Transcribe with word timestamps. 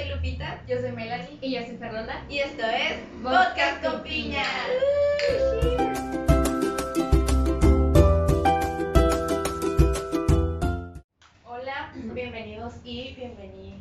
soy 0.00 0.08
Lupita. 0.08 0.62
Yo 0.66 0.80
soy 0.80 0.92
Melanie. 0.92 1.38
Y 1.40 1.52
yo 1.52 1.60
soy 1.66 1.76
Fernanda. 1.76 2.24
Y 2.28 2.38
esto 2.38 2.62
es 2.64 2.98
Podcast 3.22 3.82
Podcast 3.82 3.84
con 3.84 3.92
con 3.92 4.02
Piña. 4.02 4.44
Hola, 11.44 11.92
bienvenidos 12.14 12.74
y 12.84 13.14
bienvenidas 13.14 13.80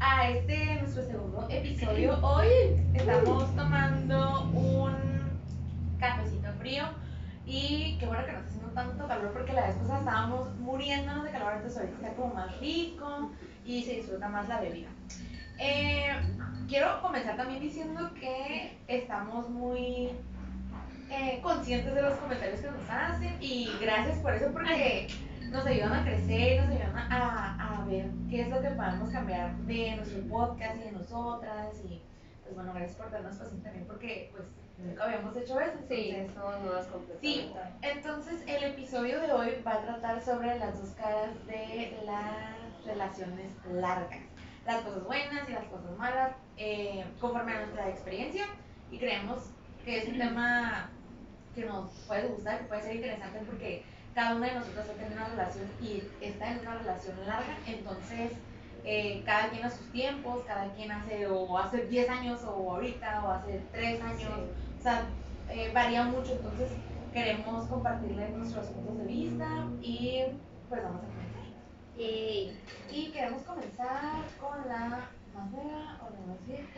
a 0.00 0.30
este 0.30 0.74
nuestro 0.76 1.02
segundo 1.04 1.46
episodio. 1.50 2.18
Hoy 2.22 2.48
estamos 2.94 3.56
tomando 3.56 4.42
un 4.52 4.94
cafecito 5.98 6.52
frío 6.60 6.84
y 7.48 7.96
qué 7.98 8.06
bueno 8.06 8.26
que 8.26 8.32
no 8.32 8.38
está 8.38 8.50
haciendo 8.50 8.72
tanto 8.74 9.08
calor 9.08 9.32
porque 9.32 9.54
la 9.54 9.68
vez 9.68 9.76
pasada 9.76 10.00
estábamos 10.00 10.54
muriéndonos 10.58 11.24
de 11.24 11.30
calor, 11.30 11.54
entonces 11.54 11.80
ahorita 11.80 11.96
está 11.96 12.14
como 12.14 12.34
más 12.34 12.60
rico 12.60 13.30
y 13.64 13.82
se 13.84 13.94
disfruta 13.94 14.28
más 14.28 14.46
la 14.48 14.60
bebida. 14.60 14.88
Eh, 15.58 16.10
quiero 16.68 17.00
comenzar 17.00 17.38
también 17.38 17.60
diciendo 17.60 18.12
que 18.20 18.78
estamos 18.86 19.48
muy 19.48 20.10
eh, 21.10 21.40
conscientes 21.42 21.94
de 21.94 22.02
los 22.02 22.18
comentarios 22.18 22.60
que 22.60 22.70
nos 22.70 22.90
hacen 22.90 23.36
y 23.40 23.70
gracias 23.80 24.18
por 24.18 24.34
eso 24.34 24.52
porque 24.52 25.08
nos 25.50 25.64
ayudan 25.64 25.94
a 25.94 26.04
crecer, 26.04 26.60
nos 26.60 26.70
ayudan 26.70 26.98
a, 26.98 27.80
a 27.80 27.84
ver 27.86 28.10
qué 28.28 28.42
es 28.42 28.48
lo 28.50 28.60
que 28.60 28.68
podemos 28.68 29.08
cambiar 29.10 29.56
de 29.60 29.96
nuestro 29.96 30.20
podcast 30.28 30.76
y 30.76 30.84
de 30.84 30.92
nosotras 30.92 31.74
y 31.82 32.02
pues 32.42 32.54
bueno, 32.54 32.74
gracias 32.74 32.98
por 32.98 33.10
darnos 33.10 33.36
paciencia 33.36 33.70
también 33.70 33.86
porque 33.86 34.30
pues 34.36 34.46
nunca 34.78 35.04
habíamos 35.04 35.36
hecho 35.36 35.60
eso. 35.60 35.78
Sí, 35.88 36.10
entonces- 36.10 36.34
somos 36.34 36.60
nuevas 36.60 36.86
completamente. 36.86 37.26
Sí, 37.26 37.52
entonces 37.82 38.42
el 38.46 38.64
episodio 38.64 39.20
de 39.20 39.32
hoy 39.32 39.62
va 39.66 39.74
a 39.74 39.82
tratar 39.82 40.22
sobre 40.22 40.58
las 40.58 40.80
dos 40.80 40.90
caras 40.94 41.30
de 41.46 41.98
las 42.04 42.84
relaciones 42.84 43.52
largas. 43.70 44.20
Las 44.66 44.82
cosas 44.82 45.04
buenas 45.04 45.48
y 45.48 45.52
las 45.52 45.64
cosas 45.64 45.96
malas, 45.96 46.32
eh, 46.56 47.04
conforme 47.20 47.52
a 47.52 47.60
nuestra 47.60 47.88
experiencia. 47.88 48.46
Y 48.90 48.98
creemos 48.98 49.50
que 49.84 49.98
es 49.98 50.08
un 50.08 50.18
tema 50.18 50.90
que 51.54 51.64
nos 51.64 51.90
puede 52.06 52.28
gustar, 52.28 52.58
que 52.60 52.64
puede 52.66 52.82
ser 52.82 52.96
interesante 52.96 53.40
porque 53.46 53.84
cada 54.14 54.36
una 54.36 54.46
de 54.46 54.54
nosotros 54.54 54.86
ha 54.88 54.92
tenido 54.92 55.14
una 55.16 55.28
relación 55.28 55.66
y 55.80 56.02
está 56.20 56.50
en 56.52 56.60
una 56.60 56.78
relación 56.78 57.26
larga. 57.26 57.56
Entonces, 57.66 58.32
eh, 58.84 59.22
cada 59.24 59.48
quien 59.50 59.64
a 59.64 59.70
sus 59.70 59.90
tiempos, 59.90 60.44
cada 60.46 60.72
quien 60.74 60.90
hace 60.92 61.26
o 61.26 61.58
hace 61.58 61.86
10 61.86 62.08
años 62.08 62.42
o 62.44 62.74
ahorita 62.74 63.24
o 63.24 63.30
hace 63.32 63.60
3 63.72 64.00
años. 64.02 64.30
O 64.30 64.67
sea, 64.88 65.02
eh, 65.50 65.70
varía 65.74 66.04
mucho, 66.04 66.32
entonces 66.32 66.70
queremos 67.12 67.66
compartirles 67.68 68.30
nuestros 68.30 68.66
puntos 68.66 68.98
de 68.98 69.04
vista 69.04 69.66
y 69.80 70.22
pues 70.68 70.82
vamos 70.82 71.02
a 71.02 71.06
comenzar. 71.06 71.28
Y 72.90 73.10
queremos 73.12 73.42
comenzar 73.42 74.22
con 74.40 74.68
la 74.68 75.08
más 75.34 75.50
nueva 75.50 75.98
o 76.00 76.10
la 76.10 76.26
más 76.26 76.46
vieja. 76.46 76.68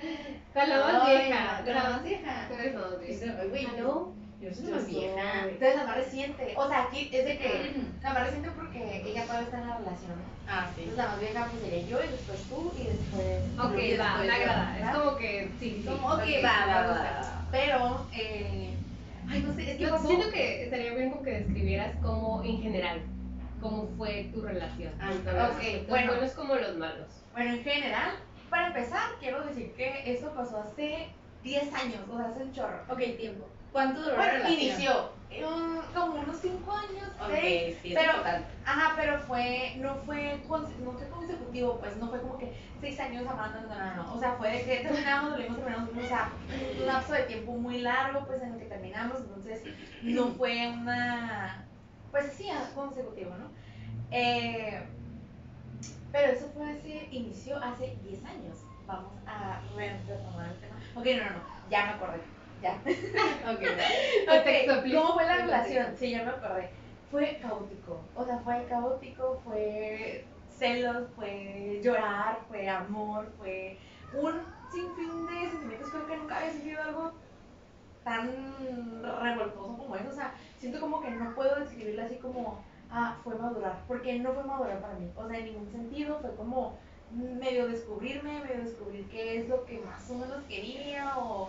Con 0.55 0.69
la 0.69 0.93
más 0.93 1.07
vieja. 1.07 1.63
Con 1.65 1.75
la 1.75 1.91
más 1.91 2.05
vieja. 2.05 2.47
Tú 2.49 2.55
eres 2.55 2.75
la 2.75 2.81
más 2.81 3.01
vieja. 3.01 3.37
Ay, 3.41 3.49
güey, 3.49 3.67
¿Aló? 3.67 4.13
Yo 4.41 4.55
soy 4.55 4.73
más 4.73 4.87
vieja. 4.87 5.45
Entonces 5.45 5.77
la 5.77 5.85
más 5.85 5.97
reciente. 5.97 6.55
O 6.57 6.69
sea, 6.69 6.83
aquí 6.85 7.11
es 7.13 7.25
de 7.25 7.39
que 7.39 7.83
la 8.03 8.15
más 8.15 8.25
reciente 8.25 8.51
porque 8.57 9.03
ella 9.05 9.25
todavía 9.25 9.45
está 9.45 9.61
en 9.61 9.69
la 9.69 9.77
relación. 9.77 10.17
Ah, 10.49 10.71
sí. 10.75 10.83
Entonces 10.83 11.05
la 11.05 11.11
más 11.11 11.21
vieja 11.21 11.49
pues 11.51 11.63
sería 11.63 11.87
yo 11.87 12.03
y 12.03 12.09
después 12.09 12.43
tú 12.49 12.73
y 12.79 12.85
después. 12.85 13.43
Ok, 13.59 14.01
va, 14.01 14.17
me 14.17 14.31
agrada. 14.31 14.79
Es 14.81 14.97
como 14.97 15.17
que 15.17 15.51
sí, 15.61 15.83
sí. 15.83 15.85
Como, 15.87 16.15
ok, 16.15 16.23
va, 16.43 16.67
va, 16.67 16.87
va. 16.87 17.40
Pero, 17.51 18.07
eh, 18.15 18.75
ay, 19.29 19.43
no 19.43 19.53
sé, 19.55 19.71
es 19.73 19.77
que 19.77 19.83
Yo 19.85 19.91
pasó. 19.91 20.07
siento 20.09 20.31
que 20.31 20.65
estaría 20.65 20.95
bien 20.95 21.11
como 21.11 21.23
que 21.23 21.31
describieras 21.33 21.97
como 22.03 22.43
en 22.45 22.63
general 22.63 23.01
cómo 23.61 23.89
fue 23.97 24.31
tu 24.33 24.41
relación. 24.43 24.93
Ah, 25.01 25.11
Los 25.11 25.19
ok, 25.21 25.31
aspectos 25.57 25.89
bueno. 25.89 26.13
buenos 26.13 26.33
como 26.33 26.55
los 26.55 26.77
malos. 26.77 27.25
Bueno, 27.33 27.55
en 27.55 27.63
general, 27.65 28.11
para 28.49 28.69
empezar, 28.69 29.11
quiero 29.21 29.43
decir 29.45 29.73
que 29.75 30.03
eso 30.07 30.33
pasó 30.35 30.59
hace 30.63 31.09
10 31.43 31.75
años, 31.75 32.01
o 32.11 32.17
sea, 32.17 32.27
hace 32.29 32.43
un 32.45 32.53
chorro. 32.53 32.83
Ok, 32.89 32.99
tiempo. 33.19 33.47
¿Cuánto 33.73 34.01
duró 34.01 34.13
la 34.13 34.17
Bueno, 34.19 34.33
relación? 34.33 34.61
inició 34.61 35.13
un- 35.39 35.81
como 35.95 36.21
unos 36.21 36.37
5 36.41 36.73
años, 36.73 37.09
Ok, 37.21 37.31
seis, 37.41 37.79
sí, 37.83 37.93
es 37.93 37.99
pero, 37.99 38.13
importante. 38.13 38.49
ajá, 38.65 38.95
pero 38.97 39.19
fue, 39.21 39.75
no 39.79 39.95
fue, 39.97 40.43
no 40.81 40.93
fue 40.93 41.09
consecutivo, 41.09 41.79
pues, 41.79 41.97
no 41.99 42.09
fue 42.09 42.21
como 42.21 42.39
que 42.39 42.59
6 42.81 42.99
años 42.99 43.27
amando, 43.29 43.61
no, 43.63 43.69
no, 43.69 43.95
no, 43.95 44.15
o 44.15 44.19
sea, 44.19 44.33
fue 44.35 44.51
de 44.51 44.65
que 44.65 44.77
terminamos, 44.79 45.33
volvimos, 45.33 45.59
terminamos, 45.59 45.91
o 45.91 46.09
sea, 46.09 46.33
un 46.81 46.87
lapso 46.87 47.13
de 47.13 47.23
tiempo 47.25 47.53
muy 47.53 47.79
largo, 47.81 48.27
pues, 48.27 48.43
en 48.43 48.55
el 48.55 48.59
que 48.59 48.67
terminamos, 48.67 49.21
entonces, 49.21 49.63
no 50.03 50.29
fue 50.29 50.69
una, 50.69 51.65
pues, 52.11 52.33
sí, 52.33 52.49
consecutivo, 52.75 53.35
¿no? 53.37 53.51
Eh, 54.11 54.83
pero 56.11 56.33
eso 56.33 56.51
fue 56.55 56.73
hace, 56.73 57.09
inició 57.13 57.57
hace 57.63 57.97
10 58.03 58.25
años. 58.25 58.57
Vamos 58.87 59.13
a 59.27 59.61
re- 59.77 60.01
retomar 60.09 60.49
el 60.51 60.59
tema. 60.59 60.77
Ok, 60.97 61.07
no, 61.07 61.31
no, 61.31 61.37
no, 61.37 61.71
ya 61.71 61.85
me 61.87 61.91
acordé. 61.93 62.21
Ya. 62.63 62.75
Ok, 63.51 63.61
Contexto, 64.29 64.73
Ok, 64.75 64.83
please. 64.83 64.97
¿Cómo 64.97 65.15
fue 65.15 65.25
la 65.25 65.37
relación? 65.37 65.87
Sí, 65.97 66.11
ya 66.11 66.25
me 66.25 66.31
acordé. 66.31 66.71
Fue 67.11 67.39
caótico. 67.41 68.01
O 68.15 68.25
sea, 68.25 68.39
fue 68.39 68.67
caótico, 68.69 69.41
fue 69.45 70.25
celos, 70.51 71.09
fue 71.17 71.81
llorar, 71.83 72.39
fue 72.49 72.69
amor, 72.69 73.33
fue 73.39 73.79
un 74.13 74.43
sinfín 74.71 75.27
de 75.27 75.51
sentimientos. 75.51 75.91
Creo 75.91 76.07
que 76.07 76.17
nunca 76.17 76.37
había 76.37 76.53
sentido 76.53 76.83
algo 76.83 77.13
tan 78.05 79.03
revoltoso 79.03 79.77
como 79.79 79.97
eso. 79.97 80.11
O 80.11 80.15
sea, 80.15 80.35
siento 80.59 80.81
como 80.81 81.01
que 81.01 81.11
no 81.11 81.35
puedo 81.35 81.57
describirlo 81.61 82.05
así 82.05 82.17
como, 82.17 82.63
ah, 82.91 83.17
fue 83.25 83.35
madurar. 83.37 83.83
Porque 83.89 84.19
no 84.19 84.33
fue 84.33 84.45
madurar 84.45 84.81
para 84.81 84.95
mí. 84.95 85.11
O 85.17 85.27
sea, 85.27 85.39
en 85.39 85.47
ningún 85.47 85.71
sentido. 85.71 86.19
Fue 86.21 86.35
como 86.37 86.79
medio 87.11 87.67
descubrirme, 87.69 88.41
medio 88.45 88.65
descubrir 88.65 89.09
qué 89.09 89.41
es 89.41 89.49
lo 89.49 89.65
que 89.65 89.81
más 89.81 90.09
o 90.11 90.15
menos 90.15 90.45
quería 90.49 91.19
o 91.19 91.49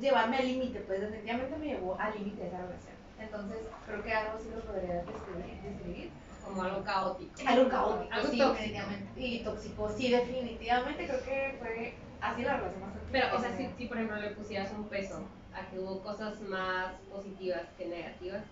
llevarme 0.00 0.36
al 0.38 0.46
límite. 0.46 0.80
Pues 0.80 1.00
definitivamente 1.00 1.56
me 1.56 1.66
llevó 1.66 1.98
al 1.98 2.14
límite 2.14 2.46
esa 2.46 2.58
relación. 2.58 2.94
Entonces, 3.18 3.58
creo 3.86 4.02
que 4.02 4.12
algo 4.12 4.36
así 4.38 4.50
lo 4.50 4.60
podría 4.62 4.94
describir. 5.04 5.62
describir. 5.62 6.12
Como 6.44 6.62
algo 6.62 6.84
caótico. 6.84 7.32
Algo 7.46 7.68
caótico, 7.68 8.12
Algo 8.12 8.28
sí, 8.28 8.38
tóxico. 8.38 8.52
definitivamente. 8.52 9.20
Y 9.20 9.44
tóxico, 9.44 9.88
sí, 9.90 10.10
definitivamente 10.10 11.06
creo 11.06 11.24
que 11.24 11.56
fue 11.58 11.94
así 12.20 12.42
la 12.42 12.56
relación 12.58 12.80
más 12.82 12.92
tóxica 12.94 13.12
Pero, 13.12 13.36
o 13.36 13.40
sea, 13.40 13.56
si, 13.56 13.66
si 13.76 13.86
por 13.86 13.96
ejemplo 13.96 14.16
le 14.20 14.30
pusieras 14.30 14.72
un 14.72 14.88
peso 14.88 15.26
a 15.52 15.66
que 15.68 15.78
hubo 15.80 16.00
cosas 16.02 16.40
más 16.42 16.92
positivas 17.10 17.62
que 17.76 17.86
negativas, 17.86 18.44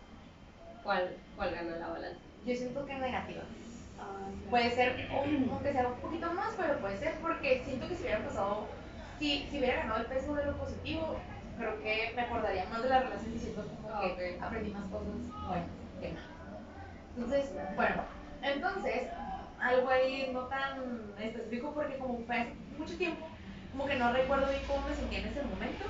¿cuál, 0.82 1.16
cuál 1.36 1.54
gana 1.54 1.76
la 1.76 1.88
balanza? 1.88 2.20
Yo 2.44 2.54
siento 2.56 2.84
que 2.84 2.94
negativa. 2.94 3.42
Ay, 3.98 4.34
Puede 4.50 4.70
ser, 4.70 5.08
un- 5.24 5.50
aunque 5.50 5.72
sea 5.72 5.86
un 5.88 5.94
poquito 6.00 6.32
más, 6.32 6.54
pero 6.56 6.78
puede 6.80 6.96
ser 6.96 7.14
porque 7.22 7.62
siento 7.64 7.86
que 7.88 7.94
si 7.94 8.02
hubiera 8.02 8.24
pasado, 8.24 8.66
si, 9.18 9.46
si 9.50 9.58
hubiera 9.58 9.76
ganado 9.82 10.00
el 10.00 10.06
peso 10.06 10.34
de 10.34 10.46
lo 10.46 10.56
positivo, 10.58 11.16
creo 11.58 11.82
que 11.82 12.12
me 12.16 12.22
acordaría 12.22 12.64
más 12.66 12.82
de 12.82 12.88
la 12.88 13.00
relación 13.00 13.34
y 13.34 13.38
siento 13.38 13.64
como 13.66 14.00
que 14.00 14.06
Ok. 14.36 14.42
aprendí 14.42 14.70
más 14.70 14.84
cosas 14.90 15.08
buenas 15.48 15.66
que 16.00 16.08
malas. 16.08 16.30
Entonces, 17.16 17.50
bueno, 17.76 18.02
entonces, 18.42 19.02
algo 19.60 19.88
ahí 19.88 20.30
no 20.32 20.40
tan 20.46 21.14
específico 21.20 21.72
porque 21.74 21.96
como 21.98 22.18
fue 22.26 22.36
hace 22.36 22.52
mucho 22.78 22.96
tiempo, 22.96 23.26
como 23.72 23.86
que 23.86 23.96
no 23.96 24.12
recuerdo 24.12 24.50
bien 24.50 24.62
cómo 24.66 24.88
me 24.88 24.94
sentía 24.94 25.20
en 25.20 25.26
ese 25.26 25.42
momento. 25.42 25.84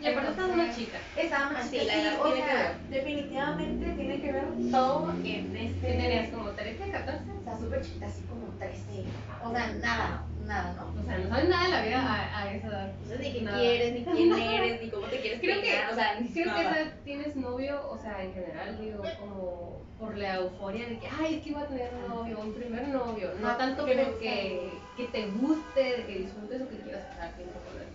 Y 0.00 0.06
aparte 0.06 0.30
Entonces, 0.30 0.56
más 0.56 0.76
chica. 0.76 0.98
Estaba 1.16 1.50
más 1.50 1.66
Ah, 1.66 1.68
chica, 1.70 1.92
sí, 1.92 2.16
o 2.20 2.36
sea, 2.36 2.78
definitivamente 2.88 3.92
tiene 3.94 4.20
que 4.20 4.32
ver 4.32 4.44
todo 4.70 5.10
en 5.10 5.22
¿Qué 5.24 5.66
este... 5.66 5.86
tenías? 5.88 6.28
¿Como 6.28 6.50
13, 6.50 6.90
14? 6.90 7.24
O 7.32 7.42
sea, 7.44 7.58
súper 7.58 7.82
chiquita, 7.82 8.06
así 8.06 8.22
como 8.22 8.46
13. 8.58 9.04
O 9.42 9.50
sea, 9.50 9.72
nada, 9.72 10.22
nada, 10.48 10.72
¿no? 10.74 11.00
O 11.00 11.04
sea, 11.04 11.18
no 11.18 11.28
sabes 11.28 11.48
nada 11.48 11.64
de 11.64 11.70
la 11.70 11.82
vida 11.82 12.00
a, 12.02 12.40
a 12.42 12.54
esa 12.54 12.66
edad. 12.68 12.92
No 13.00 13.06
sé 13.06 13.18
ni 13.18 13.32
qué 13.32 13.40
Nada. 13.42 13.58
quieres, 13.58 13.92
ni 13.94 14.04
quién 14.04 14.32
eres, 14.32 14.82
ni 14.82 14.90
cómo 14.90 15.06
te 15.06 15.20
quieres 15.20 15.40
Creo 15.40 15.60
que, 15.60 15.92
o 15.92 15.94
sea, 15.94 16.18
creo 16.18 16.54
que 16.54 16.60
esa 16.62 16.76
tienes 17.04 17.36
novio, 17.36 17.88
o 17.90 17.98
sea, 17.98 18.22
en 18.24 18.32
general, 18.34 18.78
digo, 18.80 19.02
como 19.20 19.82
por 19.98 20.16
la 20.16 20.36
euforia 20.36 20.88
de 20.88 20.98
que, 20.98 21.06
ay, 21.08 21.34
es 21.36 21.42
que 21.42 21.50
iba 21.50 21.60
a 21.62 21.66
tener 21.66 21.90
un 21.94 22.08
novio, 22.08 22.40
un 22.40 22.54
primer 22.54 22.88
novio. 22.88 23.30
No 23.40 23.48
Ah, 23.48 23.56
tanto 23.58 23.84
que 23.84 23.96
porque 23.96 24.72
que 24.96 25.04
te 25.08 25.26
guste, 25.30 25.80
de 25.80 26.06
que 26.06 26.18
disfrutes 26.18 26.62
o 26.62 26.68
que 26.68 26.76
quieras 26.78 27.04
pasar 27.06 27.34
tiempo 27.34 27.60
con 27.60 27.80
él. 27.80 27.88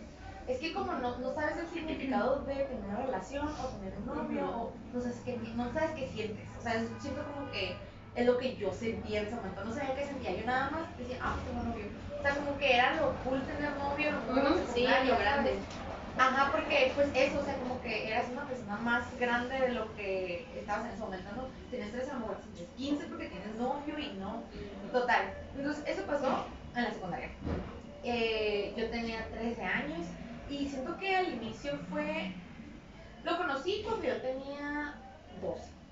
Es 0.47 0.59
que 0.59 0.73
como 0.73 0.91
no, 0.93 1.17
no 1.19 1.33
sabes 1.33 1.57
el 1.57 1.67
significado 1.67 2.41
de 2.41 2.53
tener 2.53 2.83
una 2.85 2.97
relación 3.05 3.47
o 3.47 3.67
tener 3.79 3.93
un 3.97 4.05
novio, 4.05 4.45
o 4.49 4.73
no 4.93 5.01
sabes 5.01 5.21
qué, 5.23 5.37
no 5.55 5.73
sabes 5.73 5.91
qué 5.91 6.07
sientes. 6.09 6.49
O 6.59 6.61
sea, 6.61 6.73
siento 6.99 7.23
como 7.33 7.49
que 7.49 7.77
es 8.15 8.25
lo 8.25 8.37
que 8.37 8.55
yo 8.55 8.71
sentía 8.71 9.21
en 9.21 9.27
ese 9.27 9.35
momento. 9.35 9.63
No 9.65 9.73
sabía 9.73 9.95
qué 9.95 10.05
sentía. 10.05 10.35
Yo 10.35 10.45
nada 10.45 10.69
más 10.69 10.97
decía, 10.97 11.17
ah, 11.21 11.39
tengo 11.45 11.63
novio. 11.63 11.85
O 12.19 12.21
sea, 12.21 12.35
como 12.35 12.57
que 12.57 12.75
era 12.75 12.95
lo 12.95 13.15
cool 13.23 13.41
tener 13.45 13.71
novio, 13.75 14.11
lo 14.11 14.25
cool 14.25 14.39
Ujú, 14.39 14.73
Sí, 14.73 14.87
lo 15.05 15.17
grande. 15.17 15.59
Ajá, 16.17 16.51
porque 16.51 16.91
pues 16.93 17.09
eso, 17.15 17.39
o 17.39 17.43
sea, 17.43 17.57
como 17.57 17.81
que 17.81 18.07
eras 18.07 18.29
una 18.29 18.47
persona 18.47 18.77
más 18.77 19.17
grande 19.17 19.59
de 19.59 19.69
lo 19.69 19.95
que 19.95 20.47
estabas 20.59 20.85
en 20.85 20.91
ese 20.91 20.99
momento, 20.99 21.29
¿no? 21.35 21.47
Tenías 21.71 21.91
13, 21.91 22.11
a 22.11 22.13
lo 22.13 22.19
mejor 22.19 22.37
tienes 22.53 22.69
15 22.75 23.05
porque 23.07 23.29
tienes 23.29 23.55
novio 23.55 23.97
y 23.97 24.13
no. 24.19 24.43
Total. 24.91 25.33
Entonces, 25.55 25.83
eso 25.87 26.05
pasó 26.05 26.45
en 26.75 26.83
la 26.83 26.91
secundaria. 26.91 27.31
Eh, 28.03 28.73
yo 28.77 28.89
tenía 28.91 29.25
13 29.31 29.63
años 29.63 30.07
y 30.49 30.69
siento 30.69 30.97
que 30.97 31.15
al 31.15 31.33
inicio 31.33 31.79
fue. 31.89 32.31
Lo 33.23 33.37
conocí 33.37 33.81
cuando 33.83 34.05
yo 34.05 34.21
tenía 34.21 34.93
12. 35.41 35.82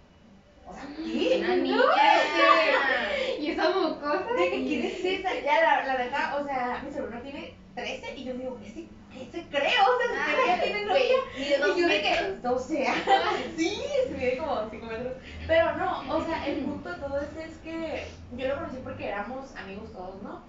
O 0.71 0.73
sea, 0.73 0.87
¿qué? 0.95 1.37
Una 1.39 1.55
niña. 1.55 1.77
Y 3.39 3.51
esa 3.51 3.69
mocosa. 3.69 4.33
De 4.33 4.49
que 4.51 4.63
quién 4.63 4.85
es 4.85 5.03
esa, 5.03 5.33
ya 5.39 5.61
la, 5.61 5.85
la 5.85 5.97
neta, 5.97 6.37
o 6.39 6.45
sea, 6.45 6.81
mi 6.85 6.93
sobrino 6.93 7.21
tiene 7.21 7.55
13 7.75 8.17
y 8.17 8.23
yo 8.23 8.33
digo, 8.33 8.59
¿ese 8.63 8.87
qué 9.11 9.25
se 9.31 9.47
cree? 9.47 9.73
O 9.81 10.13
sea, 10.13 10.55
ya 10.55 10.63
tiene 10.63 10.85
novia. 10.85 11.59
Dos 11.59 11.77
Y 11.77 11.81
yo 11.81 11.87
de 11.87 12.01
que, 12.01 12.37
12 12.41 12.87
Sí, 13.57 13.81
se 14.07 14.15
mide 14.15 14.37
como 14.37 14.69
5 14.69 14.85
metros. 14.85 15.13
Pero 15.47 15.75
no, 15.77 16.15
o 16.15 16.25
sea, 16.25 16.47
el 16.47 16.63
punto 16.63 16.89
de 16.89 16.99
todo 16.99 17.19
esto 17.19 17.39
es 17.39 17.57
que 17.57 18.07
yo 18.37 18.47
lo 18.47 18.55
conocí 18.55 18.77
porque 18.83 19.07
éramos 19.07 19.55
amigos 19.55 19.91
todos, 19.91 20.21
¿no? 20.21 20.43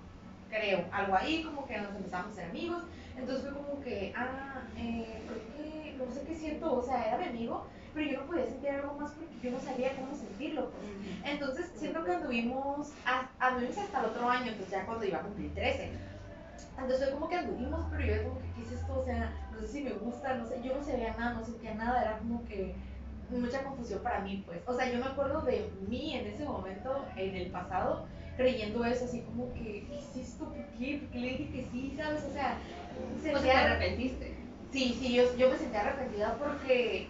Creo, 0.50 0.84
algo 0.92 1.16
ahí, 1.16 1.42
como 1.42 1.66
que 1.66 1.78
nos 1.78 1.94
empezamos 1.96 2.32
a 2.32 2.34
ser 2.34 2.50
amigos. 2.50 2.82
Entonces 3.16 3.44
fue 3.44 3.52
como 3.52 3.80
que, 3.80 4.12
ah, 4.16 4.62
eh, 4.76 5.22
creo 5.26 5.56
que, 5.56 5.94
no 5.96 6.12
sé 6.12 6.24
qué 6.26 6.34
siento, 6.34 6.74
o 6.74 6.82
sea, 6.82 7.08
era 7.08 7.18
mi 7.18 7.26
amigo, 7.26 7.66
pero 7.92 8.10
yo 8.10 8.20
no 8.20 8.26
podía 8.26 8.46
sentir 8.46 8.70
algo 8.70 8.94
más 8.94 9.12
porque 9.12 9.38
yo 9.40 9.50
no 9.50 9.60
sabía 9.60 9.96
cómo 9.96 10.14
sentirlo. 10.14 10.70
pues. 10.70 10.84
Entonces, 11.24 11.72
siento 11.76 12.04
que 12.04 12.12
anduvimos, 12.12 12.92
a- 13.04 13.30
anduvimos 13.38 13.78
hasta 13.78 14.00
el 14.00 14.06
otro 14.06 14.28
año, 14.28 14.46
entonces 14.52 14.70
ya 14.70 14.86
cuando 14.86 15.04
iba 15.04 15.18
a 15.18 15.22
cumplir 15.22 15.54
13. 15.54 15.92
Entonces 16.78 17.10
como 17.10 17.28
que 17.28 17.36
anduvimos, 17.36 17.86
pero 17.90 18.04
yo 18.04 18.22
como 18.28 18.40
que, 18.40 18.52
¿qué 18.52 18.62
es 18.62 18.72
esto? 18.72 18.98
O 19.00 19.04
sea, 19.04 19.36
no 19.50 19.60
sé 19.60 19.68
si 19.68 19.82
me 19.84 19.92
gusta, 19.92 20.34
no 20.34 20.46
sé, 20.46 20.60
yo 20.62 20.74
no 20.74 20.82
sabía 20.82 21.14
nada, 21.16 21.34
no 21.34 21.44
sentía 21.44 21.74
nada, 21.74 22.02
era 22.02 22.18
como 22.18 22.44
que 22.44 22.74
mucha 23.28 23.62
confusión 23.62 24.02
para 24.02 24.20
mí, 24.20 24.42
pues. 24.46 24.62
O 24.66 24.74
sea, 24.74 24.90
yo 24.90 24.98
me 24.98 25.06
acuerdo 25.06 25.42
de 25.42 25.70
mí 25.88 26.14
en 26.14 26.26
ese 26.26 26.44
momento, 26.44 27.12
en 27.16 27.34
el 27.36 27.50
pasado, 27.50 28.06
creyendo 28.36 28.84
eso, 28.84 29.04
así 29.04 29.22
como 29.22 29.52
que, 29.52 29.86
¿qué 29.88 29.98
es 29.98 30.16
esto? 30.16 30.52
¿Por 30.52 30.66
qué? 30.78 30.98
¿Por 31.00 31.10
qué 31.10 31.18
le 31.18 31.28
dije 31.28 31.50
que 31.52 31.68
sí? 31.70 31.94
¿Sabes? 31.96 32.24
O 32.24 32.32
sea, 32.32 32.58
O 33.14 33.18
sea, 33.18 33.40
te 33.40 33.50
arrepentiste. 33.52 34.36
Sí, 34.70 34.94
sí, 34.98 35.14
yo, 35.14 35.36
yo 35.36 35.50
me 35.50 35.56
sentía 35.58 35.80
arrepentida 35.80 36.36
porque 36.38 37.08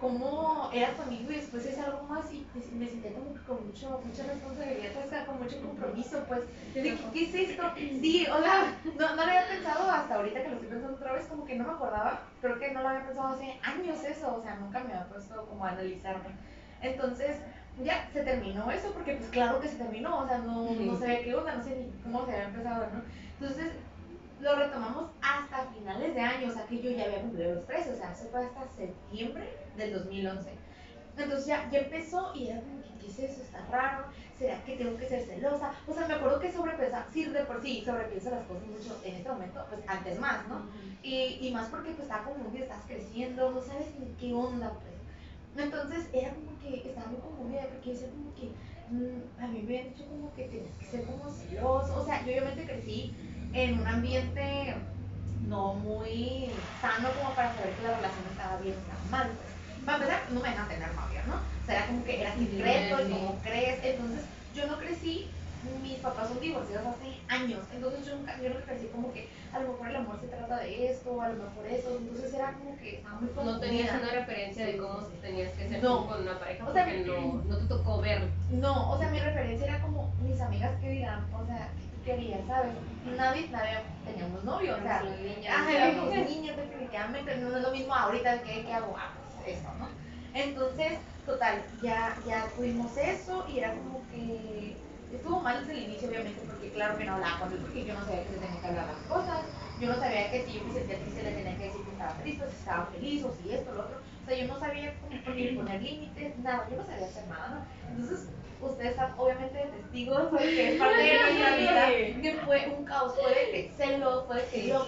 como 0.00 0.70
era 0.72 0.94
tu 0.94 1.02
amigo 1.02 1.30
y 1.30 1.36
después 1.36 1.64
es 1.66 1.78
algo 1.78 2.02
más 2.04 2.30
y 2.32 2.46
me- 2.54 2.78
me 2.84 2.86
sentía 2.88 3.12
como 3.14 3.34
que 3.34 3.42
con 3.42 3.66
mucho, 3.66 4.00
mucha 4.04 4.24
responsabilidad, 4.24 4.92
o 5.04 5.08
sea, 5.08 5.26
con 5.26 5.42
mucho 5.42 5.60
compromiso, 5.62 6.24
pues, 6.28 6.40
de 6.74 6.98
¿qué 7.12 7.24
es 7.24 7.34
esto? 7.50 7.62
Sí, 7.76 8.26
o 8.30 8.42
sea, 8.42 8.80
no, 8.84 9.08
no 9.10 9.16
lo 9.16 9.22
había 9.22 9.48
pensado 9.48 9.90
hasta 9.90 10.14
ahorita 10.16 10.42
que 10.42 10.48
lo 10.48 10.54
estoy 10.54 10.68
pensando 10.68 10.96
otra 10.96 11.12
vez, 11.12 11.26
como 11.26 11.44
que 11.44 11.56
no 11.56 11.64
me 11.64 11.70
acordaba, 11.72 12.22
creo 12.40 12.58
que 12.58 12.72
no 12.72 12.82
lo 12.82 12.88
había 12.88 13.06
pensado 13.06 13.28
hace 13.28 13.58
años 13.62 14.04
eso, 14.04 14.36
o 14.36 14.42
sea, 14.42 14.56
nunca 14.56 14.80
me 14.80 14.92
había 14.92 15.08
puesto 15.08 15.46
como 15.46 15.64
a 15.64 15.70
analizarme. 15.70 16.36
Entonces, 16.82 17.40
ya 17.82 18.08
se 18.12 18.22
terminó 18.22 18.70
eso, 18.70 18.92
porque 18.92 19.14
pues 19.14 19.28
claro 19.30 19.60
que 19.60 19.68
se 19.68 19.76
terminó, 19.76 20.18
o 20.20 20.26
sea, 20.26 20.38
no, 20.38 20.64
no 20.64 20.70
Ujú. 20.70 20.98
sabía 20.98 21.22
qué 21.22 21.34
onda, 21.34 21.54
no 21.56 21.62
sé 21.64 21.76
ni 21.76 22.00
cómo 22.02 22.24
se 22.26 22.32
había 22.32 22.48
empezado, 22.48 22.86
¿no? 22.92 23.02
Entonces, 23.40 23.72
lo 24.40 24.54
retomamos 24.56 25.10
hasta 25.22 25.66
finales 25.72 26.14
de 26.14 26.20
año, 26.20 26.48
o 26.48 26.52
sea 26.52 26.66
que 26.66 26.82
yo 26.82 26.90
ya 26.90 27.04
había 27.04 27.22
cumplido 27.22 27.54
los 27.54 27.66
13, 27.66 27.92
o 27.92 27.96
sea, 27.96 28.12
eso 28.12 28.28
fue 28.30 28.44
hasta 28.44 28.66
septiembre 28.68 29.48
del 29.76 29.92
2011. 29.92 30.50
Entonces 31.16 31.46
ya, 31.46 31.68
ya 31.70 31.78
empezó 31.80 32.32
y 32.34 32.48
era 32.48 32.60
como 32.60 32.82
que, 32.82 32.90
¿qué 33.00 33.06
es 33.06 33.18
eso? 33.30 33.42
Está 33.42 33.64
raro, 33.70 34.06
¿será 34.38 34.62
que 34.64 34.76
tengo 34.76 34.96
que 34.98 35.08
ser 35.08 35.22
celosa? 35.24 35.72
O 35.86 35.94
sea, 35.94 36.06
me 36.06 36.14
acuerdo 36.14 36.40
que 36.40 36.52
sobrepensaba, 36.52 37.06
sí, 37.12 37.24
de 37.24 37.44
por 37.44 37.62
sí 37.62 37.82
sobrepienso 37.84 38.30
las 38.30 38.44
cosas 38.46 38.66
mucho 38.66 39.00
en 39.02 39.14
este 39.14 39.28
momento, 39.30 39.64
pues 39.70 39.80
antes 39.86 40.18
más, 40.20 40.46
¿no? 40.48 40.66
Y, 41.02 41.38
y 41.40 41.50
más 41.52 41.68
porque 41.68 41.90
pues 41.92 42.02
estaba 42.02 42.24
como 42.24 42.52
que 42.52 42.62
estás 42.62 42.82
creciendo, 42.86 43.50
no 43.50 43.62
sabes 43.62 43.86
ni 43.98 44.12
qué 44.20 44.34
onda, 44.34 44.72
pues. 44.72 45.64
Entonces 45.64 46.06
era 46.12 46.34
como 46.34 46.58
que 46.58 46.88
estaba 46.88 47.06
muy 47.06 47.20
confundida 47.20 47.62
porque 47.62 47.92
decía 47.92 48.08
como 48.10 48.34
que 48.34 48.50
mm, 48.90 49.42
a 49.42 49.46
mí 49.46 49.62
me 49.62 49.78
habían 49.78 49.94
dicho 49.94 50.06
como 50.06 50.34
que 50.34 50.44
tenías 50.44 50.76
que 50.76 50.84
ser 50.84 51.04
como 51.04 51.30
celoso, 51.30 51.98
o 51.98 52.04
sea, 52.04 52.20
yo 52.26 52.32
obviamente 52.32 52.66
crecí 52.66 53.14
en 53.54 53.80
un 53.80 53.86
ambiente 53.86 54.74
no 55.48 55.74
muy 55.74 56.50
sano 56.80 57.08
como 57.14 57.34
para 57.34 57.54
saber 57.54 57.74
que 57.74 57.82
la 57.82 57.96
relación 57.96 58.26
estaba 58.30 58.56
bien 58.58 58.76
o 58.76 58.80
estaba 58.80 59.00
mal. 59.10 59.28
Pues. 59.28 59.55
Para 59.86 59.98
empezar, 59.98 60.22
no 60.32 60.40
me 60.40 60.48
dejan 60.50 60.68
tener 60.68 60.94
novia, 60.94 61.22
¿no? 61.28 61.36
O 61.36 61.64
sea, 61.64 61.76
era 61.76 61.86
como 61.86 62.04
que 62.04 62.20
era 62.20 62.34
secreto 62.34 63.06
y 63.06 63.10
como 63.12 63.40
crees. 63.40 63.78
Entonces, 63.84 64.24
yo 64.52 64.66
no 64.66 64.78
crecí, 64.78 65.30
mis 65.62 65.98
papás 66.00 66.28
son 66.28 66.40
divorciados 66.40 66.88
hace 66.96 67.22
años, 67.28 67.64
entonces 67.72 68.04
yo 68.06 68.16
nunca, 68.16 68.40
yo 68.40 68.48
nunca 68.50 68.64
crecí 68.66 68.88
como 68.88 69.12
que 69.12 69.30
a 69.52 69.58
lo 69.60 69.72
mejor 69.72 69.88
el 69.88 69.96
amor 69.96 70.20
se 70.20 70.26
trata 70.28 70.58
de 70.58 70.90
esto, 70.90 71.20
a 71.20 71.28
lo 71.30 71.44
mejor 71.44 71.66
eso, 71.66 71.98
entonces 71.98 72.34
era 72.34 72.52
como 72.54 72.76
que 72.76 72.96
estaba 72.96 73.20
muy 73.20 73.30
No 73.34 73.60
tenías 73.60 73.90
confundida. 73.90 74.12
una 74.12 74.20
referencia 74.26 74.66
de 74.66 74.76
cómo 74.76 74.98
tenías 75.20 75.52
que 75.52 75.68
ser 75.68 75.82
No. 75.82 76.06
con 76.08 76.22
una 76.22 76.38
pareja 76.38 76.68
O 76.68 76.72
sea, 76.72 76.84
porque 76.84 77.00
no, 77.00 77.42
no 77.44 77.56
te 77.58 77.64
tocó 77.66 78.00
verlo. 78.00 78.28
No, 78.50 78.90
o 78.90 78.98
sea, 78.98 79.08
mi 79.10 79.18
referencia 79.20 79.66
era 79.66 79.80
como 79.82 80.12
mis 80.20 80.40
amigas 80.40 80.80
que 80.80 80.88
dirán, 80.90 81.26
o 81.32 81.46
sea, 81.46 81.70
¿qué 81.78 81.84
tú 81.96 82.02
querías, 82.04 82.40
sabes? 82.46 82.72
Nadie, 83.04 83.48
nadie 83.50 83.78
teníamos 84.04 84.44
novio, 84.44 84.76
o 84.76 84.82
sea, 84.82 85.02
Éramos 85.02 86.10
niñas. 86.28 86.56
Definitivamente, 86.56 87.36
no 87.38 87.56
es 87.56 87.62
lo 87.62 87.70
mismo 87.70 87.94
ahorita 87.94 88.42
que, 88.42 88.64
¿qué 88.64 88.72
hago? 88.72 88.94
Ah, 88.96 89.12
pues 89.16 89.25
eso, 89.46 89.68
¿no? 89.78 89.88
Entonces, 90.34 90.98
total, 91.24 91.64
ya, 91.80 92.16
ya 92.26 92.50
tuvimos 92.54 92.96
eso 92.96 93.46
y 93.48 93.58
era 93.58 93.74
como 93.74 94.06
que 94.08 94.76
estuvo 95.12 95.40
mal 95.40 95.60
desde 95.60 95.78
el 95.78 95.84
inicio, 95.90 96.08
obviamente, 96.08 96.42
porque 96.46 96.72
claro 96.72 96.98
que 96.98 97.04
no 97.04 97.14
hablaba 97.14 97.40
con 97.40 97.52
él, 97.52 97.58
porque 97.60 97.84
yo 97.84 97.94
no 97.94 98.04
sabía 98.04 98.24
que 98.24 98.34
se 98.34 98.38
tenían 98.38 98.60
que 98.60 98.66
hablar 98.66 98.86
las 98.86 99.02
cosas, 99.08 99.46
yo 99.80 99.88
no 99.88 99.94
sabía 99.94 100.30
que 100.30 100.44
si 100.44 100.52
yo 100.52 100.64
me 100.64 100.72
sentía 100.72 100.98
triste 101.00 101.22
le 101.22 101.32
tenía 101.32 101.56
que 101.56 101.64
decir 101.64 101.84
que 101.84 101.90
estaba 101.92 102.18
triste, 102.18 102.44
o 102.44 102.50
si 102.50 102.56
estaba 102.56 102.86
feliz, 102.86 103.24
o 103.24 103.32
si 103.32 103.52
esto, 103.52 103.72
lo 103.72 103.84
otro, 103.84 103.98
o 103.98 104.26
sea, 104.26 104.38
yo 104.38 104.46
no 104.46 104.58
sabía 104.58 104.94
cómo 105.00 105.22
poner 105.24 105.82
límites, 105.82 106.38
nada, 106.38 106.68
yo 106.70 106.76
no 106.76 106.84
sabía 106.84 107.06
hacer 107.06 107.26
nada, 107.28 107.48
¿no? 107.48 107.66
Entonces, 107.90 108.28
ustedes 108.60 108.90
están 108.90 109.14
obviamente 109.16 109.58
testigos, 109.58 110.28
porque 110.30 110.74
es 110.74 110.78
parte 110.78 111.02
de 111.02 111.18
nuestra 111.20 111.56
vida, 111.56 111.86
que 112.22 112.40
fue 112.44 112.74
un 112.76 112.84
caos, 112.84 113.14
fue 113.20 113.30
de 113.34 113.50
que 113.52 113.72
celos, 113.76 114.26
fue 114.26 114.36
de 114.36 114.48
que 114.48 114.62
de, 114.62 114.78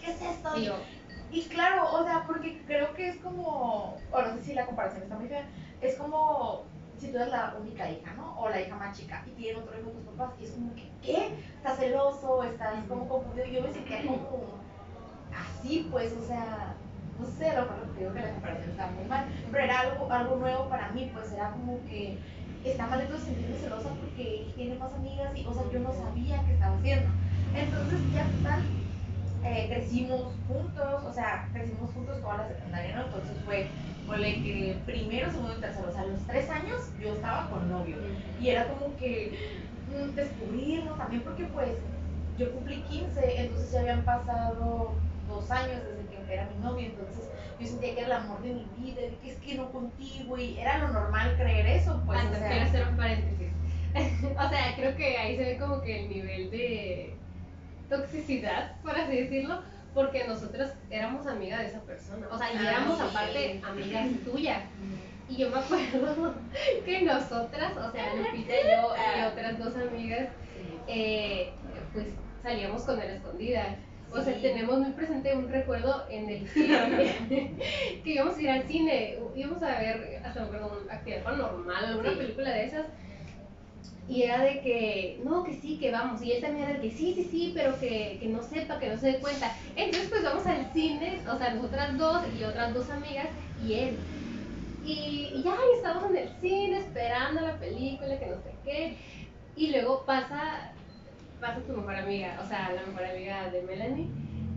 ¿qué 0.00 0.10
es 0.10 0.22
esto? 0.22 0.56
Yo, 0.56 0.76
Y 1.30 1.48
claro, 1.48 1.90
o 1.92 2.04
sea, 2.04 2.24
porque 2.26 2.64
creo 2.64 2.94
que 2.94 3.08
es 3.08 3.20
como, 3.20 4.06
o 4.10 4.22
no 4.22 4.32
sé 4.34 4.42
si 4.42 4.54
la 4.54 4.66
comparación 4.66 5.02
está 5.02 5.16
muy 5.18 5.28
fea, 5.28 5.50
es 5.80 5.96
como 5.98 6.72
si 6.96 7.10
tú 7.12 7.18
eres 7.18 7.28
la 7.28 7.54
única 7.58 7.90
hija, 7.90 8.14
¿no? 8.14 8.36
O 8.38 8.48
la 8.48 8.60
hija 8.60 8.76
más 8.76 8.96
chica 8.98 9.22
y 9.26 9.32
tienen 9.34 9.62
otro 9.62 9.78
hijo 9.78 9.90
tus 9.92 10.04
papás 10.04 10.34
y 10.38 10.44
es 10.44 10.52
como 10.52 10.74
que, 10.74 10.96
¿qué? 11.00 11.38
Estás 11.56 11.78
celoso, 11.78 12.42
estás 12.44 12.84
como 12.86 13.08
confundido. 13.08 13.46
Yo 13.46 13.62
me 13.62 13.70
sentía 13.72 14.04
como 14.06 14.64
así, 15.30 15.88
pues, 15.90 16.12
o 16.14 16.22
sea, 16.22 16.82
no 17.16 17.26
sé, 17.26 17.54
lo 17.54 17.66
te 17.92 18.00
digo 18.00 18.12
que 18.12 18.20
la 18.20 18.32
comparación 18.34 18.70
está 18.70 18.90
muy 18.92 19.06
mal, 19.06 19.28
pero 19.50 19.64
era 19.64 19.80
algo, 19.80 20.10
algo 20.12 20.36
nuevo 20.36 20.68
para 20.68 20.92
mí, 20.92 21.10
pues 21.12 21.32
era 21.32 21.52
como 21.52 21.84
que 21.84 22.22
está 22.62 22.86
mal 22.86 23.00
entonces 23.00 23.26
sentirme 23.26 23.56
celosa 23.56 23.96
porque 23.96 24.44
él 24.46 24.54
tiene 24.54 24.76
más 24.78 24.94
amigas 24.94 25.36
y, 25.36 25.46
o 25.46 25.52
sea, 25.54 25.68
yo 25.70 25.80
no 25.80 25.92
sabía 25.92 26.44
qué 26.44 26.52
estaba 26.54 26.76
haciendo. 26.76 27.10
Entonces, 27.52 28.10
ya 28.10 28.30
total, 28.30 28.72
eh, 29.44 29.66
crecimos 29.68 30.32
juntos, 30.46 31.04
o 31.04 31.12
sea, 31.12 31.48
crecimos 31.52 31.90
juntos 31.92 32.20
toda 32.20 32.38
la 32.38 32.48
secundaria, 32.48 32.96
¿no? 32.96 33.04
Entonces 33.04 33.36
fue, 33.44 33.66
ponle 34.06 34.34
que 34.42 34.76
primero, 34.84 35.30
segundo 35.30 35.56
y 35.56 35.60
tercero, 35.60 35.88
o 35.88 35.92
sea, 35.92 36.02
a 36.02 36.06
los 36.06 36.26
tres 36.26 36.50
años 36.50 36.90
yo 37.00 37.14
estaba 37.14 37.48
con 37.50 37.68
novio. 37.68 37.96
Y 38.40 38.48
era 38.48 38.68
como 38.68 38.96
que 38.96 39.38
mm, 39.88 40.14
descubrirnos 40.14 40.98
también, 40.98 41.22
porque 41.22 41.44
pues 41.46 41.70
yo 42.36 42.52
cumplí 42.52 42.82
15, 42.82 43.40
entonces 43.40 43.72
ya 43.72 43.80
habían 43.80 44.04
pasado 44.04 44.92
dos 45.28 45.50
años 45.50 45.82
desde 45.84 46.26
que 46.26 46.34
era 46.34 46.48
mi 46.54 46.62
novio, 46.62 46.86
entonces 46.86 47.28
yo 47.60 47.66
sentía 47.66 47.94
que 47.94 48.00
era 48.00 48.06
el 48.06 48.22
amor 48.24 48.42
de 48.42 48.54
mi 48.54 48.66
vida, 48.78 49.00
que 49.22 49.30
es 49.30 49.38
que 49.38 49.54
no 49.54 49.70
contigo, 49.70 50.38
y 50.38 50.58
era 50.58 50.78
lo 50.78 50.88
normal 50.88 51.36
creer 51.36 51.66
eso, 51.66 52.00
pues. 52.06 52.24
o 52.24 52.34
sea, 52.34 52.48
quiero 52.48 52.64
hacer 52.64 52.88
un 52.88 52.96
paréntesis. 52.96 53.48
o 54.38 54.48
sea, 54.48 54.74
creo 54.76 54.96
que 54.96 55.16
ahí 55.16 55.36
se 55.36 55.44
ve 55.44 55.58
como 55.58 55.80
que 55.80 56.04
el 56.04 56.08
nivel 56.08 56.50
de 56.50 57.14
toxicidad, 57.88 58.76
por 58.82 58.96
así 58.98 59.16
decirlo, 59.16 59.62
porque 59.94 60.26
nosotros 60.26 60.70
éramos 60.90 61.26
amigas 61.26 61.60
de 61.60 61.66
esa 61.66 61.80
persona. 61.82 62.26
O 62.30 62.38
sea, 62.38 62.52
y 62.52 62.56
Ah, 62.58 62.70
éramos 62.70 63.00
aparte 63.00 63.60
amigas 63.64 64.08
tuyas. 64.24 64.62
Y 65.28 65.36
yo 65.36 65.50
me 65.50 65.58
acuerdo 65.58 66.34
que 66.84 67.02
nosotras, 67.02 67.76
o 67.76 67.90
sea, 67.92 68.14
Lupita 68.14 68.52
y 68.54 68.64
yo 68.64 68.94
y 69.18 69.24
otras 69.26 69.58
dos 69.58 69.74
amigas, 69.76 70.28
eh, 70.86 71.50
pues 71.92 72.06
salíamos 72.42 72.82
con 72.82 73.00
él 73.00 73.10
escondidas. 73.10 73.76
O 74.10 74.22
sea, 74.22 74.32
Sí. 74.34 74.40
tenemos 74.40 74.78
muy 74.78 74.92
presente 74.92 75.34
un 75.36 75.50
recuerdo 75.50 76.06
en 76.08 76.30
el 76.30 76.48
cine, 76.48 77.14
que 78.04 78.10
íbamos 78.10 78.38
a 78.38 78.40
ir 78.40 78.48
al 78.50 78.62
cine, 78.62 79.18
íbamos 79.36 79.62
a 79.62 79.78
ver, 79.78 80.22
hasta 80.24 80.40
me 80.40 80.46
acuerdo, 80.46 80.80
una 80.82 80.94
actividad 80.94 81.22
paranormal, 81.24 81.84
alguna 81.84 82.12
película 82.16 82.50
de 82.50 82.64
esas, 82.64 82.86
y 84.08 84.22
era 84.22 84.42
de 84.42 84.60
que, 84.62 85.20
no, 85.24 85.44
que 85.44 85.54
sí, 85.60 85.78
que 85.78 85.92
vamos, 85.92 86.22
y 86.22 86.32
él 86.32 86.40
también 86.42 86.64
era 86.64 86.74
de 86.78 86.80
que 86.80 86.90
sí, 86.96 87.14
sí, 87.14 87.24
sí, 87.30 87.52
pero 87.54 87.78
que, 87.78 88.18
que 88.20 88.28
no 88.28 88.42
sepa, 88.42 88.78
que 88.78 88.88
no 88.88 88.98
se 88.98 89.12
dé 89.12 89.20
cuenta. 89.20 89.54
Entonces, 89.76 90.08
pues 90.08 90.24
vamos 90.24 90.46
al 90.46 90.72
cine, 90.72 91.22
o 91.28 91.36
sea, 91.36 91.54
nosotras 91.54 91.96
dos 91.98 92.22
y 92.32 92.44
otras 92.44 92.72
dos 92.74 92.90
amigas, 92.90 93.28
y 93.56 93.74
él. 93.74 94.08
Y, 94.82 95.42
ya, 95.44 95.52
y 95.54 95.76
estábamos 95.76 96.10
en 96.10 96.16
el 96.16 96.40
cine 96.40 96.78
esperando 96.78 97.42
la 97.42 97.58
película, 97.58 98.18
que 98.18 98.26
no 98.26 98.40
sé 98.42 98.60
qué, 98.64 98.98
y 99.54 99.70
luego 99.72 100.06
pasa 100.06 100.74
pasa 101.40 101.64
tu 101.66 101.72
mejor 101.74 101.96
amiga, 101.96 102.40
o 102.42 102.46
sea, 102.46 102.72
la 102.72 102.86
mejor 102.86 103.04
amiga 103.04 103.50
de 103.50 103.62
Melanie, 103.62 104.12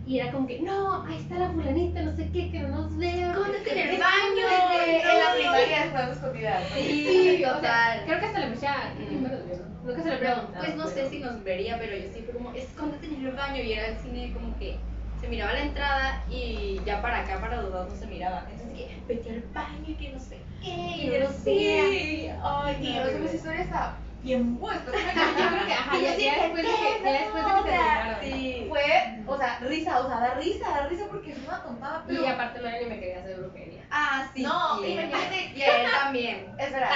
y 0.06 0.18
era 0.18 0.32
como 0.32 0.46
que, 0.46 0.60
no, 0.60 1.04
ahí 1.06 1.16
está 1.18 1.36
la 1.38 1.50
fulanita, 1.50 2.02
no 2.02 2.14
sé 2.16 2.28
qué, 2.32 2.50
que 2.50 2.60
no 2.60 2.68
nos 2.68 2.96
vea. 2.96 3.30
Escóndete 3.30 3.72
en 3.72 3.88
el 3.88 4.00
baño, 4.00 4.46
en 4.90 5.18
la 5.18 5.28
no". 5.28 5.34
primaria 5.36 5.84
estábamos 5.84 6.16
escondidas. 6.16 6.62
¿no? 6.70 6.76
Sí, 6.76 7.44
o 7.44 7.60
sea, 7.60 8.02
creo 8.04 8.20
que 8.20 8.26
hasta 8.26 8.38
le 8.40 8.50
decía, 8.50 8.94
y 8.98 9.14
nunca 9.14 10.02
se 10.02 10.10
Pero, 10.10 10.18
preguntaba. 10.18 10.58
pues 10.64 10.76
no 10.76 10.86
sé 10.88 11.08
si 11.10 11.18
nos 11.20 11.42
vería, 11.44 11.78
pero 11.78 11.96
yo 11.96 12.12
sí 12.12 12.22
fue 12.22 12.34
como, 12.34 12.52
escóndete 12.52 13.06
en 13.06 13.26
el 13.26 13.32
baño 13.32 13.62
y 13.62 13.72
era 13.72 13.86
el 13.88 13.96
cine 13.98 14.32
como 14.32 14.58
que 14.58 14.76
se 15.20 15.28
miraba 15.28 15.52
la 15.52 15.62
entrada 15.62 16.24
y 16.28 16.80
ya 16.84 17.00
para 17.00 17.20
acá, 17.20 17.40
para 17.40 17.62
los 17.62 17.72
dos 17.72 17.88
no 17.88 17.94
se 17.96 18.06
miraba. 18.06 18.44
Entonces 18.50 18.76
que 18.76 18.96
vete 19.06 19.30
al 19.30 19.42
baño 19.54 19.84
y 19.86 19.94
que 19.94 20.10
no 20.10 20.18
sé 20.18 20.38
qué, 20.60 20.70
y 20.70 21.06
no 21.20 21.28
sé. 21.28 21.34
sé. 21.44 22.34
Ay, 22.42 22.98
horrible. 22.98 23.26
esa 23.26 23.36
historia 23.36 23.94
de 24.22 24.30
que 24.30 24.32
Yo 25.42 25.48
creo 25.48 25.66
que, 25.66 25.72
ajá, 25.72 25.96
Y 25.96 26.00
yo 26.00 26.06
ya, 26.06 26.14
sí 26.16 26.24
ya 26.24 26.34
que, 26.34 26.40
después 26.42 26.62
de 26.62 26.68
que, 26.68 27.02
ya 27.04 27.12
después 27.12 27.44
de 27.44 27.50
que 27.50 27.62
terminaron. 27.62 28.16
Sí. 28.22 28.66
fue, 28.68 28.82
o 29.26 29.36
sea, 29.36 29.58
risa, 29.62 30.00
o 30.00 30.08
sea, 30.08 30.20
da 30.20 30.34
risa, 30.34 30.68
da 30.70 30.86
risa 30.88 31.04
porque 31.10 31.32
es 31.32 31.38
una 31.38 31.62
tontada, 31.62 32.04
pero... 32.06 32.22
Y 32.22 32.26
aparte 32.26 32.60
Mario 32.60 32.80
ni 32.82 32.86
me 32.86 33.00
quería 33.00 33.18
hacer 33.20 33.36
brujería. 33.40 33.82
Ah, 33.90 34.26
sí. 34.34 34.42
No, 34.42 34.78
sí. 34.80 34.86
imagínate 34.92 35.52
Y 35.54 35.62
él 35.62 35.90
también. 36.00 36.46
Espera. 36.58 36.90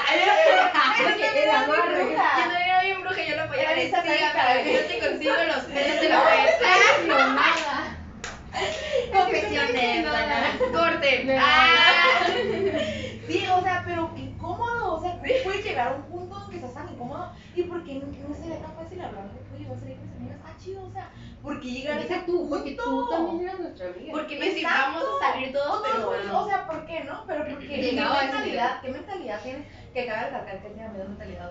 El 1.34 1.50
amor 1.50 1.76
Yo 1.76 2.06
bruja. 2.06 2.46
no 2.46 2.56
era 2.56 2.82
bien 2.82 3.00
bruja, 3.02 3.22
yo 3.24 3.36
lo 3.36 3.42
apoyaba. 3.42 3.70
Era 3.72 3.80
Decía, 3.82 3.96
satánica. 3.98 4.32
para 4.32 4.62
que 4.62 4.72
yo 4.72 4.80
te 4.86 4.98
consigo 5.08 5.34
los 5.46 5.64
pelos 5.64 6.00
de 6.00 6.08
la. 6.08 6.16
Confesiones. 9.12 10.06
Corte. 10.72 11.38
Ah. 11.38 12.26
Sí, 13.28 13.44
o 13.52 13.62
sea, 13.62 13.82
pero 13.86 13.95
¿cómo 15.26 15.44
puedes 15.44 15.64
llegar 15.64 15.88
a 15.88 15.96
un 15.96 16.02
punto 16.02 16.36
en 16.44 16.50
que 16.50 16.56
estás 16.56 16.74
tan 16.74 16.88
incómodo? 16.88 17.30
¿Y 17.54 17.62
por 17.62 17.84
qué 17.84 17.94
no, 17.94 18.28
no 18.28 18.34
sería 18.34 18.60
tan 18.60 18.74
fácil 18.74 19.00
hablar 19.00 19.24
de, 19.32 19.56
oye, 19.56 19.66
voy 19.66 19.76
a 19.76 19.80
salir 19.80 19.96
con 19.96 20.06
mis 20.06 20.16
amigas? 20.16 20.38
Ah, 20.44 20.54
chido, 20.58 20.84
o 20.84 20.90
sea, 20.90 21.10
¿por 21.42 21.60
qué 21.60 21.68
llegar 21.68 21.98
a 21.98 22.02
ese 22.02 22.18
tú, 22.26 22.32
punto? 22.32 22.56
porque 22.56 22.76
tú 22.76 23.08
también 23.08 23.40
eras 23.42 23.60
nuestra 23.60 23.88
amiga. 23.88 24.12
Porque 24.12 24.38
me 24.38 24.62
vamos 24.62 25.04
a 25.04 25.32
salir 25.32 25.52
todos, 25.52 25.82
pero 25.84 26.06
bueno. 26.06 26.40
o 26.40 26.48
sea, 26.48 26.66
¿por 26.66 26.86
qué 26.86 27.04
no? 27.04 27.24
Pero 27.26 27.44
porque 27.46 27.66
¿qué 27.66 27.92
mentalidad, 27.92 28.80
qué 28.80 28.88
mentalidad 28.88 29.42
tienes? 29.42 29.66
Que 29.96 30.04
cabe 30.04 30.24
recalcar 30.26 30.58
que 30.60 30.68
tiene 30.68 30.90
medio 30.90 31.08
mentalidad. 31.08 31.50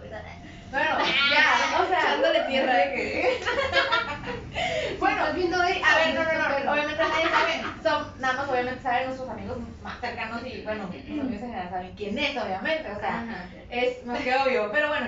Bueno, 0.69 0.89
ya, 1.33 1.81
o 1.81 1.87
sea, 1.87 1.99
Echándole 1.99 2.41
tierra 2.41 2.73
de 2.77 2.93
que. 2.93 3.39
bueno, 4.99 5.17
¿Estás 5.17 5.35
viendo 5.35 5.63
sí, 5.65 5.71
esto? 5.71 5.85
a 5.87 5.95
ver, 5.95 6.13
no, 6.13 6.23
no, 6.23 6.31
no, 6.49 6.55
Pero- 6.55 6.71
obviamente 6.73 7.03
nadie 7.03 7.29
sabe, 7.31 7.63
son, 7.81 8.21
nada 8.21 8.33
más 8.35 8.47
obviamente 8.49 8.83
saben 8.83 9.05
nuestros 9.07 9.29
amigos 9.31 9.57
más 9.81 9.99
cercanos 9.99 10.41
y 10.45 10.61
bueno, 10.61 10.83
los 10.83 10.93
amigos 10.93 11.25
en 11.31 11.39
general 11.39 11.69
saben 11.71 11.93
quién 11.97 12.19
es, 12.19 12.37
obviamente, 12.37 12.91
o 12.91 12.99
sea, 12.99 13.47
es 13.71 14.05
más 14.05 14.19
que 14.19 14.35
obvio, 14.35 14.69
pero 14.71 14.89
bueno, 14.89 15.07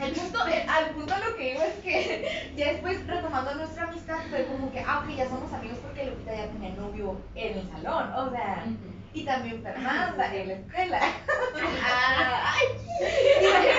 el 0.00 0.10
punto, 0.12 0.46
el- 0.48 0.68
al 0.68 0.86
punto 0.90 1.14
lo 1.24 1.36
que 1.36 1.54
iba 1.54 1.64
es 1.66 1.74
que 1.84 2.52
ya 2.56 2.72
después 2.72 3.06
retomando 3.06 3.54
nuestra 3.54 3.84
amistad 3.84 4.18
fue 4.28 4.44
como 4.46 4.72
que, 4.72 4.80
ah, 4.80 5.04
ok, 5.04 5.14
ya 5.16 5.28
somos 5.28 5.52
amigos 5.52 5.78
porque 5.82 6.04
Lupita 6.06 6.34
ya 6.34 6.46
tenía 6.48 6.70
novio 6.70 7.16
en 7.36 7.58
el 7.60 7.68
salón, 7.70 8.12
o 8.12 8.28
sea, 8.32 8.64
y 9.12 9.24
también 9.24 9.62
Fernanda 9.62 10.34
en 10.34 10.48
la 10.48 10.54
escuela. 10.54 11.00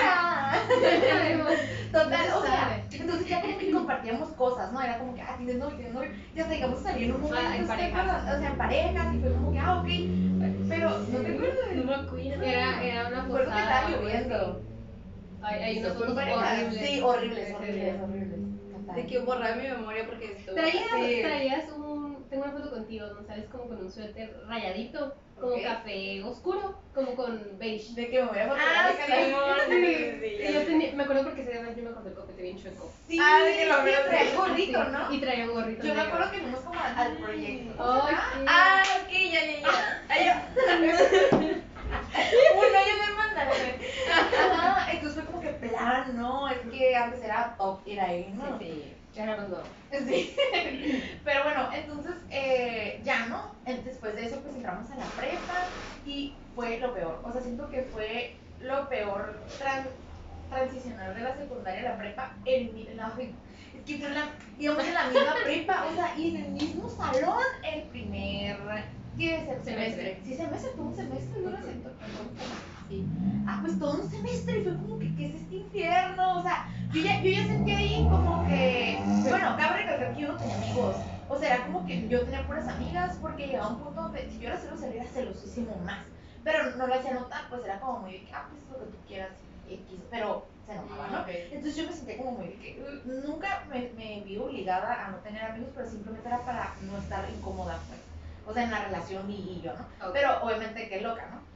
Ah, 0.04 0.56
Sabemos. 1.10 1.52
Total, 1.92 2.28
o 2.36 2.42
se 2.42 2.48
sea, 2.48 2.86
entonces 2.92 3.28
ya 3.28 3.42
como 3.42 3.58
que 3.58 3.72
compartíamos 3.72 4.30
cosas, 4.32 4.72
¿no? 4.72 4.82
Era 4.82 4.98
como 4.98 5.14
que, 5.14 5.22
ah, 5.22 5.36
tienes 5.38 5.58
novio, 5.58 5.76
tienes 5.76 5.94
novio, 5.94 6.10
ya 6.34 6.44
hasta 6.44 6.54
llegamos 6.56 6.80
a 6.80 6.84
salir 6.84 7.04
en 7.10 7.16
un 7.16 7.22
momento, 7.22 7.46
Ah, 7.50 7.56
en 7.56 7.62
¿te 7.64 7.68
parejas. 7.68 8.24
o 8.36 8.40
sea, 8.40 8.50
en 8.50 8.58
parejas, 8.58 9.14
y 9.16 9.20
fue 9.20 9.32
como 9.34 9.52
que, 9.52 9.60
ah, 9.60 9.74
ok, 9.80 9.88
pero, 10.70 10.90
¿no 10.90 11.20
te 11.20 11.32
acuerdas? 11.34 11.76
No 11.76 11.84
me 11.84 11.94
acuerdo. 11.96 12.44
Era, 12.44 12.84
era 12.84 13.08
una 13.10 13.22
Recuerdo 13.24 13.46
que 13.46 13.52
posada. 13.52 13.62
estaba 13.80 13.90
lloviendo. 13.90 14.62
fotos 15.98 16.16
pareja. 16.16 16.38
horribles. 16.54 16.88
Sí, 16.88 17.02
horribles, 17.02 17.56
horribles, 17.56 18.02
horribles. 18.02 18.96
De 18.96 19.06
que 19.08 19.20
borrar 19.20 19.56
mi 19.58 19.64
memoria 19.64 20.06
porque 20.06 20.32
estuvo 20.38 20.56
Traías, 20.56 21.22
traías 21.22 21.70
un. 21.72 21.81
Tengo 22.32 22.46
una 22.46 22.54
foto 22.54 22.70
contigo, 22.72 23.08
¿no? 23.08 23.26
Sales 23.26 23.50
como 23.50 23.68
con 23.68 23.78
un 23.82 23.92
suéter 23.92 24.34
rayadito, 24.48 25.18
como 25.38 25.62
café 25.62 26.24
oscuro, 26.24 26.82
como 26.94 27.14
con 27.14 27.60
beige. 27.60 27.94
De 27.94 28.10
que 28.10 28.22
me 28.24 28.28
voy 28.30 28.38
a 28.38 28.54
Ah, 28.54 28.90
sí, 28.96 29.04
sí, 29.04 30.38
sí, 30.38 30.44
Y 30.48 30.54
yo 30.54 30.62
tenía, 30.64 30.94
me 30.94 31.04
acuerdo 31.04 31.24
porque 31.26 31.42
ese 31.42 31.52
día 31.52 31.74
yo 31.76 31.84
me 31.84 31.92
corté 31.92 32.08
el 32.08 32.16
copete 32.16 32.42
bien 32.42 32.58
chueco. 32.58 32.90
Sí, 33.06 33.20
Ah, 33.22 33.44
de 33.44 33.54
que 33.58 33.66
lo 33.66 33.76
sí, 33.80 33.84
veo 33.84 34.06
traer 34.06 34.28
sí. 34.30 34.36
gorrito, 34.38 34.86
Sí, 34.86 34.92
¿no? 34.94 35.12
Y 35.14 35.20
traía 35.20 35.46
un 35.46 35.52
gorrito. 35.52 35.84
Yo 35.84 35.94
me 35.94 36.00
acuerdo 36.00 36.32
que 36.32 36.38
fuimos 36.40 36.60
como 36.62 36.80
al, 36.80 36.98
al 36.98 37.18
proyecto. 37.18 37.84
Ay, 38.08 38.16
Ah, 38.18 38.32
sí. 38.34 38.46
Ah, 38.48 38.84
ok, 39.04 39.12
ya, 39.12 39.46
ya, 39.46 39.60
ya. 39.60 40.06
Ay, 40.08 40.26
yo- 40.26 41.42
Uno 42.56 42.78
yo 42.88 42.96
me 43.02 43.16
mandaré. 43.18 43.80
Ajá, 44.10 44.90
entonces 44.94 45.16
fue 45.16 45.26
como 45.26 45.42
que 45.42 45.50
plan, 45.50 46.16
no, 46.16 46.48
es 46.48 46.60
que 46.60 46.96
antes 46.96 47.22
era 47.26 47.56
top, 47.58 47.82
era 47.86 48.06
ahí, 48.06 48.30
¿no? 48.34 48.58
Sí, 48.58 48.96
ya 49.14 49.24
era 49.24 49.38
más 49.38 49.50
nuevo. 49.50 49.64
Sí. 50.08 50.36
Pero 51.24 51.44
bueno, 51.44 51.70
entonces 51.74 52.14
eh, 52.30 53.02
ya 53.04 53.26
no. 53.28 53.52
Después 53.66 54.16
de 54.16 54.26
eso, 54.26 54.42
pues 54.42 54.56
entramos 54.56 54.90
a 54.90 54.96
la 54.96 55.06
prepa 55.06 55.66
y 56.06 56.34
fue 56.56 56.80
lo 56.80 56.94
peor. 56.94 57.22
O 57.24 57.32
sea, 57.32 57.42
siento 57.42 57.70
que 57.70 57.84
fue 57.84 58.36
lo 58.60 58.88
peor 58.90 59.40
tran- 59.60 59.90
transicionar 60.50 61.16
de 61.16 61.22
la 61.22 61.36
secundaria 61.36 61.82
a 61.82 61.92
la 61.94 61.98
prepa 61.98 62.36
en 62.46 62.74
mi 62.74 62.84
la, 62.94 63.14
es 63.74 63.84
que 63.86 63.98
fue 63.98 64.10
la, 64.10 64.30
íbamos 64.58 64.84
en 64.86 64.94
la 64.94 65.04
misma 65.08 65.34
prepa, 65.44 65.86
o 65.90 65.96
sea, 65.96 66.14
y 66.18 66.36
en 66.36 66.46
el 66.46 66.52
mismo 66.52 66.90
salón 66.90 67.38
el 67.64 67.84
primer 67.84 68.58
¿qué 69.18 69.36
es 69.36 69.42
el 69.50 69.64
semestre? 69.64 69.64
Semestre. 69.64 70.20
Sí, 70.26 70.36
semestre, 70.36 70.72
todo 70.72 70.84
un 70.88 70.96
semestre, 70.96 71.42
yo 71.42 71.50
lo 71.50 71.58
siento. 71.64 71.90
Sí. 72.92 73.06
Ah, 73.48 73.60
pues 73.62 73.80
todo 73.80 74.02
un 74.02 74.10
semestre 74.10 74.60
y 74.60 74.64
fue 74.64 74.76
como 74.76 75.00
que, 75.00 75.16
¿qué 75.16 75.28
es 75.28 75.36
este 75.36 75.56
infierno? 75.56 76.40
O 76.40 76.44
sea, 76.44 76.68
yo 76.92 77.02
ya, 77.02 77.22
yo 77.22 77.30
ya 77.32 77.46
sentí 77.46 77.72
ahí 77.72 78.06
como 78.12 78.46
que, 78.46 79.00
bueno, 79.30 79.56
cabe 79.58 79.78
recalcar 79.78 80.14
que 80.14 80.22
yo 80.22 80.28
no 80.34 80.38
tenía 80.38 80.56
amigos. 80.58 80.98
O 81.30 81.38
sea, 81.38 81.56
era 81.56 81.66
como 81.68 81.86
que 81.86 82.10
yo 82.10 82.22
tenía 82.26 82.46
puras 82.46 82.68
amigas 82.68 83.18
porque 83.22 83.48
llegaba 83.48 83.70
un 83.70 83.80
punto 83.80 84.02
donde 84.02 84.30
si 84.30 84.40
yo 84.40 84.50
era 84.50 84.58
celosa, 84.58 84.88
era 84.88 85.06
celosísimo 85.06 85.74
más. 85.86 86.04
Pero 86.44 86.76
no 86.76 86.86
lo 86.86 86.94
hacía 86.94 87.14
notar, 87.14 87.48
pues 87.50 87.64
era 87.64 87.80
como 87.80 88.00
muy 88.00 88.12
de 88.12 88.26
que, 88.26 88.34
ah, 88.34 88.50
pues 88.50 88.62
lo 88.70 88.86
que 88.86 88.92
tú 88.92 88.98
quieras, 89.08 89.32
X, 89.70 90.00
pero 90.10 90.48
se 90.66 90.74
enojaba, 90.74 91.08
¿no? 91.08 91.22
Ok. 91.22 91.30
Entonces 91.30 91.76
yo 91.78 91.88
me 91.88 91.94
sentía 91.94 92.18
como 92.18 92.32
muy 92.32 92.48
que 92.48 93.02
nunca 93.06 93.64
me, 93.70 93.92
me 93.96 94.22
vi 94.26 94.38
obligada 94.38 95.06
a 95.06 95.12
no 95.12 95.18
tener 95.20 95.46
amigos, 95.46 95.70
pero 95.74 95.90
simplemente 95.90 96.28
era 96.28 96.40
para 96.40 96.76
no 96.82 96.98
estar 96.98 97.26
incómoda, 97.30 97.80
pues. 97.88 98.02
O 98.46 98.54
sea, 98.54 98.64
en 98.64 98.72
la 98.72 98.84
relación 98.84 99.32
y, 99.32 99.36
y 99.36 99.62
yo, 99.64 99.72
¿no? 99.72 100.08
Ok. 100.08 100.14
Pero 100.14 100.44
obviamente 100.44 100.90
que 100.90 101.00
loca, 101.00 101.26
¿no? 101.32 101.51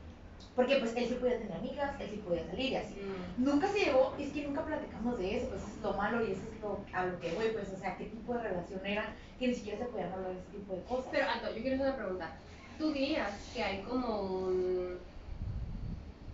Porque 0.56 0.78
pues 0.78 0.96
él 0.96 1.08
sí 1.08 1.16
podía 1.16 1.38
tener 1.38 1.58
amigas, 1.58 2.00
él 2.00 2.10
sí 2.10 2.18
podía 2.18 2.46
salir 2.46 2.72
y 2.72 2.76
así. 2.76 2.96
Mm. 2.96 3.44
Nunca 3.44 3.68
se 3.68 3.80
llegó, 3.80 4.16
es 4.18 4.32
que 4.32 4.48
nunca 4.48 4.66
platicamos 4.66 5.18
de 5.18 5.38
eso, 5.38 5.50
pues 5.50 5.62
eso 5.62 5.72
es 5.76 5.82
lo 5.82 5.94
malo 5.94 6.26
y 6.26 6.32
eso 6.32 6.42
es 6.54 6.62
lo, 6.62 6.80
a 6.94 7.06
lo 7.06 7.20
que 7.20 7.34
voy, 7.34 7.50
pues, 7.50 7.70
o 7.74 7.78
sea, 7.78 7.98
qué 7.98 8.06
tipo 8.06 8.34
de 8.34 8.44
relación 8.44 8.86
era, 8.86 9.14
que 9.38 9.50
ni 9.50 9.56
siquiera 9.56 9.80
se 9.80 9.86
podían 9.86 10.14
hablar 10.14 10.32
de 10.32 10.40
ese 10.40 10.52
tipo 10.52 10.74
de 10.74 10.84
cosas. 10.84 11.06
Pero, 11.12 11.30
Anto, 11.30 11.48
yo 11.54 11.62
quiero 11.62 11.76
hacer 11.76 11.88
una 11.88 11.98
pregunta. 11.98 12.36
¿Tú 12.78 12.92
dirías 12.94 13.52
que 13.54 13.64
hay 13.64 13.82
como 13.84 14.22
un... 14.22 14.98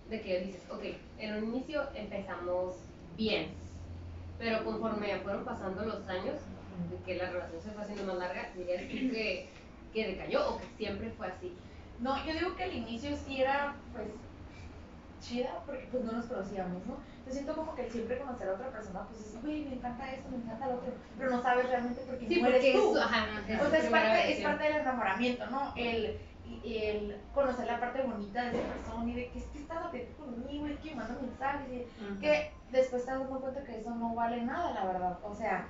de 0.10 0.22
que 0.22 0.40
dices, 0.42 0.62
ok, 0.70 0.84
en 1.18 1.36
un 1.36 1.56
inicio 1.56 1.84
empezamos 1.96 2.76
bien, 3.18 3.50
pero 4.38 4.64
conforme 4.64 5.20
fueron 5.20 5.46
pasando 5.46 5.84
los 5.84 6.08
años, 6.08 6.36
de 6.90 6.98
que 7.06 7.16
la 7.16 7.30
relación 7.30 7.62
se 7.62 7.72
fue 7.72 7.84
haciendo 7.84 8.06
más 8.06 8.18
larga, 8.18 8.50
dirías 8.56 8.82
que, 8.84 9.50
que 9.94 10.08
decayó 10.08 10.50
o 10.50 10.58
que 10.60 10.66
siempre 10.78 11.12
fue 11.12 11.28
así. 11.28 11.54
No, 12.02 12.18
yo 12.26 12.34
digo 12.34 12.56
que 12.56 12.64
al 12.64 12.74
inicio 12.74 13.16
sí 13.16 13.42
era, 13.42 13.76
pues, 13.94 14.08
chida, 15.20 15.60
porque 15.66 15.88
pues 15.92 16.04
no 16.04 16.14
nos 16.14 16.26
conocíamos, 16.26 16.84
¿no? 16.88 16.98
Yo 17.28 17.32
siento 17.32 17.56
como 17.56 17.76
que 17.76 17.90
siempre 17.90 18.18
conocer 18.18 18.50
a 18.50 18.54
otra 18.54 18.72
persona, 18.72 19.02
pues 19.08 19.20
es, 19.22 19.42
güey, 19.42 19.66
me 19.66 19.76
encanta 19.76 20.12
esto, 20.12 20.30
me 20.30 20.38
encanta 20.38 20.68
lo 20.68 20.74
otro, 20.76 20.94
pero 21.16 21.30
no 21.30 21.42
sabes 21.44 21.70
realmente 21.70 22.02
por 22.02 22.18
qué 22.18 22.28
Sí, 22.28 22.42
no 22.42 22.48
eres 22.48 22.60
porque 22.60 22.74
tú. 22.74 22.98
es, 22.98 23.04
ajá, 23.04 23.26
es 23.48 23.62
O 23.62 23.70
sea, 23.70 23.80
es 23.80 23.90
parte, 23.90 24.32
es 24.34 24.44
parte 24.44 24.64
del 24.64 24.78
enamoramiento, 24.78 25.46
¿no? 25.48 25.74
El, 25.78 26.20
el 26.66 27.22
conocer 27.36 27.68
la 27.68 27.80
parte 27.80 28.02
bonita 28.02 28.44
de 28.46 28.50
esa 28.60 28.68
persona 28.74 29.12
y 29.12 29.14
de 29.16 29.30
que 29.30 29.38
es 29.40 29.46
que 29.46 29.60
está 29.60 29.86
atento 29.86 30.26
conmigo, 30.26 30.66
es 30.66 30.80
que 30.80 30.90
me 30.90 30.96
manda 30.96 31.22
mensajes 31.22 31.70
y 31.70 32.20
que 32.20 32.52
después 32.72 33.06
te 33.06 33.12
das 33.12 33.22
cuenta 33.28 33.64
que 33.64 33.78
eso 33.80 33.92
no 33.92 34.16
vale 34.16 34.42
nada, 34.42 34.74
la 34.74 34.86
verdad. 34.86 35.20
O 35.24 35.36
sea, 35.36 35.68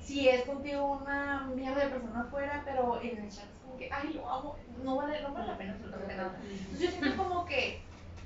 si 0.00 0.28
es 0.28 0.42
contigo 0.44 0.98
una 1.02 1.40
mierda 1.52 1.84
de 1.84 1.90
persona 1.90 2.20
afuera, 2.20 2.62
pero 2.64 3.00
en 3.02 3.18
el 3.18 3.28
chat 3.28 3.44
es 3.44 3.65
como 3.76 3.78
que, 3.78 3.90
ay, 3.92 4.12
lo 4.14 4.30
amo, 4.30 4.56
no 4.82 4.96
vale, 4.96 5.20
no 5.22 5.32
vale 5.32 5.46
la 5.48 5.58
pena 5.58 5.72
absolutamente 5.72 6.14
nada. 6.16 6.38
Entonces 6.40 6.80
yo 6.80 6.90
siento 6.90 7.22
como 7.22 7.44
que, 7.44 7.82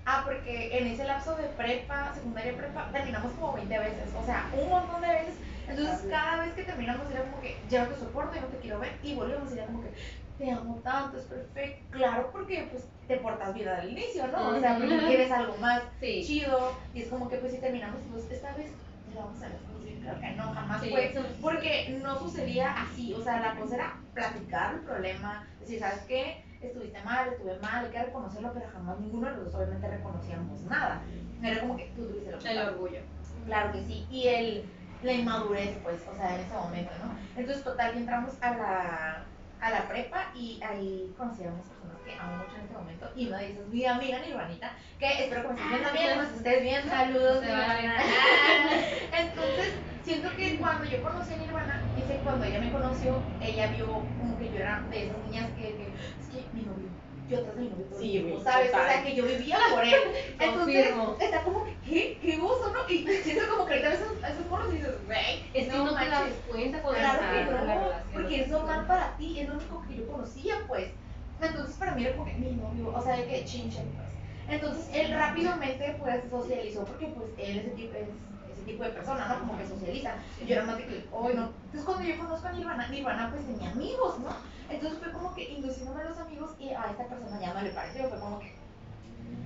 ah, 0.06 0.22
porque 0.24 0.78
en 0.78 0.86
ese 0.86 1.04
lapso 1.04 1.34
de 1.36 1.48
prepa, 1.48 2.14
secundaria 2.14 2.56
prepa, 2.56 2.88
terminamos 2.92 3.32
como 3.32 3.52
20 3.54 3.78
veces, 3.78 4.10
o 4.16 4.24
sea, 4.24 4.50
un 4.52 4.68
montón 4.68 5.00
de 5.02 5.08
veces. 5.08 5.40
Entonces 5.66 6.06
cada 6.08 6.44
vez 6.44 6.54
que 6.54 6.62
terminamos 6.64 7.10
era 7.10 7.22
como 7.22 7.40
que, 7.40 7.60
ya 7.68 7.84
no 7.84 7.90
te 7.90 7.98
soporto, 8.00 8.34
ya 8.34 8.42
no 8.42 8.48
te 8.48 8.58
quiero 8.58 8.78
ver, 8.78 8.98
y 9.02 9.14
volvemos 9.14 9.50
y 9.52 9.58
era 9.58 9.66
como 9.66 9.82
que, 9.82 9.92
te 10.38 10.50
amo 10.50 10.80
tanto, 10.82 11.18
es 11.18 11.24
perfecto. 11.24 11.90
Claro, 11.90 12.30
porque 12.32 12.66
pues 12.70 12.88
te 13.06 13.16
portas 13.18 13.52
bien 13.52 13.68
al 13.68 13.90
inicio, 13.90 14.26
¿no? 14.28 14.48
O 14.48 14.60
sea, 14.60 14.78
porque 14.78 14.98
quieres 15.06 15.30
algo 15.32 15.56
más 15.58 15.82
Sí. 16.00 16.24
chido, 16.24 16.76
y 16.94 17.02
es 17.02 17.08
como 17.08 17.28
que 17.28 17.36
pues 17.36 17.52
si 17.52 17.58
terminamos, 17.60 18.00
pues 18.10 18.30
esta 18.30 18.54
vez 18.54 18.72
te 19.06 19.14
la 19.14 19.22
vamos 19.24 19.42
a 19.42 19.48
ver, 19.48 19.58
claro 20.02 20.20
que 20.20 20.30
no, 20.32 20.52
jamás 20.54 20.82
Sí, 20.82 20.90
fue. 20.90 21.12
Porque 21.40 21.98
no 22.02 22.18
sucedía 22.18 22.72
así, 22.82 23.12
o 23.14 23.22
sea, 23.22 23.40
la 23.40 23.54
cosa 23.56 23.74
era 23.76 23.96
platicar 24.14 24.74
el 24.74 24.80
problema, 24.80 25.46
decir, 25.60 25.78
¿sabes 25.80 26.00
qué? 26.08 26.44
Estuviste 26.60 27.00
mal, 27.02 27.28
estuve 27.28 27.58
mal, 27.60 27.84
hay 27.86 27.90
que 27.90 28.02
reconocerlo, 28.02 28.52
pero 28.52 28.68
jamás 28.70 28.98
ninguno 29.00 29.28
de 29.30 29.36
los 29.36 29.44
dos 29.46 29.54
obviamente 29.54 29.88
reconocíamos 29.88 30.60
nada. 30.62 31.00
Era 31.42 31.60
como 31.60 31.76
que 31.76 31.92
tú 31.96 32.06
tuviste 32.06 32.30
El 32.30 32.36
culpa. 32.38 32.70
orgullo. 32.72 33.00
Claro 33.46 33.72
que 33.72 33.82
sí, 33.84 34.06
y 34.10 34.26
el, 34.28 34.64
la 35.02 35.12
inmadurez, 35.12 35.78
pues, 35.82 36.02
o 36.10 36.14
sea, 36.14 36.34
en 36.34 36.40
ese 36.42 36.54
momento, 36.54 36.92
¿no? 37.02 37.14
Entonces, 37.40 37.64
total, 37.64 37.96
entramos 37.96 38.34
a 38.42 38.50
la, 38.54 39.24
a 39.60 39.70
la 39.70 39.88
prepa 39.88 40.30
y 40.34 40.60
ahí 40.62 41.12
conocí 41.16 41.44
a 41.44 41.48
unas 41.48 41.66
personas 41.66 41.96
que 42.04 42.14
amo 42.14 42.36
mucho 42.38 42.56
en 42.56 42.62
este 42.62 42.74
momento, 42.74 43.10
y 43.14 43.26
una 43.28 43.38
de 43.38 43.46
esas 43.50 43.60
es 43.62 43.68
mi 43.68 43.84
amiga 43.86 44.18
Nirvanita, 44.20 44.72
que 44.98 45.24
espero 45.24 45.42
que 45.42 45.48
me 45.48 45.54
estés 45.54 45.68
viendo 45.70 45.88
también, 45.88 46.08
que 46.08 46.16
nos 46.16 46.32
estés 46.32 46.62
viendo. 46.62 46.90
Saludos, 46.90 47.38
a. 47.42 47.46
Nirvana. 47.46 47.96
Entonces, 49.18 49.72
siento 50.02 50.30
que 50.36 50.58
cuando 50.58 50.84
yo 50.84 51.02
conocí 51.02 51.34
a 51.34 51.36
Nirvana, 51.36 51.82
dice 51.94 52.08
que 52.16 52.22
cuando 52.22 52.44
ella 52.44 52.60
me 52.60 52.72
conoció, 52.72 53.22
ella 53.40 53.66
vio 53.68 53.86
como 53.86 54.38
que 54.38 54.50
yo 54.50 54.56
era 54.56 54.80
de 54.90 55.06
esas 55.06 55.18
niñas 55.26 55.50
que, 55.56 55.62
que 55.62 55.92
es 56.20 56.28
que 56.28 56.48
mi 56.52 56.62
novio, 56.62 56.88
yo 57.28 57.38
atrás 57.38 57.54
de 57.56 57.62
mi 57.62 57.68
novio 57.68 57.84
todo 57.86 58.00
el 58.00 58.10
tiempo, 58.10 58.42
¿sabes? 58.42 58.70
O 58.70 58.76
sea, 58.76 59.02
que 59.04 59.14
yo 59.14 59.24
vivía 59.24 59.58
por 59.70 59.84
él. 59.84 59.94
Entonces, 60.40 60.88
Confirmo. 60.88 61.16
está 61.20 61.42
como 61.42 61.64
que, 61.64 61.76
¿qué? 61.86 62.18
¿Qué 62.20 62.36
gozo, 62.38 62.72
no? 62.72 62.88
Y 62.92 63.06
siento 63.06 63.48
como 63.48 63.66
que 63.66 63.74
ahorita 63.74 63.88
ves 63.90 64.00
esos, 64.00 64.16
esos 64.18 64.46
morros 64.48 64.72
y 64.72 64.76
dices, 64.78 64.94
güey, 65.06 65.44
Es 65.54 65.68
que 65.68 65.76
no, 65.78 65.94
te 65.94 66.08
das 66.08 66.22
cuenta 66.48 66.82
cuando 66.82 67.00
Claro 67.00 67.22
la 67.22 67.44
no, 67.44 67.50
relación. 67.50 68.09
Porque 68.30 68.44
es 68.44 68.48
normal 68.48 68.86
para 68.86 69.16
ti, 69.16 69.40
es 69.40 69.48
lo 69.48 69.56
único 69.56 69.82
que 69.88 69.96
yo 69.96 70.06
conocía, 70.06 70.54
pues. 70.68 70.92
Entonces, 71.40 71.76
para 71.76 71.96
mí 71.96 72.04
era 72.04 72.16
como 72.16 72.30
que 72.30 72.38
mi 72.38 72.52
novio, 72.52 72.94
o 72.94 73.02
sea, 73.02 73.16
de 73.16 73.26
que 73.26 73.44
chinche, 73.44 73.82
pues. 73.96 74.06
Entonces, 74.48 74.88
él 74.92 75.12
rápidamente, 75.12 75.96
pues, 75.98 76.30
socializó, 76.30 76.84
porque, 76.84 77.08
pues, 77.08 77.28
él 77.38 77.58
ese 77.58 77.70
tipo, 77.70 77.94
es 77.94 78.06
ese 78.52 78.62
tipo 78.64 78.84
de 78.84 78.90
persona, 78.90 79.26
¿no? 79.26 79.40
Como 79.40 79.58
que 79.58 79.66
socializa. 79.66 80.14
Yo 80.46 80.54
era 80.54 80.64
más 80.64 80.76
de 80.76 80.84
que, 80.84 81.08
hoy 81.10 81.34
no. 81.34 81.50
Entonces, 81.64 81.84
cuando 81.84 82.04
yo 82.04 82.18
conozco 82.18 82.46
a 82.46 82.52
Nirvana, 82.52 82.88
Nirvana, 82.88 83.30
pues, 83.32 83.46
tenía 83.46 83.72
amigos, 83.72 84.20
¿no? 84.20 84.28
Entonces, 84.70 85.00
fue 85.00 85.12
como 85.12 85.34
que 85.34 85.50
induciéndome 85.50 86.02
a 86.02 86.10
los 86.10 86.18
amigos 86.18 86.52
y 86.60 86.68
a 86.68 86.84
esta 86.88 87.08
persona 87.08 87.40
ya 87.40 87.52
no 87.52 87.62
le 87.62 87.70
pareció, 87.70 88.08
fue 88.08 88.20
como 88.20 88.38
que, 88.38 88.54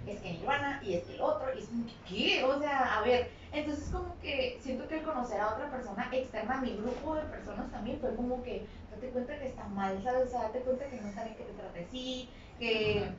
es 0.07 0.21
que 0.21 0.33
Nirvana 0.33 0.81
y 0.83 0.95
es 0.95 1.05
que 1.05 1.14
el 1.14 1.21
otro, 1.21 1.55
y 1.55 1.61
es 1.61 1.69
como 1.69 1.87
que, 1.87 1.95
¿qué? 2.09 2.45
O 2.45 2.59
sea, 2.59 2.99
a 2.99 3.03
ver, 3.03 3.31
entonces 3.53 3.88
como 3.91 4.19
que 4.21 4.59
siento 4.62 4.87
que 4.88 4.99
el 4.99 5.05
conocer 5.05 5.41
a 5.41 5.55
otra 5.55 5.71
persona 5.71 6.09
externa 6.12 6.59
a 6.59 6.61
mi 6.61 6.76
grupo 6.76 7.14
de 7.14 7.23
personas 7.23 7.71
también 7.71 7.99
fue 8.00 8.14
como 8.14 8.43
que 8.43 8.67
date 8.91 9.09
cuenta 9.09 9.38
que 9.38 9.49
está 9.49 9.64
mal, 9.64 10.03
¿sabes? 10.03 10.29
O 10.29 10.31
sea, 10.31 10.43
date 10.43 10.61
cuenta 10.61 10.87
que 10.87 11.00
no 11.00 11.09
está 11.09 11.25
bien 11.25 11.37
que 11.37 11.45
te 11.45 11.53
trate 11.53 11.85
así, 11.85 12.29
que 12.59 13.11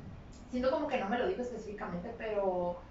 siento 0.50 0.72
como 0.72 0.88
que 0.88 1.00
no 1.00 1.10
me 1.10 1.20
lo 1.20 1.28
dijo 1.28 1.42
específicamente, 1.42 2.14
pero 2.18 2.82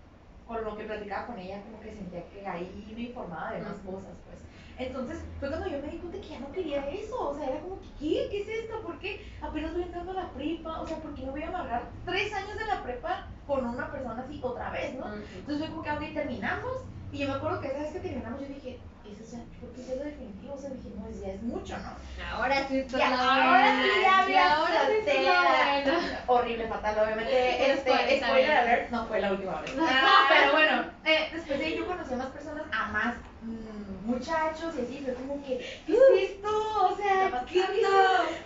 con 0.47 0.65
lo 0.65 0.77
que 0.77 0.85
platicaba 0.85 1.27
con 1.27 1.39
ella 1.39 1.63
como 1.63 1.81
que 1.81 1.95
sentía 1.95 2.23
que 2.29 2.47
ahí 2.47 2.93
me 2.95 3.03
informaba 3.03 3.53
de 3.53 3.63
más 3.63 3.79
cosas, 3.79 4.13
pues. 4.27 4.54
Entonces 4.79 5.19
fue 5.39 5.49
cuando 5.49 5.69
yo 5.69 5.79
me 5.81 5.89
di 5.89 5.99
cuenta 5.99 6.21
que 6.21 6.29
ya 6.29 6.41
no 6.41 6.53
quería 6.53 6.89
eso, 6.89 7.31
o 7.31 7.35
sea, 7.35 7.49
era 7.49 7.61
como 7.61 7.79
¿qué? 7.99 8.29
¿Qué 8.31 8.43
es 8.43 8.49
esto? 8.49 8.81
¿Por 8.83 8.99
qué 8.99 9.25
apenas 9.41 9.73
voy 9.73 9.83
entrando 9.83 10.13
a 10.13 10.15
la 10.15 10.31
prepa? 10.31 10.81
O 10.81 10.87
sea, 10.87 10.97
¿por 10.99 11.15
qué 11.15 11.23
me 11.23 11.31
voy 11.31 11.43
a 11.43 11.49
amargar 11.49 11.91
tres 12.05 12.33
años 12.35 12.59
de 12.59 12.67
la 12.67 12.83
prepa 12.83 13.29
con 13.47 13.65
una 13.67 13.91
persona 13.91 14.23
así 14.23 14.41
otra 14.43 14.71
vez, 14.71 14.95
no? 14.95 15.07
Entonces 15.15 15.59
fue 15.59 15.69
como 15.69 15.83
que, 15.83 15.91
ok, 15.91 16.15
terminamos. 16.15 16.73
Y 17.13 17.19
yo 17.19 17.29
me 17.29 17.35
acuerdo 17.35 17.61
que 17.61 17.69
esa 17.69 17.79
vez 17.79 17.93
que 17.93 18.01
terminamos, 18.01 18.41
yo 18.41 18.49
dije, 18.49 18.81
eso 19.05 19.37
ya, 19.37 19.45
creo 19.61 19.73
que 19.73 19.85
ya 19.85 19.93
es 19.93 19.99
lo 19.99 20.05
definitivo. 20.05 20.55
O 20.55 20.59
sea, 20.59 20.71
dije, 20.71 20.91
no, 20.97 21.09
ya 21.09 21.33
es 21.33 21.43
mucho, 21.43 21.77
¿no? 21.79 21.91
Ahora 22.33 22.67
sí 22.67 22.85
Ya, 22.89 23.11
la 23.11 23.51
ahora 23.51 23.77
sí 23.77 23.89
ya 24.03 24.31
Y 24.31 25.27
ahora 25.27 25.85
sí. 25.85 26.17
Horrible, 26.27 26.67
fatal, 26.67 26.99
obviamente. 26.99 27.71
Este, 27.75 27.91
40 27.91 28.27
spoiler 28.27 28.57
alert, 28.57 28.91
no 28.91 29.07
fue 29.07 29.21
la 29.21 29.31
última 29.31 29.61
vez. 29.61 29.73
Ah. 29.79 30.27
Pero 30.29 30.53
bueno, 30.53 30.85
eh, 31.05 31.29
después 31.33 31.59
de 31.59 31.65
ahí 31.67 31.77
yo 31.77 31.87
conocí 31.87 32.15
a 32.15 32.17
más 32.17 32.27
personas, 32.29 32.65
a 32.73 32.89
más 32.89 33.15
mm, 33.45 34.07
muchachos 34.07 34.75
y 34.77 34.81
así, 34.83 35.01
fue 35.05 35.15
como 35.15 35.43
que, 35.45 35.59
¿qué 35.87 35.93
es 35.93 36.31
esto? 36.31 36.49
O 36.49 36.97
sea, 36.97 37.45
¿qué 37.47 37.61
esto? 37.61 37.89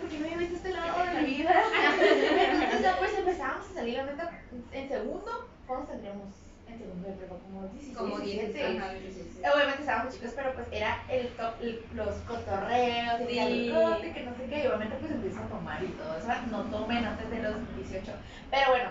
¿Por 0.00 0.08
qué 0.08 0.18
no 0.18 0.24
había 0.26 0.36
visto 0.38 0.56
este 0.56 0.72
lado 0.72 0.98
de 0.98 1.14
la 1.14 1.20
vida? 1.22 1.62
Entonces 2.00 2.82
ya 2.82 2.96
pues 2.98 3.18
empezábamos 3.18 3.70
a 3.70 3.74
salir, 3.74 3.96
la 3.96 4.04
neta, 4.04 4.42
en 4.72 4.88
segundo, 4.88 5.48
¿cuántos 5.66 5.90
tendríamos 5.90 6.28
en 6.66 6.78
segundo 6.78 7.08
de 7.08 7.14
prepa? 7.14 7.34
Como 7.38 7.68
16, 7.68 7.96
Como 7.98 8.18
17. 8.18 8.52
16. 8.52 8.78
Ajá, 8.82 8.92
16. 8.94 9.46
Obviamente 9.54 9.80
estábamos 9.82 10.14
chicos, 10.14 10.32
pero 10.36 10.54
pues 10.54 10.66
era 10.72 11.02
el 11.08 11.28
top, 11.28 11.54
el- 11.60 11.84
los 11.94 12.14
cotorreos, 12.26 13.18
Sí. 13.28 13.38
el 13.38 14.12
que 14.14 14.22
no 14.24 14.36
sé 14.36 14.44
qué, 14.48 14.62
y 14.62 14.66
obviamente 14.66 14.96
pues 15.00 15.12
empiezan 15.12 15.44
a 15.44 15.48
tomar 15.48 15.82
y 15.82 15.88
todo 15.88 16.16
eso, 16.18 16.28
no 16.50 16.62
tomen 16.64 17.04
antes 17.04 17.30
de 17.30 17.42
los 17.42 17.54
18, 17.76 18.12
pero 18.50 18.70
bueno, 18.70 18.90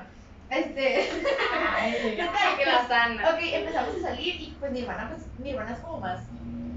este, 0.50 1.10
Ay, 1.78 1.94
que 2.58 2.66
la 2.66 2.88
sana. 2.88 3.30
ok, 3.32 3.40
empezamos 3.42 3.96
a 3.96 4.02
salir 4.10 4.36
y 4.42 4.56
pues 4.60 4.72
mi 4.72 4.82
hermana, 4.82 5.10
pues 5.10 5.28
mi 5.40 5.52
hermana 5.52 5.74
es 5.74 5.80
como 5.80 6.00
más 6.00 6.22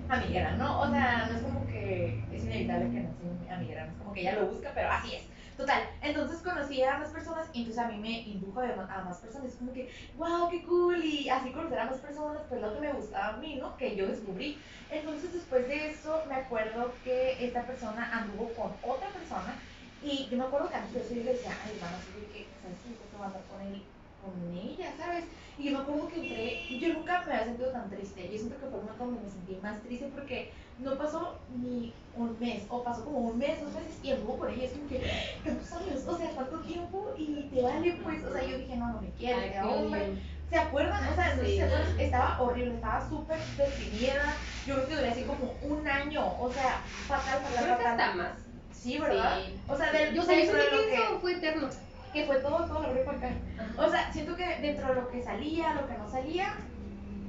amiguera, 0.08 0.56
¿no? 0.56 0.80
O 0.80 0.90
sea, 0.90 1.28
no 1.30 1.36
es 1.36 1.42
como 1.42 1.66
que 1.66 2.20
es 2.32 2.44
inevitable 2.44 2.90
que 2.90 3.00
no 3.00 3.44
sea 3.44 3.56
amiguera, 3.56 3.86
no 3.86 3.92
es 3.92 3.98
como 3.98 4.12
que 4.12 4.20
ella 4.22 4.34
lo 4.40 4.46
busca, 4.48 4.72
pero 4.74 4.90
así 4.90 5.14
es. 5.14 5.22
Total, 5.56 5.82
entonces 6.00 6.40
conocí 6.40 6.82
a 6.82 6.96
más 6.96 7.10
personas 7.10 7.50
y 7.52 7.58
entonces 7.58 7.84
a 7.84 7.88
mí 7.88 7.98
me 7.98 8.22
indujo 8.22 8.60
a 8.60 9.04
más 9.04 9.18
personas, 9.18 9.52
es 9.52 9.56
como 9.56 9.74
que, 9.74 9.90
wow, 10.16 10.48
qué 10.48 10.62
cool, 10.62 11.04
y 11.04 11.28
así 11.28 11.50
conocer 11.50 11.78
a 11.78 11.84
más 11.84 11.98
personas, 11.98 12.40
pues 12.48 12.62
lo 12.62 12.72
que 12.72 12.80
me 12.80 12.92
gustaba 12.94 13.34
a 13.34 13.36
mí, 13.36 13.56
¿no? 13.56 13.76
Que 13.76 13.94
yo 13.94 14.06
descubrí. 14.06 14.58
Entonces 14.90 15.34
después 15.34 15.68
de 15.68 15.90
eso 15.90 16.24
me 16.28 16.36
acuerdo 16.36 16.94
que 17.04 17.44
esta 17.44 17.66
persona 17.66 18.10
anduvo 18.10 18.54
con 18.54 18.72
otra 18.82 19.08
persona 19.10 19.54
y 20.02 20.28
yo 20.30 20.38
me 20.38 20.44
acuerdo 20.44 20.68
que 20.68 20.76
antes 20.76 21.08
yo 21.10 21.16
le 21.16 21.32
decía, 21.32 21.50
ay, 21.64 21.72
hermano, 21.74 21.96
así 21.98 22.12
de 22.20 22.26
que, 22.28 22.48
¿sabes 22.62 22.78
qué? 22.82 22.90
Yo 22.90 23.10
que 23.10 23.22
a 23.22 23.26
andar 23.26 23.44
con 23.50 23.60
él, 23.60 23.82
con 24.22 24.52
ella, 24.54 24.92
¿sabes? 24.98 25.24
Y 25.58 25.64
yo 25.64 25.72
me 25.72 25.82
acuerdo 25.82 26.08
que 26.08 26.20
entré, 26.20 26.78
yo 26.78 26.94
nunca 26.94 27.22
me 27.26 27.32
había 27.32 27.44
sentido 27.44 27.70
tan 27.70 27.90
triste, 27.90 28.30
yo 28.30 28.38
siento 28.38 28.56
que 28.58 28.66
fue 28.66 28.80
momento 28.80 29.04
donde 29.04 29.20
me 29.22 29.28
sentí 29.28 29.56
más 29.62 29.82
triste 29.82 30.10
porque 30.14 30.52
no 30.78 30.96
pasó 30.96 31.40
ni 31.54 31.92
un 32.14 32.38
mes, 32.38 32.64
o 32.68 32.82
pasó 32.82 33.04
como 33.04 33.18
un 33.18 33.38
mes, 33.38 33.60
dos 33.62 33.72
meses, 33.74 33.98
y 34.02 34.12
anduvo 34.12 34.38
con 34.38 34.50
ella, 34.50 34.64
es 34.64 34.72
como 34.72 34.88
que, 34.88 35.10
tantos 35.44 35.72
años, 35.72 36.06
o 36.06 36.16
sea, 36.16 36.30
tanto 36.34 36.60
tiempo, 36.60 37.14
y 37.18 37.48
te 37.52 37.62
vale, 37.62 37.92
pues, 38.02 38.24
o 38.24 38.32
sea, 38.32 38.42
yo 38.44 38.58
dije, 38.58 38.76
no, 38.76 38.92
no 38.94 39.00
me 39.02 39.10
quiere, 39.10 39.52
qué 39.52 39.60
hombre. 39.60 40.22
¿Se 40.48 40.56
acuerdan? 40.58 41.06
O 41.06 41.14
sea, 41.14 41.38
Sí. 41.38 41.56
se 41.56 41.62
acuerdan, 41.62 42.00
estaba 42.00 42.42
horrible, 42.42 42.74
estaba 42.74 43.08
súper 43.08 43.38
deprimida. 43.56 44.34
Yo 44.66 44.74
creo 44.74 44.88
que 44.88 44.96
duré 44.96 45.08
así 45.08 45.22
como 45.22 45.54
un 45.62 45.86
año, 45.86 46.40
o 46.40 46.52
sea, 46.52 46.82
fatal, 47.06 47.40
fatal, 47.40 47.64
Creo 47.64 47.78
que 47.78 47.84
fatal. 47.84 48.00
hasta 48.00 48.14
más. 48.16 48.49
Sí, 48.72 48.98
¿verdad? 48.98 49.38
Sí. 49.44 49.60
O 49.68 49.76
sea, 49.76 49.92
del, 49.92 50.14
Yo, 50.14 50.22
o 50.22 50.24
sea, 50.24 50.34
yo 50.36 50.52
sentí 50.52 50.76
lo 50.76 50.82
que 50.82 50.88
que, 50.88 50.94
eso 50.94 51.20
fue 51.20 51.32
eterno. 51.32 51.68
que 52.12 52.24
fue 52.24 52.36
todo, 52.40 52.64
todo 52.66 52.82
la 52.82 52.90
prepa 52.90 53.12
acá. 53.12 53.28
Ajá. 53.58 53.86
O 53.86 53.90
sea, 53.90 54.12
siento 54.12 54.36
que 54.36 54.46
dentro 54.60 54.88
de 54.88 54.94
lo 54.94 55.10
que 55.10 55.22
salía, 55.22 55.74
lo 55.74 55.86
que 55.86 55.98
no 55.98 56.10
salía, 56.10 56.54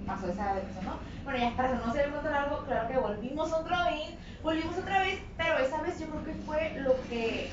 pasó 0.06 0.30
esa 0.30 0.56
depresión, 0.56 0.86
¿no? 0.86 1.00
Bueno, 1.24 1.40
ya 1.40 1.56
para 1.56 1.76
no 1.76 1.86
hacer 1.86 2.06
el 2.06 2.12
cuento 2.12 2.30
largo, 2.30 2.64
claro 2.66 2.88
que 2.88 2.98
volvimos 2.98 3.54
otra 3.54 3.90
vez, 3.92 4.10
volvimos 4.42 4.78
otra 4.78 5.02
vez, 5.02 5.20
pero 5.38 5.60
esa 5.60 5.82
vez 5.82 6.00
yo 6.00 6.08
creo 6.08 6.26
que 6.26 6.34
fue 6.46 6.74
lo 6.80 6.96
que 7.10 7.52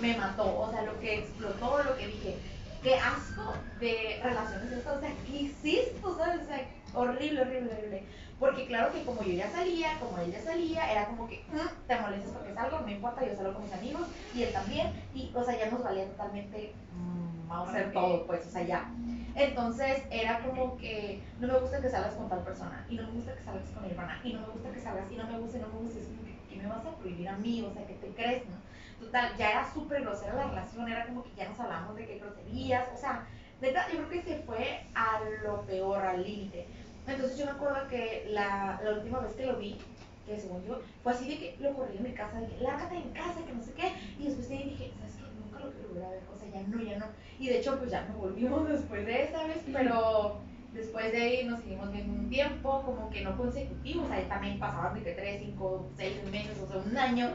me 0.00 0.16
mató, 0.16 0.60
o 0.60 0.70
sea, 0.70 0.82
lo 0.82 0.98
que 1.00 1.18
explotó, 1.18 1.82
lo 1.82 1.96
que 1.96 2.06
dije, 2.06 2.38
qué 2.82 2.94
asco 2.94 3.54
de 3.80 4.20
relaciones 4.22 4.72
esto, 4.72 4.94
o 4.94 5.00
sea, 5.00 5.10
¿qué 5.26 5.80
esto? 5.80 6.16
¿Sabes? 6.16 6.42
O 6.42 6.46
sea, 6.46 6.68
horrible, 6.94 7.42
horrible, 7.42 7.72
horrible. 7.72 8.04
Porque 8.38 8.66
claro 8.66 8.92
que 8.92 9.04
como 9.04 9.22
yo 9.22 9.32
ya 9.32 9.50
salía, 9.50 9.98
como 10.00 10.16
él 10.18 10.30
ya 10.32 10.40
salía, 10.40 10.90
era 10.92 11.06
como 11.06 11.26
que, 11.26 11.44
"Mm, 11.48 11.86
te 11.88 12.00
molestas 12.00 12.32
porque 12.32 12.54
salgo, 12.54 12.80
no 12.80 12.88
importa, 12.90 13.26
yo 13.26 13.34
salgo 13.34 13.54
con 13.54 13.62
mis 13.64 13.72
amigos, 13.72 14.06
y 14.32 14.44
él 14.44 14.52
también, 14.52 14.92
y 15.12 15.32
o 15.34 15.42
sea, 15.42 15.58
ya 15.58 15.70
nos 15.70 15.82
valía 15.82 16.06
totalmente, 16.08 16.74
mm, 16.92 17.48
vamos 17.48 17.68
a 17.68 17.70
hacer 17.72 17.92
todo, 17.92 18.26
pues, 18.26 18.46
o 18.46 18.50
sea, 18.50 18.62
ya. 18.62 18.94
Entonces 19.34 20.02
era 20.10 20.40
como 20.40 20.76
que 20.76 21.22
no 21.38 21.48
me 21.48 21.58
gusta 21.58 21.80
que 21.80 21.88
salgas 21.88 22.14
con 22.14 22.28
tal 22.28 22.42
persona, 22.44 22.84
y 22.88 22.96
no 22.96 23.02
me 23.04 23.12
gusta 23.12 23.34
que 23.34 23.42
salgas 23.42 23.70
con 23.70 23.82
mi 23.82 23.90
hermana, 23.90 24.20
y 24.24 24.32
no 24.32 24.40
me 24.40 24.48
gusta 24.52 24.70
que 24.72 24.80
salgas, 24.80 25.10
y 25.12 25.16
no 25.16 25.26
me 25.26 25.38
gusta, 25.38 25.58
y 25.58 25.60
no 25.60 25.68
me 25.68 25.74
gusta, 25.78 25.98
y 25.98 26.02
es 26.02 26.08
como 26.08 26.24
que, 26.24 26.38
¿qué 26.48 26.56
me 26.56 26.66
vas 26.66 26.84
a 26.86 26.96
prohibir 26.96 27.28
a 27.28 27.36
mí? 27.36 27.62
O 27.62 27.72
sea, 27.72 27.86
¿qué 27.86 27.94
te 27.94 28.14
crees, 28.14 28.48
no? 28.48 28.56
Total, 28.98 29.36
ya 29.36 29.50
era 29.50 29.72
súper 29.72 30.02
grosera 30.02 30.34
la 30.34 30.48
relación, 30.48 30.88
era 30.88 31.06
como 31.06 31.22
que 31.22 31.34
ya 31.34 31.48
nos 31.48 31.58
hablamos 31.60 31.94
de 31.96 32.06
qué 32.06 32.18
groserías, 32.18 32.88
o 32.94 32.96
sea, 32.96 33.26
neta, 33.60 33.86
yo 33.88 33.98
creo 33.98 34.08
que 34.10 34.22
se 34.22 34.42
fue 34.42 34.86
a 34.94 35.20
lo 35.44 35.64
peor, 35.66 36.04
al 36.04 36.22
límite. 36.24 36.68
Entonces 37.08 37.38
yo 37.38 37.46
me 37.46 37.52
acuerdo 37.52 37.88
que 37.88 38.26
la, 38.30 38.80
la 38.84 38.92
última 38.92 39.20
vez 39.20 39.34
que 39.34 39.46
lo 39.46 39.56
vi, 39.56 39.78
que 40.26 40.38
según 40.38 40.64
yo, 40.64 40.80
fue 41.02 41.12
así 41.12 41.28
de 41.28 41.38
que 41.38 41.56
lo 41.60 41.74
corrí 41.74 41.96
en 41.96 42.02
mi 42.02 42.12
casa, 42.12 42.40
lárgate 42.60 42.96
de 42.96 43.04
mi 43.04 43.12
casa, 43.12 43.44
que 43.46 43.52
no 43.52 43.62
sé 43.62 43.72
qué, 43.72 43.92
y 44.18 44.24
después 44.24 44.48
de 44.48 44.56
ahí 44.58 44.64
dije, 44.64 44.92
¿sabes 44.98 45.16
qué? 45.16 45.22
Nunca 45.40 45.64
lo 45.64 45.72
quiero 45.72 45.88
volver 45.88 46.04
a 46.04 46.10
ver, 46.10 46.22
o 46.32 46.38
sea, 46.38 46.48
ya 46.50 46.68
no, 46.68 46.82
ya 46.82 46.98
no. 46.98 47.06
Y 47.38 47.48
de 47.48 47.58
hecho, 47.58 47.78
pues 47.78 47.90
ya 47.90 48.02
no 48.02 48.14
volvimos 48.14 48.68
después 48.68 49.06
de 49.06 49.22
esa 49.22 49.44
vez, 49.44 49.62
pero 49.72 50.40
después 50.74 51.12
de 51.12 51.22
ahí 51.22 51.44
nos 51.46 51.60
seguimos 51.60 51.90
viendo 51.90 52.12
un 52.12 52.28
tiempo, 52.28 52.82
como 52.82 53.08
que 53.08 53.22
no 53.22 53.36
consecutivo, 53.38 54.04
o 54.04 54.08
sea, 54.08 54.28
también 54.28 54.58
pasaban 54.58 54.94
de 54.94 55.02
que 55.02 55.12
3, 55.12 55.40
5, 55.40 55.90
6 55.96 56.24
meses, 56.30 56.58
o 56.58 56.68
sea, 56.68 56.76
un 56.76 56.96
año, 56.96 57.30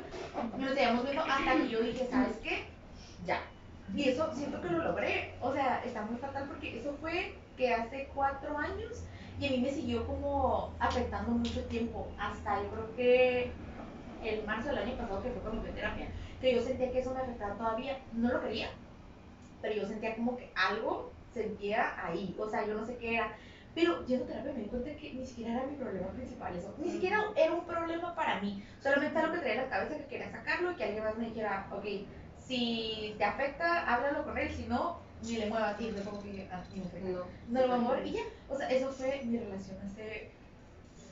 y 0.56 0.62
nos 0.62 0.74
seguíamos 0.74 1.04
viendo 1.04 1.24
hasta 1.24 1.58
que 1.58 1.70
yo 1.70 1.82
dije, 1.82 2.08
¿sabes 2.12 2.38
qué? 2.44 2.66
Ya. 3.26 3.42
Y 3.96 4.10
eso 4.10 4.32
siento 4.34 4.62
que 4.62 4.70
lo 4.70 4.84
logré, 4.84 5.34
o 5.42 5.52
sea, 5.52 5.84
está 5.84 6.04
muy 6.04 6.18
fatal 6.18 6.46
porque 6.48 6.80
eso 6.80 6.96
fue 7.02 7.34
que 7.58 7.74
hace 7.74 8.10
cuatro 8.14 8.58
años 8.58 9.04
y 9.38 9.48
a 9.48 9.52
mí 9.52 9.60
me 9.62 9.72
siguió 9.72 10.06
como 10.06 10.76
afectando 10.80 11.32
mucho 11.32 11.66
tiempo, 11.68 12.16
hasta 12.18 12.62
yo 12.64 12.70
creo 12.72 12.94
que 12.96 13.64
el 14.20 14.46
marzo 14.46 14.70
del 14.70 14.78
año 14.80 14.98
pasado 14.98 15.22
que 15.22 15.32
fue 15.32 15.42
con 15.44 15.62
mi 15.62 15.72
terapia, 15.74 16.14
que 16.40 16.54
yo 16.56 16.62
sentía 16.62 16.92
que 16.92 17.00
eso 17.00 17.14
me 17.14 17.22
afectaba 17.22 17.58
todavía, 17.58 17.98
no 18.12 18.32
lo 18.32 18.42
quería, 18.42 18.70
pero 19.62 19.76
yo 19.76 19.86
sentía 19.86 20.16
como 20.16 20.36
que 20.38 20.52
algo 20.56 21.18
sentía 21.30 21.94
ahí, 22.06 22.36
o 22.40 22.48
sea, 22.48 22.66
yo 22.68 22.76
no 22.76 22.86
sé 22.86 22.98
qué 22.98 23.16
era, 23.16 23.36
pero 23.74 24.06
yendo 24.06 24.26
a 24.26 24.28
terapia 24.28 24.54
me 24.54 24.60
di 24.62 24.70
cuenta 24.70 24.96
que 24.96 25.14
ni 25.14 25.26
siquiera 25.26 25.54
era 25.54 25.66
mi 25.68 25.78
problema 25.78 26.12
principal 26.12 26.56
eso, 26.56 26.76
ni 26.78 26.92
siquiera 26.92 27.18
era 27.36 27.54
un 27.54 27.66
problema 27.66 28.16
para 28.16 28.40
mí, 28.42 28.64
solamente 28.80 29.18
algo 29.18 29.34
que 29.34 29.40
traía 29.40 29.56
en 29.56 29.62
la 29.64 29.70
cabeza 29.70 29.98
que 29.98 30.08
quería 30.08 30.32
sacarlo 30.32 30.72
y 30.72 30.76
que 30.76 30.84
alguien 30.84 31.04
más 31.04 31.18
me 31.18 31.26
dijera, 31.30 31.68
ok, 31.72 31.86
si 32.38 33.16
te 33.18 33.24
afecta, 33.24 33.86
háblalo 33.92 34.24
con 34.26 34.38
él, 34.38 34.52
si 34.52 34.68
no, 34.68 35.02
ni 35.24 35.38
le 35.38 35.46
muevas, 35.48 35.80
y 35.80 35.92
yo 35.94 36.04
como 36.04 36.22
que, 36.22 36.50
ah, 36.52 36.64
me 36.76 36.84
afecta 36.84 37.10
No. 37.10 37.26
no 37.48 37.68
lo 37.68 37.74
a 37.74 37.78
mover 37.78 38.08
y 38.08 38.12
ya. 38.14 38.22
O 38.48 38.56
sea, 38.58 38.70
eso 38.70 38.92
fue 38.92 39.22
mi 39.26 39.38
relación 39.38 39.78
hace. 39.82 40.32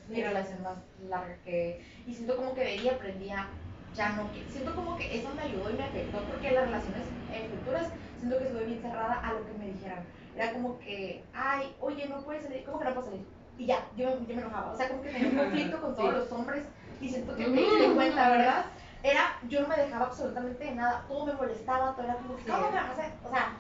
Mi 0.08 0.22
relación 0.22 0.62
más 0.64 0.78
larga 1.00 1.38
que. 1.44 1.84
Y 2.06 2.14
siento 2.14 2.36
como 2.36 2.54
que 2.54 2.62
de 2.62 2.68
ahí 2.68 2.90
aprendía. 2.90 3.50
Ya 3.94 4.14
no 4.14 4.32
Siento 4.50 4.74
como 4.74 4.96
que 4.96 5.18
eso 5.20 5.34
me 5.36 5.42
ayudó 5.42 5.70
y 5.70 5.74
me 5.74 5.84
afectó 5.84 6.26
porque 6.26 6.52
las 6.52 6.66
relaciones 6.66 7.08
eh, 7.30 7.50
futuras 7.54 7.92
siento 8.18 8.38
que 8.38 8.46
estuve 8.46 8.64
bien 8.66 8.82
cerrada 8.82 9.16
a 9.16 9.34
lo 9.34 9.46
que 9.46 9.52
me 9.54 9.66
dijeran. 9.68 10.08
Era 10.34 10.54
como 10.54 10.80
que, 10.80 11.26
ay, 11.34 11.76
oye, 11.82 12.08
no 12.08 12.24
puedes 12.24 12.44
salir. 12.44 12.64
¿Cómo 12.64 12.80
que 12.80 12.86
no 12.86 12.94
puedo 12.94 13.08
salir? 13.08 13.28
Y 13.58 13.66
ya, 13.66 13.86
yo 13.98 14.06
me, 14.18 14.26
yo 14.28 14.36
me 14.36 14.42
enojaba. 14.44 14.72
O 14.72 14.78
sea, 14.78 14.88
como 14.88 15.02
que 15.02 15.10
tenía 15.10 15.28
un 15.30 15.38
conflicto 15.44 15.82
con 15.82 15.96
todos 15.96 16.10
Sí. 16.10 16.16
los 16.20 16.32
hombres 16.32 16.64
y 17.02 17.10
siento 17.10 17.36
que 17.36 17.48
Mm. 17.48 17.54
diste 17.54 17.94
cuenta, 17.94 18.30
¿verdad? 18.30 18.66
Era, 19.04 19.40
yo 19.50 19.62
no 19.62 19.68
me 19.68 19.76
dejaba 19.78 20.06
absolutamente 20.06 20.64
de 20.64 20.72
nada. 20.76 21.06
Todo 21.10 21.26
me 21.26 21.34
molestaba, 21.34 21.94
todo 21.94 22.06
era 22.06 22.16
como 22.16 22.38
que, 22.38 22.44
Sí. 22.44 22.50
¿cómo 22.50 22.72
me 22.72 22.78
vas 22.78 22.86
a 22.90 22.92
hacer? 22.94 23.12
O 23.24 23.30
sea, 23.30 23.60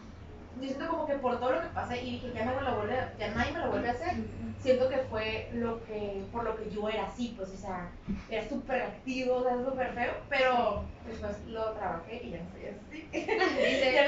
yo 0.59 0.67
siento 0.67 0.87
como 0.87 1.05
que 1.05 1.15
por 1.15 1.39
todo 1.39 1.53
lo 1.53 1.61
que 1.61 1.67
pasé 1.67 2.03
y 2.03 2.11
dije, 2.11 2.31
ya, 2.33 2.45
no 2.45 2.55
me 2.55 2.61
lo 2.61 2.75
vuelve, 2.75 2.95
ya 3.17 3.29
nadie 3.29 3.51
me 3.51 3.59
lo 3.59 3.69
vuelve 3.69 3.89
a 3.89 3.93
hacer, 3.93 4.13
siento 4.59 4.89
que 4.89 4.97
fue 4.97 5.49
lo 5.53 5.83
que, 5.85 6.23
por 6.31 6.43
lo 6.43 6.55
que 6.55 6.69
yo 6.69 6.89
era 6.89 7.05
así, 7.05 7.33
pues, 7.37 7.49
o 7.49 7.57
sea, 7.57 7.89
era 8.29 8.47
súper 8.47 8.81
activo, 8.81 9.35
o 9.35 9.43
sea, 9.43 9.63
súper 9.63 9.93
feo, 9.93 10.13
pero 10.29 10.83
después 11.07 11.45
lo 11.47 11.71
trabajé 11.71 12.21
y 12.23 12.31
ya 12.31 12.39
no 12.41 12.51
soy 12.51 12.65
así. 12.65 13.09
Ya 13.11 14.07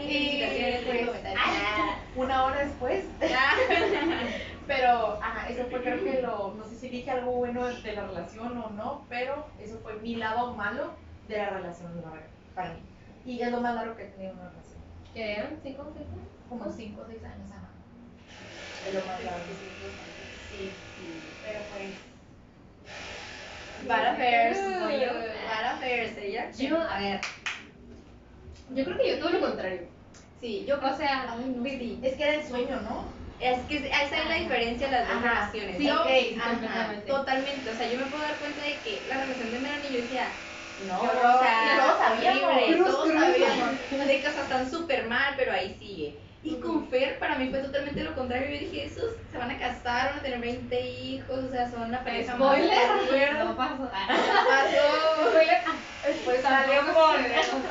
Y 0.00 0.62
el 0.62 1.06
pues, 1.06 1.20
ah, 1.36 1.96
una 2.14 2.44
hora 2.44 2.64
después. 2.64 3.04
pero, 4.66 5.18
ajá, 5.22 5.48
eso 5.48 5.64
fue 5.70 5.80
creo 5.82 6.04
que 6.04 6.22
lo, 6.22 6.54
no 6.54 6.64
sé 6.64 6.76
si 6.76 6.88
dije 6.88 7.10
algo 7.10 7.32
bueno 7.32 7.66
de 7.66 7.92
la 7.92 8.06
relación 8.06 8.58
o 8.58 8.70
no, 8.70 9.04
pero 9.08 9.46
eso 9.58 9.78
fue 9.82 9.94
mi 9.94 10.16
lado 10.16 10.54
malo 10.54 10.92
de 11.26 11.38
la 11.38 11.50
relación, 11.50 12.00
la 12.02 12.10
verdad, 12.10 12.28
para 12.54 12.74
mí. 12.74 12.80
Y 13.24 13.40
es 13.42 13.50
lo 13.50 13.60
más 13.60 13.74
largo 13.74 13.96
que 13.96 14.04
he 14.04 14.08
tenido 14.08 14.32
en 14.32 14.38
una 14.38 14.50
relación. 14.50 14.78
¿Qué 15.12 15.32
eran? 15.34 15.58
¿Cinco 15.62 15.82
o 15.82 15.92
seis 15.94 16.06
años? 16.08 16.28
Como 16.48 16.72
5 16.72 17.02
o 17.02 17.06
6 17.06 17.24
años, 17.24 17.50
ajá. 17.50 17.68
Es 18.86 18.94
lo 18.94 19.04
más 19.04 19.22
largo. 19.22 19.54
Sí, 20.50 20.74
sí, 20.96 21.22
pero 21.42 21.60
pues. 21.70 21.94
Bad 23.86 24.06
affairs, 24.06 24.58
Uh. 24.58 24.84
voy 24.84 25.00
yo. 25.00 25.12
Bad 25.12 25.64
affairs, 25.74 26.16
ella. 26.16 26.50
Yo, 26.52 26.80
a 26.80 26.98
ver. 26.98 27.20
Yo 28.74 28.84
creo 28.84 28.96
que 28.98 29.10
yo 29.10 29.18
todo 29.18 29.30
lo 29.30 29.40
contrario. 29.40 29.82
Sí, 30.40 30.64
yo. 30.66 30.76
O 30.76 30.96
sea, 30.96 31.32
Ay, 31.32 31.54
no, 31.54 31.64
sí. 31.64 32.00
Es 32.02 32.14
que 32.16 32.22
era 32.22 32.34
el 32.34 32.44
sueño, 32.44 32.80
¿no? 32.80 33.12
Es 33.40 33.60
que 33.66 33.76
esa 33.86 34.02
es 34.22 34.28
la 34.28 34.34
diferencia 34.34 34.86
de 34.88 34.92
las 34.92 35.08
dos 35.08 35.22
relaciones. 35.22 35.76
sí, 35.76 35.86
yo, 35.86 36.00
ok, 36.02 36.08
ajá, 36.40 37.02
totalmente. 37.06 37.70
O 37.70 37.74
sea, 37.74 37.88
yo 37.90 37.98
me 37.98 38.06
puedo 38.06 38.22
dar 38.22 38.38
cuenta 38.38 38.62
de 38.62 38.80
que 38.80 39.04
la 39.06 39.20
relación 39.20 39.50
de 39.52 39.60
Melanie 39.60 39.92
yo 39.92 40.00
decía, 40.02 40.32
no, 40.86 41.00
Qué 41.00 41.06
o 41.06 41.10
horror, 41.10 41.40
sea, 41.42 41.74
y 41.74 41.78
todos 41.78 41.98
sabíamos. 41.98 42.86
todos 42.86 43.08
sabíamos. 43.12 44.06
De 44.06 44.20
que 44.20 44.28
o 44.28 44.32
sea, 44.32 44.42
están 44.42 44.70
súper 44.70 45.06
mal, 45.08 45.34
pero 45.36 45.52
ahí 45.52 45.74
sigue. 45.78 46.16
Y 46.42 46.54
con 46.60 46.88
Fer, 46.88 47.18
para 47.18 47.34
mí 47.36 47.50
fue 47.50 47.58
totalmente 47.58 48.02
lo 48.04 48.14
contrario. 48.14 48.46
Yo 48.48 48.60
dije, 48.60 48.84
esos 48.84 49.10
se 49.30 49.36
van 49.38 49.50
a 49.50 49.58
casar, 49.58 50.10
van 50.10 50.18
a 50.20 50.22
tener 50.22 50.38
20 50.40 50.80
hijos, 50.80 51.44
o 51.44 51.50
sea, 51.50 51.68
son 51.70 51.90
la 51.90 52.02
pareja 52.04 52.36
más 52.36 52.56
Spoiler. 52.56 53.32
No 53.44 53.56
pasó. 53.56 53.90
pasó. 53.90 55.30
Spoiler. 56.22 56.42
Salió. 56.42 56.80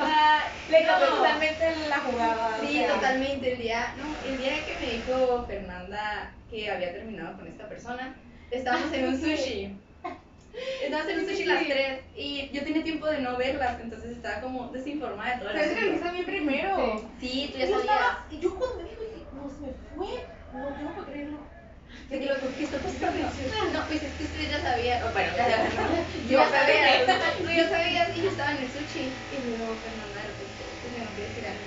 Ah, 0.00 0.40
Le 0.70 0.84
cambió 0.84 1.10
No. 1.10 1.16
totalmente 1.16 1.76
la 1.88 1.98
jugada. 1.98 2.56
o 2.56 2.66
Sí, 2.66 2.72
sea. 2.78 2.94
totalmente. 2.94 3.52
El 3.54 3.58
día, 3.58 3.94
no, 3.96 4.28
el 4.30 4.38
día 4.38 4.52
que 4.66 4.86
me 4.86 4.92
dijo 4.92 5.44
Fernanda 5.46 6.32
que 6.50 6.70
había 6.70 6.92
terminado 6.92 7.36
con 7.38 7.46
esta 7.46 7.68
persona, 7.68 8.14
estábamos 8.50 8.92
en 8.92 9.08
un 9.08 9.20
sushi. 9.20 9.76
Estábamos 10.82 11.12
en 11.12 11.18
un 11.20 11.26
sushi 11.28 11.44
las 11.44 11.64
tres 11.64 12.00
y 12.16 12.50
yo 12.52 12.62
tenía 12.64 12.82
tiempo 12.82 13.06
de 13.06 13.20
no 13.20 13.36
verlas, 13.36 13.80
entonces 13.80 14.12
estaba 14.12 14.40
como 14.40 14.68
desinformada 14.68 15.34
de 15.34 15.38
todo 15.40 15.50
el 15.50 15.56
Pero 15.58 15.70
es 15.70 16.00
que 16.02 16.08
a 16.08 16.12
mí 16.12 16.22
primero. 16.22 17.10
Sí, 17.20 17.50
tú 17.52 17.58
ya 17.58 17.66
yo 17.66 17.76
sabías. 17.78 18.16
Y 18.30 18.40
yo 18.40 18.56
cuando 18.58 18.76
me 18.82 18.88
dijo, 18.90 19.02
dije, 19.02 19.26
no, 19.32 19.50
se 19.50 19.60
me 19.60 19.72
fue. 19.94 20.26
No, 20.52 20.78
yo 20.78 20.82
no 20.84 20.94
puedo 20.94 21.06
creerlo. 21.06 21.48
De 22.10 22.20
que 22.20 22.26
lo 22.26 22.54
que 22.54 22.64
está 22.64 22.78
pasando. 22.80 23.30
No, 23.72 23.86
pues 23.86 24.02
es 24.02 24.14
que 24.14 24.24
ustedes 24.24 24.50
ya 24.50 24.60
sabían. 24.62 25.02
o 25.04 25.12
Bueno, 25.12 25.32
ya 25.36 25.70
sabían. 25.70 26.06
Yo 26.12 26.28
Yo 26.28 26.44
sabía. 26.50 27.06
sabía. 27.06 27.56
Ya 27.56 27.68
sabías 27.68 28.16
y 28.16 28.22
yo 28.22 28.30
estaba 28.30 28.52
en 28.52 28.58
el 28.58 28.70
sushi. 28.72 29.26
Y 29.30 29.38
luego 29.42 29.76
Fernanda 29.76 30.20
de 30.22 30.28
repente, 30.28 30.64
pues 30.80 30.92
me 30.92 31.06
quiere 31.14 31.28
decir 31.28 31.46
algo. 31.46 31.64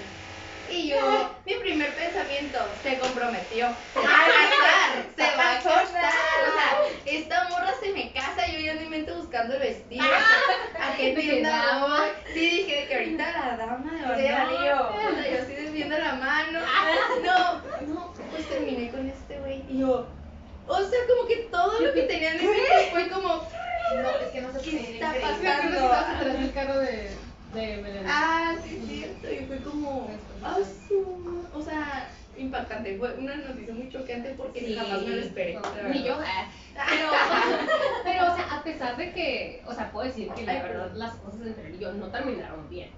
Y 0.68 0.88
yo, 0.90 1.42
mi 1.46 1.54
primer 1.56 1.96
pensamiento, 1.96 2.58
se 2.82 2.98
comprometió. 3.00 3.76
Se 3.96 4.02
va 4.02 4.14
a 4.14 4.36
casar, 4.36 5.06
se 5.16 5.38
va 5.38 5.52
a 5.52 5.56
casar. 5.56 5.84
O 5.84 6.54
sea, 6.54 6.78
esta 7.06 7.50
morra 7.50 7.74
se 7.82 7.92
me 7.94 8.14
casa 8.14 8.48
y 8.48 8.54
yo 8.54 8.60
ya 8.60 8.72
en 8.74 8.80
mi 8.84 8.90
mente 8.90 9.12
buscando 9.42 9.54
el 9.56 9.60
vestido. 9.60 10.06
¿A 10.82 10.96
qué 10.96 11.06
De 11.08 11.16
que 11.16 11.22
tienda 11.22 11.50
dama. 11.66 11.88
voy? 11.88 12.08
Sí, 12.34 12.40
dije 12.40 12.86
que 12.88 12.96
ahorita 12.96 13.32
la 13.32 13.58
dama 13.58 13.92
de 13.92 13.98
Sí, 14.00 14.04
honor. 14.06 14.18
sea, 14.18 15.32
yo 15.32 15.44
así 15.44 15.54
desviando 15.54 15.98
la 15.98 16.14
mano. 16.16 16.60
No, 17.24 17.94
no, 17.94 18.14
pues 18.32 18.48
terminé 18.50 18.90
con 18.92 19.08
este 19.10 19.40
güey. 19.40 19.64
Y 19.70 19.80
yo, 19.80 20.08
o 20.68 20.78
sea, 20.78 21.00
como 21.08 21.28
que 21.28 21.36
todo 21.52 21.80
lo 21.80 21.94
que 21.94 22.02
tenía 22.04 22.32
en 22.32 22.38
mi 22.38 22.46
mente 22.48 22.90
fue 22.92 23.10
como, 23.10 23.28
No, 23.30 24.10
es 24.10 24.28
que 24.32 24.42
no 24.42 24.52
se 24.54 24.60
¿Qué 24.60 24.94
está 24.94 25.14
pasando? 25.22 25.74
estabas 25.74 26.10
atrás 26.16 26.34
del 26.40 26.54
carro 26.54 26.80
de, 26.80 27.10
de 27.54 28.02
ah, 28.08 28.56
sí, 28.64 28.80
es 28.82 28.88
cierto. 29.22 29.32
Y 29.32 29.46
fue 29.48 29.58
como, 29.64 30.10
ah, 30.44 30.58
su- 30.88 31.48
o 31.54 31.62
sea, 31.62 32.10
impactante. 32.42 32.98
Fue 32.98 33.14
una 33.18 33.36
noticia 33.36 33.74
muy 33.74 33.90
chocante 33.90 34.34
porque 34.38 34.60
Sí. 34.62 34.76
jamás 34.76 35.02
me 35.04 35.10
lo 35.16 35.22
esperé. 35.22 35.60
Ni 35.90 36.04
yo. 36.04 36.16
ah. 36.20 36.48
Pero, 36.90 37.08
pero, 38.04 38.32
o 38.32 38.36
sea, 38.36 38.58
a 38.58 38.64
pesar 38.64 38.96
de 38.98 39.12
que, 39.12 39.62
o 39.68 39.74
sea, 39.74 39.92
puedo 39.92 40.08
decir 40.08 40.30
que 40.34 40.44
la 40.44 40.64
verdad 40.64 40.92
las 40.96 41.16
cosas 41.18 41.42
entre 41.42 41.68
él 41.68 41.76
y 41.76 41.80
yo 41.80 41.92
no 41.94 42.08
terminaron 42.08 42.70
bien. 42.70 42.90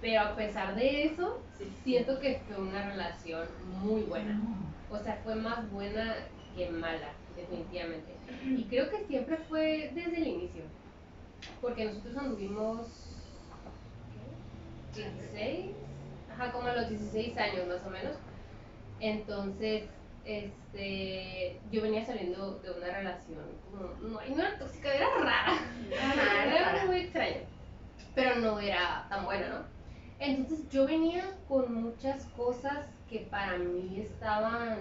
Pero 0.00 0.22
a 0.22 0.34
pesar 0.34 0.74
de 0.74 1.04
eso, 1.04 1.42
Sí. 1.58 1.70
siento 1.84 2.18
que 2.18 2.40
fue 2.48 2.56
una 2.64 2.88
relación 2.88 3.46
muy 3.82 4.02
buena. 4.02 4.40
O 4.90 4.98
sea, 4.98 5.20
fue 5.22 5.34
más 5.34 5.70
buena 5.70 6.16
que 6.56 6.70
mala, 6.70 7.12
definitivamente. 7.36 8.14
Y 8.46 8.64
creo 8.64 8.88
que 8.88 9.04
siempre 9.04 9.36
fue 9.48 9.90
desde 9.94 10.16
el 10.16 10.26
inicio. 10.26 10.62
Porque 11.60 11.84
nosotros 11.84 12.16
anduvimos. 12.16 13.16
¿qué? 14.94 15.02
16. 15.10 15.66
Ajá, 16.32 16.52
como 16.52 16.68
a 16.68 16.74
los 16.74 16.88
16 16.88 17.36
años 17.36 17.66
más 17.68 17.86
o 17.86 17.90
menos. 17.90 18.16
Entonces, 19.00 19.84
este. 20.24 21.60
Yo 21.72 21.82
venía 21.82 22.04
saliendo 22.04 22.58
de 22.60 22.70
una 22.70 22.86
relación. 22.86 23.40
No, 23.72 24.08
no, 24.08 24.20
no 24.20 24.42
era 24.42 24.58
tóxica, 24.58 24.94
era 24.94 25.08
rara. 25.18 25.52
Ajá, 25.98 26.46
era 26.46 26.72
rara. 26.72 26.86
muy 26.86 27.00
extraña. 27.00 27.40
Pero 28.14 28.36
no 28.36 28.60
era 28.60 29.06
tan 29.08 29.24
buena, 29.24 29.48
¿no? 29.48 29.80
Entonces 30.20 30.68
yo 30.68 30.86
venía 30.86 31.24
con 31.48 31.72
muchas 31.72 32.26
cosas 32.36 32.86
que 33.08 33.20
para 33.30 33.56
mí 33.56 34.00
estaban, 34.00 34.78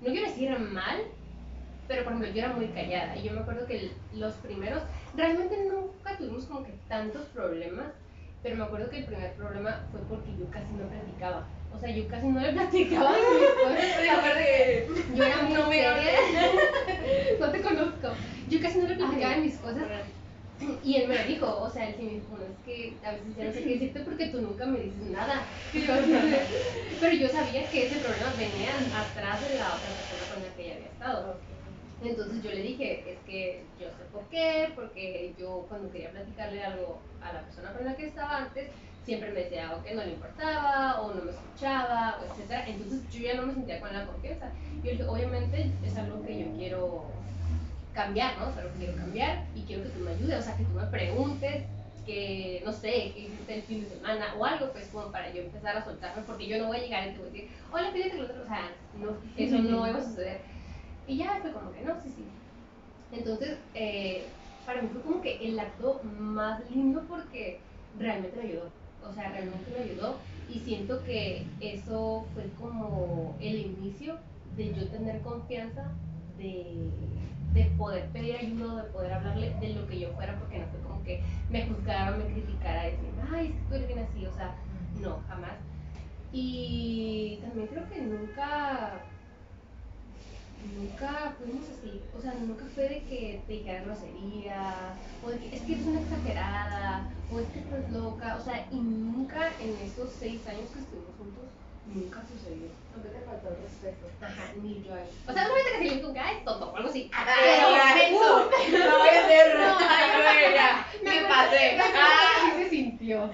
no 0.00 0.06
quiero 0.06 0.26
decir 0.26 0.58
mal, 0.58 1.02
pero 1.86 2.02
por 2.02 2.14
ejemplo 2.14 2.32
yo 2.32 2.44
era 2.44 2.54
muy 2.54 2.68
callada 2.68 3.14
y 3.14 3.22
yo 3.24 3.32
me 3.32 3.40
acuerdo 3.40 3.66
que 3.66 3.90
los 4.14 4.32
primeros, 4.36 4.82
realmente 5.14 5.68
nunca 5.70 6.16
tuvimos 6.16 6.46
como 6.46 6.64
que 6.64 6.72
tantos 6.88 7.26
problemas, 7.26 7.92
pero 8.42 8.56
me 8.56 8.64
acuerdo 8.64 8.88
que 8.88 9.00
el 9.00 9.04
primer 9.04 9.34
problema 9.34 9.86
fue 9.92 10.00
porque 10.08 10.34
yo 10.38 10.50
casi 10.50 10.72
no 10.72 10.88
platicaba. 10.88 11.46
O 11.74 11.78
sea, 11.78 11.90
yo 11.90 12.06
casi 12.08 12.26
no 12.28 12.40
le 12.40 12.52
platicaba 12.52 13.10
a 13.10 13.12
mi 13.12 13.44
esposo. 13.44 14.02
Sí, 14.02 14.08
aparte, 14.08 14.86
Yo 15.14 15.24
era 15.24 15.42
muy 15.42 15.54
No 15.54 15.70
seria. 15.70 15.94
no 17.40 17.50
te 17.50 17.60
conozco. 17.62 18.08
Yo 18.48 18.60
casi 18.60 18.78
no 18.78 18.88
le 18.88 18.96
platicaba 18.96 19.34
de 19.34 19.40
mis 19.40 19.56
cosas. 19.56 19.84
Y 20.84 20.96
él 20.96 21.08
me 21.08 21.16
lo 21.16 21.24
dijo, 21.24 21.60
o 21.60 21.70
sea, 21.70 21.88
él 21.88 21.94
sí 21.96 22.02
me 22.04 22.12
dijo, 22.12 22.36
no, 22.36 22.44
es 22.44 22.58
que 22.64 22.96
a 23.04 23.12
veces 23.12 23.34
ya 23.36 23.44
no 23.44 23.52
sé 23.52 23.64
qué 23.64 23.70
decirte 23.70 24.00
porque 24.00 24.26
tú 24.28 24.40
nunca 24.40 24.66
me 24.66 24.80
dices 24.80 25.10
nada. 25.10 25.48
Entonces, 25.72 26.48
pero 27.00 27.16
yo 27.16 27.28
sabía 27.28 27.68
que 27.68 27.86
ese 27.86 27.98
problema 27.98 28.32
venía 28.34 28.76
atrás 28.94 29.48
de 29.48 29.56
la 29.56 29.76
otra 29.76 29.96
persona 29.96 30.22
con 30.32 30.42
la 30.42 30.54
que 30.54 30.64
ella 30.64 30.74
había 30.76 30.88
estado. 30.88 31.40
Entonces 32.00 32.42
yo 32.42 32.50
le 32.50 32.62
dije, 32.62 33.12
es 33.12 33.18
que 33.20 33.64
yo 33.78 33.86
sé 33.88 34.04
por 34.12 34.28
qué, 34.28 34.68
porque 34.74 35.34
yo 35.38 35.66
cuando 35.68 35.90
quería 35.90 36.10
platicarle 36.10 36.62
algo 36.62 37.02
a 37.20 37.32
la 37.32 37.42
persona 37.42 37.72
con 37.72 37.84
la 37.84 37.96
que 37.96 38.06
estaba 38.06 38.38
antes, 38.38 38.70
siempre 39.02 39.32
me 39.32 39.40
decía 39.40 39.68
algo 39.70 39.82
que 39.82 39.94
no 39.94 40.04
le 40.04 40.12
importaba, 40.12 41.00
o 41.02 41.14
no 41.14 41.24
me 41.24 41.32
escuchaba, 41.32 42.20
o 42.20 42.24
etcétera. 42.24 42.68
Entonces 42.68 43.08
yo 43.08 43.20
ya 43.20 43.34
no 43.34 43.46
me 43.46 43.54
sentía 43.54 43.80
con 43.80 43.92
la 43.92 44.06
confianza. 44.06 44.54
Yo 44.82 44.90
dije, 44.92 45.04
obviamente 45.04 45.78
es 45.82 45.96
algo 45.96 46.22
que 46.22 46.38
yo 46.38 46.52
quiero 46.52 47.26
cambiar, 47.92 48.38
¿no? 48.38 48.50
Es 48.50 48.56
algo 48.56 48.72
que 48.72 48.78
quiero 48.78 48.96
cambiar 48.96 49.50
y 49.54 49.66
quiero 49.66 49.84
que 49.84 49.90
tú 49.90 50.00
me 50.00 50.12
ayudes, 50.12 50.38
o 50.40 50.42
sea, 50.42 50.56
que 50.56 50.64
tú 50.64 50.74
me 50.74 50.86
preguntes, 50.86 51.68
que 52.04 52.62
no 52.64 52.72
sé, 52.72 53.12
que 53.14 53.20
hiciste 53.20 53.54
el 53.56 53.62
fin 53.64 53.80
de 53.82 53.88
semana 53.88 54.34
o 54.36 54.44
algo, 54.44 54.72
pues 54.72 54.88
como 54.90 55.10
para 55.12 55.32
yo 55.32 55.42
empezar 55.42 55.76
a 55.76 55.84
soltarme, 55.84 56.22
porque 56.24 56.48
yo 56.48 56.58
no 56.58 56.66
voy 56.68 56.78
a 56.78 56.82
llegar 56.82 57.08
y 57.08 57.12
te 57.12 57.18
voy 57.18 57.28
a 57.28 57.32
decir, 57.32 57.50
hola, 57.70 57.92
fíjate 57.92 58.10
que 58.12 58.16
el 58.18 58.24
otro, 58.24 58.42
o 58.42 58.46
sea, 58.46 58.76
no, 58.92 59.22
eso 59.36 59.58
no 59.58 59.86
iba 59.88 59.98
a 59.98 60.02
suceder. 60.04 60.48
Y 61.06 61.18
ya 61.18 61.40
fue 61.42 61.52
como 61.52 61.72
que 61.72 61.82
no, 61.82 62.00
sí, 62.02 62.10
sí. 62.10 62.38
Entonces, 63.10 63.68
eh, 63.74 64.40
para 64.64 64.82
mí 64.82 64.88
fue 64.90 65.02
como 65.02 65.20
que 65.20 65.38
el 65.48 65.58
acto 65.58 66.02
más 66.04 66.68
lindo 66.70 67.06
porque 67.08 67.68
realmente 67.92 68.36
me 68.36 68.44
ayudó. 68.44 68.81
O 69.08 69.12
sea, 69.14 69.30
realmente 69.30 69.70
me 69.76 69.84
ayudó 69.84 70.16
y 70.48 70.58
siento 70.60 71.02
que 71.04 71.46
eso 71.60 72.26
fue 72.34 72.44
como 72.58 73.36
el 73.40 73.58
inicio 73.60 74.16
de 74.56 74.74
yo 74.74 74.88
tener 74.88 75.20
confianza 75.22 75.90
de, 76.36 76.90
de 77.52 77.64
poder 77.76 78.08
pedir 78.10 78.36
ayuda, 78.36 78.84
de 78.84 78.90
poder 78.90 79.12
hablarle 79.12 79.54
de 79.60 79.74
lo 79.74 79.86
que 79.86 79.98
yo 79.98 80.12
fuera, 80.12 80.38
porque 80.38 80.58
no 80.58 80.66
fue 80.66 80.80
como 80.80 81.02
que 81.04 81.22
me 81.50 81.66
juzgara 81.66 82.14
o 82.14 82.18
me 82.18 82.26
criticara, 82.26 82.84
decir, 82.84 83.10
ay, 83.32 83.46
es 83.48 83.52
que 83.52 83.60
tú 83.68 83.74
eres 83.74 83.86
bien 83.88 83.98
así, 84.00 84.26
o 84.26 84.32
sea, 84.32 84.54
no, 85.00 85.20
jamás. 85.28 85.56
Y 86.32 87.38
también 87.42 87.66
creo 87.68 87.88
que 87.88 88.00
nunca, 88.00 89.04
nunca 90.76 91.34
fuimos 91.38 91.64
así, 91.68 92.00
o 92.16 92.20
sea, 92.20 92.34
nunca 92.34 92.64
fue 92.74 92.88
de 92.88 93.02
que 93.04 93.42
te 93.46 93.52
dijera 93.52 93.84
groserías, 93.84 94.94
o 95.24 95.30
de 95.30 95.38
que 95.38 95.56
es 95.56 95.62
que 95.62 95.72
eres 95.72 95.86
una 95.86 96.00
exagerada, 96.00 97.10
o 97.32 97.40
es 97.40 97.48
que 97.48 97.58
estás 97.60 97.90
loca, 97.90 98.36
o 98.40 98.44
sea, 98.44 98.66
y 98.70 98.76
nunca 98.76 99.50
en 99.60 99.76
esos 99.84 100.10
seis 100.18 100.46
años 100.46 100.70
que 100.70 100.80
estuvimos 100.80 101.14
juntos, 101.18 101.44
nunca 101.86 102.22
sucedió. 102.22 102.68
Nunca 102.94 103.08
te 103.08 103.24
faltó 103.24 103.48
el 103.48 103.56
respeto. 103.62 104.06
Ajá, 104.20 104.52
ni 104.62 104.82
yo. 104.82 104.92
O 105.26 105.32
sea, 105.32 105.48
no 105.48 105.54
me 105.54 105.62
que 105.62 105.90
si 105.90 106.12
que 106.12 106.20
es 106.20 106.44
tonto 106.44 106.70
o 106.70 106.76
algo 106.76 106.88
así. 106.88 107.10
Pero, 107.10 107.70
no 107.70 108.98
voy 108.98 109.08
a 109.08 109.24
hacer. 109.24 109.56
Ay, 109.56 110.10
güey, 110.22 110.54
ya, 110.54 110.86
me 111.02 111.28
pasé. 111.28 111.78
Sí 112.44 112.62
se 112.62 112.70
sintió. 112.70 113.30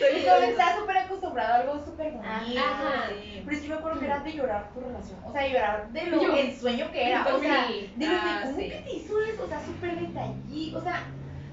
Y 0.00 0.24
como 0.24 0.36
estaba 0.36 0.76
súper 0.76 0.96
acostumbrado 0.98 1.23
a 1.42 1.54
algo 1.56 1.84
súper 1.84 2.12
bonito. 2.12 2.60
Ajá. 2.60 3.08
sí. 3.10 3.42
Pero 3.46 3.60
sí 3.60 3.68
me 3.68 3.74
acuerdo 3.74 4.00
que 4.00 4.06
era 4.06 4.18
de 4.20 4.32
llorar 4.32 4.70
tu 4.72 4.80
relación. 4.80 5.18
O 5.24 5.32
sea, 5.32 5.46
llorar 5.48 5.88
de 5.90 6.06
lo 6.06 6.22
Yo- 6.22 6.36
ensueño 6.36 6.90
que 6.92 7.08
era. 7.10 7.26
O 7.34 7.38
sea, 7.40 7.66
Sí. 7.68 7.92
de 7.96 8.06
lo 8.06 8.12
que, 8.12 8.18
Ah, 8.20 8.40
¿cómo 8.44 8.56
sí. 8.58 8.68
que 8.70 8.76
te 8.76 8.92
hizo 8.94 9.20
eso? 9.24 9.44
O 9.44 9.48
sea, 9.48 9.64
súper 9.64 9.98
detallí. 10.00 10.74
O 10.74 10.80
sea, 10.80 11.02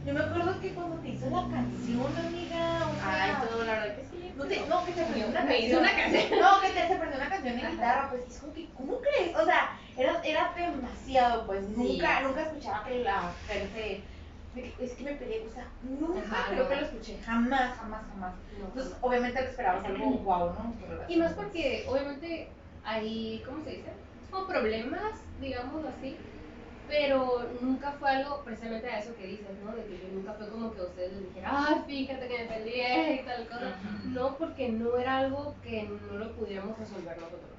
yo 0.05 0.13
me 0.13 0.19
acuerdo 0.19 0.59
que 0.61 0.73
cuando 0.73 0.95
te 0.97 1.09
hizo 1.09 1.25
la 1.29 1.41
canción, 1.49 2.17
amiga. 2.17 2.87
O 2.89 2.95
sea, 2.95 3.23
Ay, 3.41 3.47
todo, 3.47 3.63
la 3.63 3.73
verdad 3.73 3.95
que 3.95 4.03
sí. 4.05 4.33
no, 4.35 4.45
te, 4.45 4.59
no, 4.67 4.85
que 4.85 4.91
te 4.93 5.01
aprendió 5.01 5.27
una 5.27 5.41
Me 5.41 5.47
canción. 5.47 5.69
hizo 5.69 5.79
una 5.79 5.95
canción. 5.95 6.39
No, 6.41 6.61
que 6.61 6.67
te 6.69 6.87
se 6.87 6.93
aprendió 6.93 7.17
una 7.19 7.29
canción 7.29 7.53
en 7.59 7.65
Ajá. 7.65 7.71
guitarra, 7.71 8.09
pues 8.09 8.21
es 8.27 8.39
como 8.39 8.53
que, 8.53 8.69
¿cómo 8.77 8.97
crees? 8.99 9.35
O 9.35 9.45
sea, 9.45 9.77
era, 9.97 10.21
era 10.23 10.53
demasiado, 10.55 11.45
pues 11.45 11.67
nunca, 11.69 12.21
nunca 12.21 12.41
escuchaba 12.43 12.83
que 12.85 13.03
la 13.03 13.21
mujer 13.21 13.67
se. 13.73 14.01
Es 14.55 14.91
que 14.93 15.03
me 15.03 15.13
peleé, 15.13 15.47
o 15.47 15.49
sea, 15.49 15.67
nunca 15.81 16.19
Ajá, 16.19 16.49
creo 16.49 16.63
no. 16.63 16.69
que 16.69 16.75
lo 16.75 16.81
escuché, 16.81 17.17
jamás, 17.23 17.77
jamás, 17.77 18.05
jamás. 18.07 18.33
Entonces, 18.57 18.97
obviamente 19.01 19.41
le 19.41 19.47
esperabas 19.47 19.85
algo 19.85 20.09
guau, 20.11 20.53
¿no? 20.53 20.75
Y 21.07 21.17
más 21.17 21.33
porque 21.33 21.85
obviamente 21.87 22.49
hay, 22.83 23.41
¿cómo 23.45 23.63
se 23.63 23.69
dice? 23.71 23.93
Como 24.29 24.47
problemas, 24.47 25.23
digamos 25.39 25.85
así, 25.85 26.17
pero 26.87 27.49
nunca 27.61 27.93
fue 27.93 28.09
algo 28.09 28.43
precisamente 28.43 28.87
a 28.87 28.99
eso 28.99 29.15
que 29.15 29.27
dices, 29.27 29.57
¿no? 29.63 29.73
De 29.73 29.85
que 29.85 29.97
yo 29.99 30.07
nunca 30.13 30.33
fue 30.33 30.49
como 30.49 30.73
que 30.73 30.81
ustedes 30.81 31.13
les 31.13 31.27
dijeran, 31.27 31.53
ay, 31.55 31.75
fíjate 31.87 32.27
que 32.27 32.37
me 32.39 32.45
peleé 32.45 33.21
y 33.21 33.25
tal 33.25 33.47
cosa. 33.47 33.79
No, 34.05 34.37
porque 34.37 34.69
no 34.69 34.97
era 34.97 35.19
algo 35.19 35.55
que 35.63 35.83
no 35.83 36.17
lo 36.17 36.35
pudiéramos 36.35 36.77
resolver 36.77 37.17
nosotros. 37.17 37.50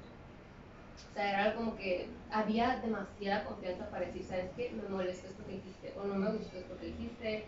O 1.09 1.13
sea, 1.13 1.45
era 1.45 1.55
como 1.55 1.75
que 1.75 2.07
había 2.31 2.77
demasiada 2.77 3.45
confianza 3.45 3.89
para 3.89 4.05
decir, 4.05 4.23
¿sabes 4.23 4.51
qué? 4.55 4.71
Me 4.71 4.89
molesta 4.89 5.27
esto 5.27 5.45
que 5.45 5.53
dijiste, 5.53 5.93
o 5.97 6.05
no 6.05 6.15
me 6.15 6.31
gustó 6.31 6.57
esto 6.57 6.77
que 6.77 6.87
dijiste, 6.87 7.45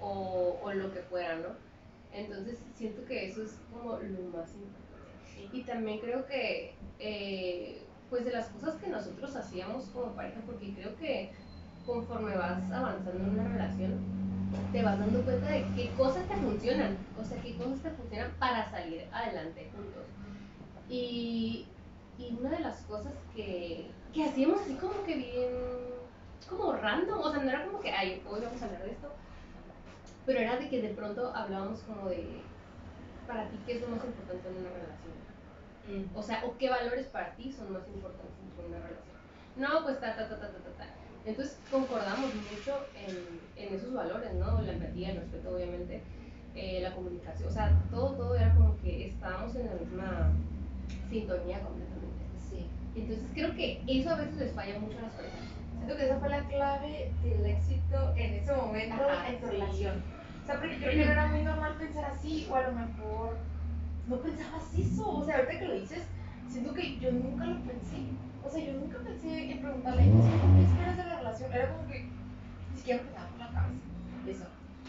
o, 0.00 0.58
o 0.62 0.72
lo 0.72 0.92
que 0.92 1.00
fuera, 1.00 1.36
¿no? 1.36 1.48
Entonces 2.12 2.58
siento 2.74 3.04
que 3.04 3.26
eso 3.26 3.42
es 3.42 3.60
como 3.70 3.98
lo 3.98 4.22
más 4.30 4.54
importante. 4.54 4.88
Y 5.52 5.62
también 5.62 5.98
creo 6.00 6.26
que, 6.26 6.74
eh, 6.98 7.82
pues 8.10 8.24
de 8.24 8.32
las 8.32 8.48
cosas 8.48 8.76
que 8.76 8.88
nosotros 8.88 9.34
hacíamos 9.36 9.86
como 9.86 10.14
pareja, 10.14 10.40
porque 10.46 10.72
creo 10.74 10.96
que 10.96 11.30
conforme 11.86 12.36
vas 12.36 12.70
avanzando 12.70 13.10
en 13.12 13.30
una 13.30 13.48
relación, 13.48 13.98
te 14.72 14.82
vas 14.82 14.98
dando 14.98 15.22
cuenta 15.22 15.48
de 15.50 15.64
qué 15.76 15.90
cosas 15.96 16.26
te 16.28 16.36
funcionan, 16.36 16.96
o 17.18 17.24
sea, 17.24 17.40
qué 17.42 17.56
cosas 17.56 17.80
te 17.80 17.90
funcionan 17.90 18.30
para 18.38 18.70
salir 18.70 19.06
adelante 19.12 19.70
juntos. 19.74 20.04
Y, 20.88 21.66
y 22.18 22.36
una 22.38 22.50
de 22.50 22.60
las 22.60 22.82
cosas 22.82 23.12
que, 23.34 23.90
que 24.12 24.24
hacíamos 24.24 24.60
así 24.60 24.74
como 24.74 25.02
que 25.04 25.16
bien, 25.16 25.52
como 26.48 26.72
random, 26.72 27.20
o 27.20 27.30
sea, 27.30 27.42
no 27.42 27.48
era 27.48 27.64
como 27.64 27.80
que, 27.80 27.90
ay, 27.90 28.22
hoy 28.28 28.40
vamos 28.40 28.60
a 28.60 28.64
hablar 28.66 28.82
de 28.84 28.90
esto, 28.90 29.12
pero 30.26 30.40
era 30.40 30.56
de 30.56 30.68
que 30.68 30.82
de 30.82 30.90
pronto 30.90 31.32
hablábamos 31.34 31.80
como 31.82 32.08
de, 32.08 32.42
para 33.26 33.48
ti, 33.48 33.58
¿qué 33.64 33.76
es 33.76 33.80
lo 33.82 33.88
más 33.88 34.04
importante 34.04 34.48
en 34.48 34.56
una 34.56 34.70
relación? 34.70 36.08
O 36.14 36.22
sea, 36.22 36.44
o 36.44 36.58
qué 36.58 36.68
valores 36.68 37.06
para 37.06 37.34
ti 37.34 37.50
son 37.50 37.72
más 37.72 37.88
importantes 37.88 38.36
en 38.58 38.66
una 38.66 38.76
relación. 38.76 39.16
No, 39.56 39.84
pues 39.84 39.98
ta, 40.00 40.16
ta, 40.16 40.28
ta, 40.28 40.38
ta, 40.38 40.48
ta, 40.48 40.70
ta. 40.76 40.86
Entonces 41.24 41.58
concordamos 41.70 42.34
mucho 42.34 42.78
en, 42.94 43.40
en 43.56 43.74
esos 43.74 43.92
valores, 43.94 44.34
¿no? 44.34 44.60
La 44.60 44.72
empatía, 44.72 45.10
el 45.10 45.20
respeto, 45.20 45.54
obviamente, 45.54 46.02
eh, 46.54 46.80
la 46.82 46.94
comunicación, 46.94 47.48
o 47.48 47.52
sea, 47.52 47.74
todo, 47.90 48.12
todo 48.12 48.34
era 48.34 48.54
como 48.54 48.76
que 48.78 49.08
estábamos 49.08 49.54
en 49.56 49.66
la 49.66 49.72
misma 49.72 50.30
sintonía 51.08 51.60
completamente. 51.60 51.87
Entonces 53.02 53.30
creo 53.34 53.54
que 53.54 53.82
eso 53.86 54.10
a 54.10 54.16
veces 54.16 54.36
les 54.36 54.52
falla 54.52 54.78
mucho 54.78 54.98
a 54.98 55.02
las 55.02 55.12
parejas. 55.12 55.40
Siento 55.76 55.96
que 55.96 56.04
esa 56.04 56.18
fue 56.18 56.28
la 56.28 56.44
clave 56.48 57.12
del 57.22 57.46
éxito 57.46 58.12
en 58.16 58.34
ese 58.34 58.52
momento 58.52 59.08
Ajá, 59.08 59.28
en 59.28 59.40
tu 59.40 59.46
sí. 59.46 59.52
relación. 59.52 60.02
O 60.42 60.46
sea, 60.46 60.60
porque 60.60 60.76
creo 60.76 60.90
que 60.90 61.04
no 61.06 61.12
era 61.12 61.26
muy 61.26 61.42
normal 61.42 61.74
pensar 61.78 62.04
así, 62.06 62.46
o 62.50 62.54
a 62.56 62.62
lo 62.62 62.72
mejor 62.72 63.36
no 64.08 64.16
pensabas 64.20 64.64
eso. 64.78 65.08
O 65.10 65.24
sea, 65.24 65.36
ahorita 65.36 65.58
que 65.58 65.64
lo 65.66 65.74
dices, 65.80 66.02
siento 66.48 66.74
que 66.74 66.98
yo 66.98 67.12
nunca 67.12 67.44
lo 67.44 67.56
pensé. 67.60 67.96
O 68.44 68.50
sea, 68.50 68.64
yo 68.64 68.72
nunca 68.72 68.98
pensé 68.98 69.50
en 69.52 69.60
preguntarle, 69.60 70.04
¿qué 70.04 70.62
esperas 70.62 70.96
de 70.96 71.04
la 71.04 71.16
relación? 71.18 71.52
Era 71.52 71.68
como 71.76 71.88
que 71.88 72.08
ni 72.70 72.76
siquiera 72.76 73.02
me 73.02 73.10
pasaba 73.10 73.28
por 73.30 73.38
la 73.40 73.48
cabeza. 73.48 73.78
Eso. 74.26 74.44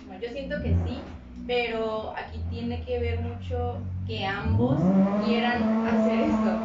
Bueno, 0.08 0.22
yo 0.22 0.30
siento 0.32 0.62
que 0.62 0.70
sí, 0.70 1.02
pero 1.48 2.14
aquí 2.16 2.40
tiene 2.50 2.84
que 2.84 3.00
ver 3.00 3.20
mucho 3.20 3.82
que 4.08 4.26
ambos 4.26 4.82
quieran 5.20 5.64
hacer 5.84 6.20
esto. 6.22 6.60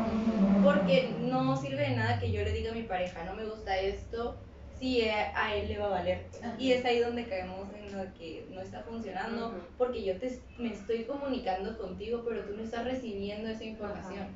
Porque 0.62 1.16
no 1.20 1.56
sirve 1.56 1.90
de 1.90 1.96
nada 1.96 2.18
que 2.18 2.32
yo 2.32 2.42
le 2.42 2.52
diga 2.52 2.72
a 2.72 2.74
mi 2.74 2.84
pareja, 2.84 3.24
no 3.24 3.34
me 3.34 3.44
gusta 3.44 3.78
esto, 3.78 4.36
si 4.78 5.02
a 5.02 5.54
él 5.54 5.68
le 5.68 5.78
va 5.78 5.86
a 5.86 5.90
valer. 5.90 6.26
Y 6.58 6.72
es 6.72 6.84
ahí 6.84 7.00
donde 7.00 7.24
caemos 7.24 7.68
en 7.74 7.96
lo 7.96 8.14
que 8.14 8.46
no 8.50 8.60
está 8.60 8.82
funcionando, 8.82 9.48
Ujú. 9.48 9.56
porque 9.76 10.04
yo 10.04 10.18
te, 10.18 10.42
me 10.58 10.72
estoy 10.72 11.04
comunicando 11.04 11.76
contigo, 11.78 12.24
pero 12.26 12.44
tú 12.44 12.56
no 12.56 12.62
estás 12.62 12.84
recibiendo 12.84 13.48
esa 13.50 13.64
información. 13.64 14.28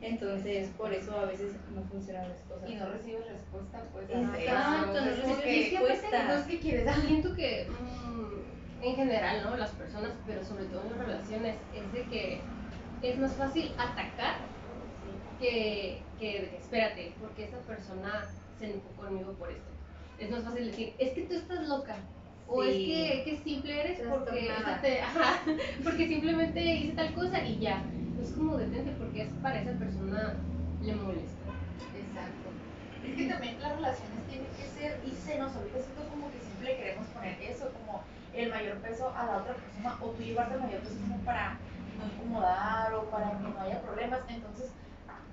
Entonces, 0.00 0.68
por 0.76 0.92
eso 0.92 1.18
a 1.18 1.24
veces 1.24 1.56
no 1.70 1.82
funcionan 1.84 2.28
las 2.28 2.42
cosas. 2.42 2.68
Y 2.68 2.74
no 2.74 2.90
recibes 2.90 3.26
respuesta, 3.28 3.82
pues. 3.92 4.10
Exacto, 4.10 5.00
no 5.00 5.10
es 5.10 5.18
recibes 5.18 5.70
que, 5.70 5.78
respuesta. 5.78 6.20
Entonces, 6.22 6.46
¿qué 6.48 6.60
quieres? 6.60 6.86
Ah, 6.88 7.02
Siento 7.06 7.34
que 7.34 7.66
mm, 7.70 8.55
en 8.82 8.96
general, 8.96 9.42
¿no? 9.44 9.56
Las 9.56 9.70
personas, 9.70 10.12
pero 10.26 10.44
sobre 10.44 10.64
todo 10.66 10.82
en 10.82 10.90
las 10.90 11.06
relaciones, 11.06 11.56
es 11.74 11.92
de 11.92 12.02
que 12.04 12.40
es 13.02 13.18
más 13.18 13.32
fácil 13.34 13.72
atacar 13.78 14.36
que, 15.40 16.02
que 16.18 16.56
espérate, 16.58 17.12
porque 17.20 17.44
esa 17.44 17.58
persona 17.58 18.26
se 18.58 18.66
enojó 18.66 18.88
conmigo 18.96 19.32
por 19.32 19.50
esto. 19.50 19.70
Es 20.18 20.30
más 20.30 20.44
fácil 20.44 20.66
decir, 20.66 20.94
es 20.98 21.12
que 21.12 21.22
tú 21.22 21.34
estás 21.34 21.68
loca. 21.68 21.96
O 22.48 22.62
es 22.62 22.76
que, 22.76 23.22
que 23.24 23.40
simple 23.42 23.80
eres 23.80 24.00
porque, 24.08 24.48
este, 24.48 25.00
ajá, 25.00 25.42
porque 25.84 26.06
simplemente 26.06 26.64
hice 26.64 26.92
tal 26.92 27.12
cosa 27.14 27.44
y 27.44 27.58
ya. 27.58 27.82
Es 28.22 28.30
como 28.32 28.56
detente 28.56 28.92
porque 28.98 29.22
es 29.22 29.28
para 29.42 29.60
esa 29.60 29.72
persona 29.72 30.36
le 30.82 30.94
molesta. 30.94 31.50
Exacto. 31.92 32.48
Es 33.04 33.16
que 33.16 33.26
también 33.26 33.60
las 33.60 33.74
relaciones 33.74 34.26
tienen 34.28 34.48
que 34.56 34.66
ser, 34.68 35.00
y 35.04 35.10
se 35.10 35.38
nos 35.38 35.54
olvida, 35.56 35.82
siento 35.82 36.08
como 36.08 36.30
que 36.30 36.38
siempre 36.40 36.76
queremos 36.76 37.06
poner 37.08 37.42
eso, 37.42 37.70
como 37.72 38.02
el 38.36 38.50
mayor 38.50 38.76
peso 38.78 39.12
a 39.16 39.24
la 39.24 39.36
otra 39.38 39.54
persona, 39.54 39.96
o 40.00 40.10
tú 40.10 40.22
llevarte 40.22 40.54
el 40.54 40.60
mayor 40.60 40.80
peso 40.80 40.96
como 41.00 41.18
para 41.24 41.56
no 41.98 42.04
incomodar 42.04 42.94
o 42.94 43.04
para 43.04 43.30
que 43.30 43.48
no 43.48 43.60
haya 43.60 43.80
problemas. 43.82 44.20
Entonces, 44.28 44.70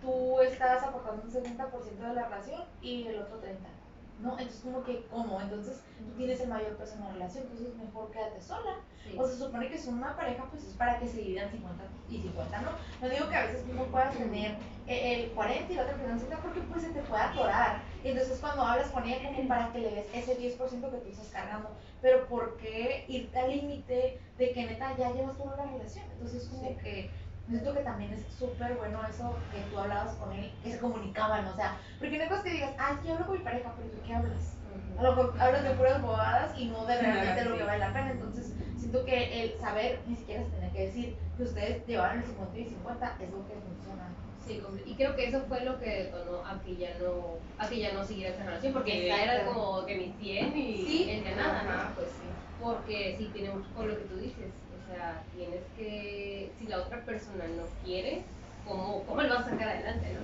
tú 0.02 0.42
estás 0.42 0.84
aportando 0.84 1.24
un 1.24 1.32
70% 1.32 1.98
de 1.98 2.14
la 2.14 2.26
relación 2.26 2.64
y 2.82 3.08
el 3.08 3.20
otro 3.20 3.42
30%. 3.42 3.83
¿No? 4.20 4.38
Entonces, 4.40 4.62
como 4.62 4.84
que, 4.84 5.06
¿cómo? 5.12 5.42
Entonces, 5.42 5.82
tú 5.98 6.12
tienes 6.16 6.40
el 6.40 6.48
mayor 6.50 6.78
peso 6.78 6.94
en 6.96 7.02
la 7.02 7.12
relación, 7.12 7.44
entonces 7.44 7.76
mejor 7.76 8.10
quédate 8.12 8.42
sola. 8.42 8.76
Sí. 9.04 9.18
O 9.20 9.28
se 9.28 9.38
supone 9.38 9.68
que 9.70 9.78
son 9.78 9.96
una 9.96 10.16
pareja, 10.16 10.46
pues 10.50 10.64
es 10.64 10.74
para 10.76 10.98
que 11.00 11.08
se 11.08 11.18
dividan 11.18 11.52
50 11.52 11.84
y 12.10 12.22
50, 12.22 12.62
¿no? 12.62 12.70
No 13.02 13.10
digo 13.10 13.28
que 13.28 13.36
a 13.36 13.46
veces 13.48 13.66
tú 13.66 13.74
no 13.74 13.84
puedas 13.86 14.16
tener 14.16 14.56
el 14.88 15.32
40 15.32 15.72
y 15.72 15.76
la 15.76 15.82
otra 15.84 15.94
persona 15.96 16.14
el 16.14 16.20
60 16.20 16.42
porque 16.42 16.62
pues 16.62 16.84
se 16.84 16.90
te 16.92 17.02
puede 17.02 17.22
atorar. 17.24 17.82
Y 18.04 18.10
entonces 18.10 18.40
cuando 18.40 18.62
hablas 18.64 18.92
con 18.92 19.04
ella 19.06 19.30
como 19.36 19.48
para 19.48 19.72
que 19.74 19.80
le 19.80 19.92
des 19.92 20.08
ese 20.14 20.38
10% 20.40 20.58
que 20.92 20.98
tú 20.98 21.10
estás 21.10 21.28
cargando. 21.28 21.70
Pero 22.02 22.26
¿por 22.28 22.58
qué 22.58 23.06
irte 23.10 23.38
al 23.40 23.50
límite 23.52 24.20
de 24.38 24.52
que 24.54 24.66
neta 24.66 24.96
ya 24.98 25.12
llevas 25.12 25.38
toda 25.38 25.58
la 25.58 25.66
relación? 25.66 26.06
Entonces 26.14 26.48
como 26.48 26.70
Sí. 26.70 26.76
que 26.82 27.12
yo 27.48 27.58
siento 27.60 27.74
que 27.74 27.84
también 27.84 28.14
es 28.14 28.26
súper 28.34 28.76
bueno 28.76 29.02
eso 29.08 29.38
que 29.52 29.62
tú 29.64 29.78
hablabas 29.78 30.16
con 30.16 30.32
él, 30.32 30.52
que 30.64 30.72
se 30.72 30.80
comunicaban, 30.80 31.46
o 31.46 31.56
sea, 31.56 31.78
porque 32.00 32.18
no 32.18 32.36
es 32.36 32.42
que 32.42 32.50
digas, 32.52 32.74
ah, 32.80 33.00
yo 33.06 33.14
hablo 33.14 33.26
con 33.28 33.38
mi 33.38 33.44
pareja, 33.44 33.74
pero 33.76 33.90
¿de 33.90 34.02
qué 34.02 34.14
hablas? 34.14 34.58
A 34.98 35.04
lo 35.04 35.16
mejor 35.16 35.34
hablas 35.40 35.64
de 35.64 35.72
puras 35.72 36.02
bobadas 36.02 36.58
y 36.58 36.68
no 36.68 36.86
de 36.86 37.00
realmente 37.00 37.46
lo 37.46 37.58
que 37.58 37.64
vale 37.64 37.80
la 37.80 37.94
pena. 37.94 38.12
Entonces, 38.12 38.54
siento 38.78 39.04
que 39.06 39.44
el 39.44 39.60
saber 39.60 40.02
ni 40.08 40.16
siquiera 40.16 40.44
se 40.44 40.52
tenía 40.52 40.72
que 40.72 40.86
decir 40.88 41.18
que 41.36 41.44
ustedes 41.44 41.86
llevaban 41.86 42.20
el 42.20 42.26
50 42.26 42.58
y 42.60 42.66
50 42.70 43.18
es 43.20 43.32
lo 43.32 43.48
que 43.48 43.54
funciona. 43.56 44.16
Sí, 44.38 44.62
y 44.86 44.96
creo 44.96 45.16
que 45.16 45.28
eso 45.30 45.42
fue 45.48 45.64
lo 45.64 45.80
que 45.80 45.90
detonó 45.90 46.46
a 46.46 46.62
que 46.62 46.76
ya 46.76 46.98
no, 47.00 47.38
a 47.58 47.68
que 47.70 47.80
ya 47.80 47.94
no 47.94 48.04
siguiera 48.04 48.34
esa 48.34 48.44
relación, 48.44 48.74
porque 48.74 49.06
ella 49.06 49.24
era 49.24 49.46
como 49.46 49.86
que 49.86 49.96
mi 49.96 50.14
100 50.14 50.58
y 50.58 50.86
Sí. 50.86 51.08
él 51.10 51.24
ya 51.24 51.36
nada, 51.36 51.62
Ajá, 51.62 51.90
¿no? 51.90 51.96
pues 51.96 52.12
sí. 52.12 52.30
Porque 52.60 53.16
sí 53.18 53.30
tiene 53.34 53.52
mucho 53.54 53.74
con 53.74 53.88
lo 53.88 53.98
que 53.98 54.04
tú 54.06 54.18
dices, 54.18 54.54
sea, 54.94 55.24
tienes 55.36 55.62
que, 55.78 56.52
si 56.58 56.68
la 56.68 56.80
otra 56.80 57.00
persona 57.02 57.46
no 57.48 57.64
quiere, 57.84 58.24
¿cómo, 58.66 59.04
cómo 59.04 59.22
lo 59.22 59.36
vas 59.36 59.48
a 59.48 59.50
sacar 59.52 59.70
adelante, 59.70 60.14
no? 60.14 60.20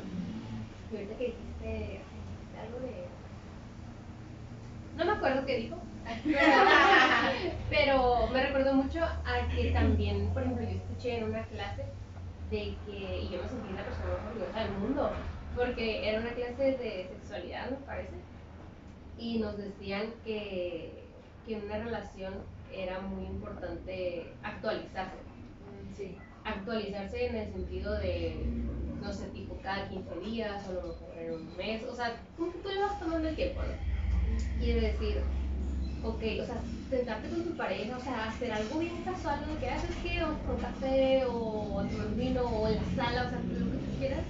Y 0.92 0.96
ahorita 0.96 1.18
que 1.18 1.26
dijiste, 1.26 2.02
algo 2.62 2.80
de... 2.80 3.06
No 4.98 5.06
me 5.06 5.12
acuerdo 5.12 5.46
qué 5.46 5.58
dijo, 5.58 5.78
pero 7.70 8.28
me 8.28 8.44
recuerdo 8.44 8.74
mucho 8.74 9.04
a 9.04 9.48
que 9.56 9.72
también, 9.72 10.30
por 10.34 10.44
ejemplo, 10.44 10.66
yo 10.66 10.78
escuché 10.78 11.18
en 11.18 11.26
una 11.26 11.44
clase 11.46 11.86
de 12.50 12.76
que, 12.86 13.22
y 13.22 13.30
yo 13.30 13.42
me 13.42 13.50
sentí 13.50 13.74
la 13.74 13.86
persona 13.86 14.14
más 14.14 14.28
orgullosa 14.28 14.60
del 14.60 14.72
mundo, 14.80 15.12
porque 15.56 16.10
era 16.10 16.20
una 16.20 16.32
clase 16.32 16.64
de 16.64 17.10
sexualidad, 17.12 17.70
me 17.70 17.78
parece, 17.78 18.14
y 19.18 19.40
nos 19.40 19.58
decían 19.58 20.14
que, 20.26 21.04
que 21.46 21.58
en 21.58 21.66
una 21.66 21.78
relación 21.78 22.34
era 22.74 23.00
muy 23.02 23.26
importante 23.26 24.34
actualizarse. 24.44 25.18
Sí. 25.96 26.18
Actualizarse 26.44 27.26
en 27.28 27.36
el 27.36 27.52
sentido 27.52 27.94
de, 28.00 28.36
no 29.02 29.14
sé, 29.14 29.28
tipo 29.30 29.58
cada 29.62 29.88
15 29.90 30.20
días 30.20 30.68
o 30.68 30.72
a 30.72 30.74
lo 30.74 30.82
mejor 30.88 31.18
en 31.18 31.34
un 31.34 31.58
mes, 31.58 31.84
o 31.84 31.96
sea, 31.96 32.16
como 32.38 32.52
que 32.52 32.60
tú 32.60 32.70
le 32.70 32.82
vas 32.82 33.00
tomando 33.00 33.28
el 33.28 33.36
tiempo, 33.36 33.62
¿no? 33.62 34.64
Y 34.64 34.72
de 34.72 34.82
decir, 34.82 35.22
ok, 36.04 36.22
o 36.42 36.46
sea, 36.46 36.62
sentarte 36.90 37.30
con 37.30 37.44
tu 37.44 37.58
pareja, 37.58 37.98
o 37.98 38.00
sea, 38.00 38.30
hacer 38.30 38.52
algo 38.52 38.80
bien 38.80 39.04
casual, 39.04 39.46
lo 39.48 39.60
que 39.60 39.70
haces 39.70 39.96
que 39.98 40.24
o 40.24 40.38
con 40.46 40.58
café 40.58 41.26
o 41.26 41.80
a 41.80 41.88
tomar 41.88 42.16
vino 42.16 42.44
o 42.44 42.68
en 42.68 42.76
la 42.76 42.96
sala, 42.96 43.28
o 43.28 43.30
sea, 43.30 43.40
lo 43.40 43.72
que 43.72 43.78
tú 43.78 44.00
quieras, 44.00 44.24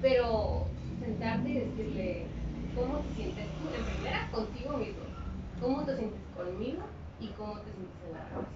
pero 0.00 0.66
sentarte 1.00 1.48
y 1.50 1.54
decirle 1.54 2.26
cómo 2.74 2.98
te 2.98 3.14
sientes 3.14 3.46
tú, 3.46 3.74
en 3.76 3.84
primera 3.96 4.30
contigo 4.30 4.76
mismo, 4.78 5.02
cómo 5.60 5.84
te 5.84 5.96
sientes 5.96 6.20
conmigo 6.36 6.82
y 7.22 7.26
cómo 7.36 7.54
te 7.60 7.72
sientes 7.72 7.96
en 8.06 8.12
la 8.12 8.24
relación. 8.24 8.46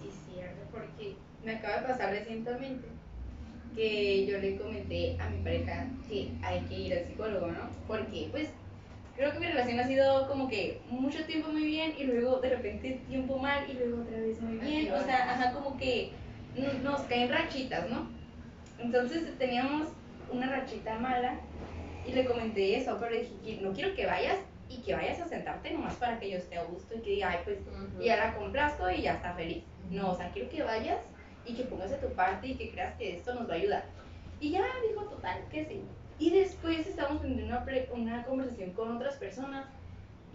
Sí, 0.00 0.10
cierto, 0.32 0.62
porque 0.70 1.16
me 1.44 1.52
acaba 1.56 1.80
de 1.80 1.88
pasar 1.88 2.10
recientemente 2.10 2.86
que 3.74 4.26
yo 4.26 4.38
le 4.38 4.56
comenté 4.56 5.16
a 5.20 5.28
mi 5.28 5.42
pareja 5.42 5.86
que 6.08 6.30
hay 6.42 6.60
que 6.62 6.74
ir 6.74 6.94
al 6.94 7.06
psicólogo, 7.06 7.48
¿no? 7.48 7.68
Porque, 7.86 8.28
pues, 8.30 8.48
creo 9.16 9.32
que 9.32 9.40
mi 9.40 9.46
relación 9.46 9.80
ha 9.80 9.86
sido 9.86 10.28
como 10.28 10.48
que 10.48 10.80
mucho 10.88 11.24
tiempo 11.24 11.50
muy 11.50 11.64
bien 11.64 11.94
y 11.98 12.04
luego 12.04 12.40
de 12.40 12.50
repente 12.50 13.00
tiempo 13.08 13.38
mal 13.38 13.68
y 13.68 13.74
luego 13.74 14.02
otra 14.02 14.18
vez 14.18 14.40
muy 14.40 14.58
bien. 14.58 14.92
O 14.92 15.02
sea, 15.02 15.32
ajá, 15.32 15.52
como 15.52 15.76
que 15.76 16.12
nos 16.82 17.00
caen 17.02 17.28
rachitas, 17.28 17.90
¿no? 17.90 18.08
Entonces 18.78 19.36
teníamos 19.38 19.88
una 20.30 20.48
rachita 20.48 20.98
mala 20.98 21.40
y 22.06 22.12
le 22.12 22.24
comenté 22.24 22.76
eso, 22.76 22.96
pero 23.00 23.12
le 23.12 23.28
dije 23.42 23.60
no 23.60 23.72
quiero 23.72 23.94
que 23.94 24.06
vayas 24.06 24.38
y 24.68 24.82
que 24.82 24.94
vayas 24.94 25.20
a 25.20 25.28
sentarte 25.28 25.70
nomás 25.70 25.96
para 25.96 26.18
que 26.20 26.30
yo 26.30 26.36
esté 26.36 26.56
a 26.58 26.64
gusto 26.64 26.94
y 26.94 27.00
que 27.00 27.10
diga, 27.10 27.30
ay, 27.30 27.38
pues 27.44 27.58
Ujú. 27.66 28.02
y 28.02 28.06
ya 28.06 28.16
la 28.16 28.36
complazco 28.36 28.90
y 28.90 29.02
ya 29.02 29.14
está 29.14 29.34
feliz. 29.34 29.64
No, 29.90 30.12
o 30.12 30.14
sea, 30.14 30.30
quiero 30.30 30.50
que 30.50 30.62
vayas 30.62 31.00
y 31.44 31.56
que 31.56 31.64
pongas 31.64 31.90
de 31.90 31.96
tu 31.96 32.14
parte 32.14 32.48
y 32.48 32.56
que 32.56 32.70
creas 32.70 32.94
que 32.96 33.16
esto 33.16 33.34
nos 33.34 33.48
va 33.48 33.54
a 33.54 33.56
ayudar. 33.56 33.84
Y 34.40 34.50
ya 34.52 34.62
dijo 34.86 35.04
total 35.08 35.48
que 35.50 35.64
sí. 35.64 35.82
Y 36.18 36.30
después 36.30 36.86
estábamos 36.86 37.22
teniendo 37.22 37.46
una, 37.46 37.64
una 37.92 38.24
conversación 38.24 38.72
con 38.72 38.96
otras 38.96 39.16
personas 39.16 39.66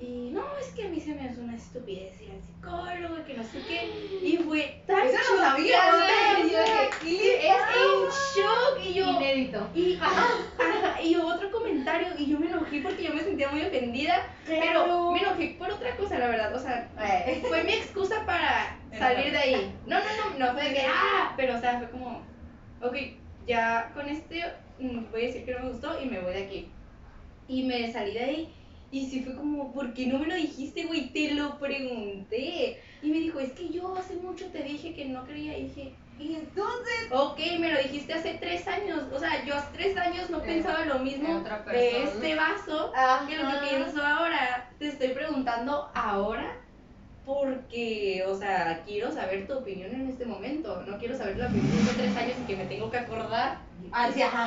y 0.03 0.31
no, 0.31 0.43
es 0.59 0.67
que 0.73 0.85
a 0.85 0.89
mí 0.89 0.99
se 0.99 1.15
me 1.15 1.29
hace 1.29 1.39
una 1.39 1.55
estupidez 1.55 2.19
ir 2.21 2.31
al 2.31 2.41
psicólogo 2.41 3.19
y 3.19 3.23
que 3.23 3.37
no 3.37 3.43
sé 3.43 3.59
qué. 3.67 3.89
Y 4.21 4.37
fue 4.45 4.81
tan 4.85 5.07
Eso 5.07 5.17
no 5.35 5.41
sabía, 5.41 5.77
choqueante, 5.77 6.41
güey, 6.41 6.55
o 6.55 6.65
sea, 6.65 6.89
yo 7.01 7.07
y 7.07 7.17
es 7.29 7.45
en 7.45 8.09
shock 8.35 8.79
y 8.83 8.93
yo... 8.93 9.11
Inédito. 9.11 9.67
Y, 9.73 9.95
ajá, 9.95 10.25
ajá, 10.59 11.01
y 11.01 11.15
otro 11.15 11.51
comentario, 11.51 12.07
y 12.17 12.25
yo 12.25 12.39
me 12.39 12.47
enojé 12.47 12.81
porque 12.81 13.03
yo 13.03 13.13
me 13.13 13.21
sentía 13.23 13.49
muy 13.49 13.61
ofendida, 13.61 14.27
pero 14.45 15.11
me 15.11 15.19
enojé 15.21 15.55
por 15.57 15.71
otra 15.71 15.95
cosa, 15.95 16.19
la 16.19 16.27
verdad, 16.27 16.53
o 16.53 16.59
sea, 16.59 16.89
Eh. 16.99 17.41
fue 17.47 17.63
mi 17.63 17.73
excusa 17.73 18.25
para 18.25 18.77
salir 18.97 19.31
de 19.31 19.37
ahí. 19.37 19.75
No, 19.85 19.99
no, 19.99 20.05
no, 20.05 20.45
no 20.45 20.53
fue 20.53 20.63
de 20.69 20.73
que, 20.73 20.85
ah, 20.85 21.33
pero 21.37 21.55
o 21.55 21.59
sea, 21.59 21.77
fue 21.79 21.89
como, 21.89 22.21
ok, 22.81 22.95
ya 23.47 23.91
con 23.93 24.09
este 24.09 24.43
mm, 24.79 25.11
voy 25.11 25.23
a 25.23 25.27
decir 25.27 25.45
que 25.45 25.53
no 25.53 25.59
me 25.61 25.69
gustó 25.69 26.01
y 26.01 26.05
me 26.09 26.19
voy 26.19 26.33
de 26.33 26.43
aquí. 26.43 26.71
Y 27.47 27.63
me 27.63 27.91
salí 27.91 28.13
de 28.13 28.23
ahí. 28.23 28.53
Y 28.93 29.07
sí 29.09 29.21
fue 29.23 29.35
como, 29.35 29.73
¿por 29.73 29.91
qué 29.95 30.05
no 30.05 30.19
me 30.19 30.27
lo 30.27 30.35
dijiste, 30.35 30.85
güey? 30.85 31.09
Te 31.09 31.33
lo 31.33 31.57
pregunté. 31.57 32.79
Y 33.01 33.09
me 33.09 33.17
dijo, 33.19 33.39
es 33.39 33.51
que 33.53 33.69
yo 33.69 33.97
hace 33.97 34.15
mucho 34.17 34.45
te 34.51 34.61
dije 34.61 34.93
que 34.93 35.05
no 35.05 35.25
creía. 35.25 35.57
Y 35.57 35.63
dije, 35.63 35.95
Y 36.19 36.35
entonces, 36.35 37.07
Ok, 37.09 37.39
me 37.59 37.71
lo 37.71 37.79
dijiste 37.79 38.13
hace 38.13 38.35
tres 38.35 38.67
años. 38.67 39.01
O 39.11 39.17
sea, 39.19 39.43
yo 39.45 39.55
hace 39.55 39.67
tres 39.73 39.97
años 39.97 40.29
no 40.29 40.37
Eh, 40.37 40.45
pensaba 40.45 40.85
lo 40.85 40.99
mismo 40.99 41.39
otra 41.39 41.63
de 41.65 42.03
este 42.03 42.35
vaso 42.35 42.91
que 43.27 43.35
lo 43.37 43.49
que 43.49 43.67
pienso 43.67 44.05
ahora. 44.05 44.69
Te 44.77 44.89
estoy 44.89 45.07
preguntando 45.09 45.89
ahora 45.95 46.59
porque, 47.25 48.23
o 48.27 48.37
sea, 48.37 48.83
quiero 48.85 49.11
saber 49.11 49.47
tu 49.47 49.53
opinión 49.57 49.91
en 49.91 50.07
este 50.07 50.25
momento. 50.25 50.83
No 50.85 50.97
quiero 50.99 51.17
saber 51.17 51.37
la 51.37 51.47
opinión 51.47 51.71
de 51.71 51.81
hace 51.81 51.93
tres 52.01 52.15
años 52.17 52.35
y 52.43 52.45
que 52.47 52.57
me 52.57 52.65
tengo 52.65 52.91
que 52.91 52.97
acordar. 52.97 53.57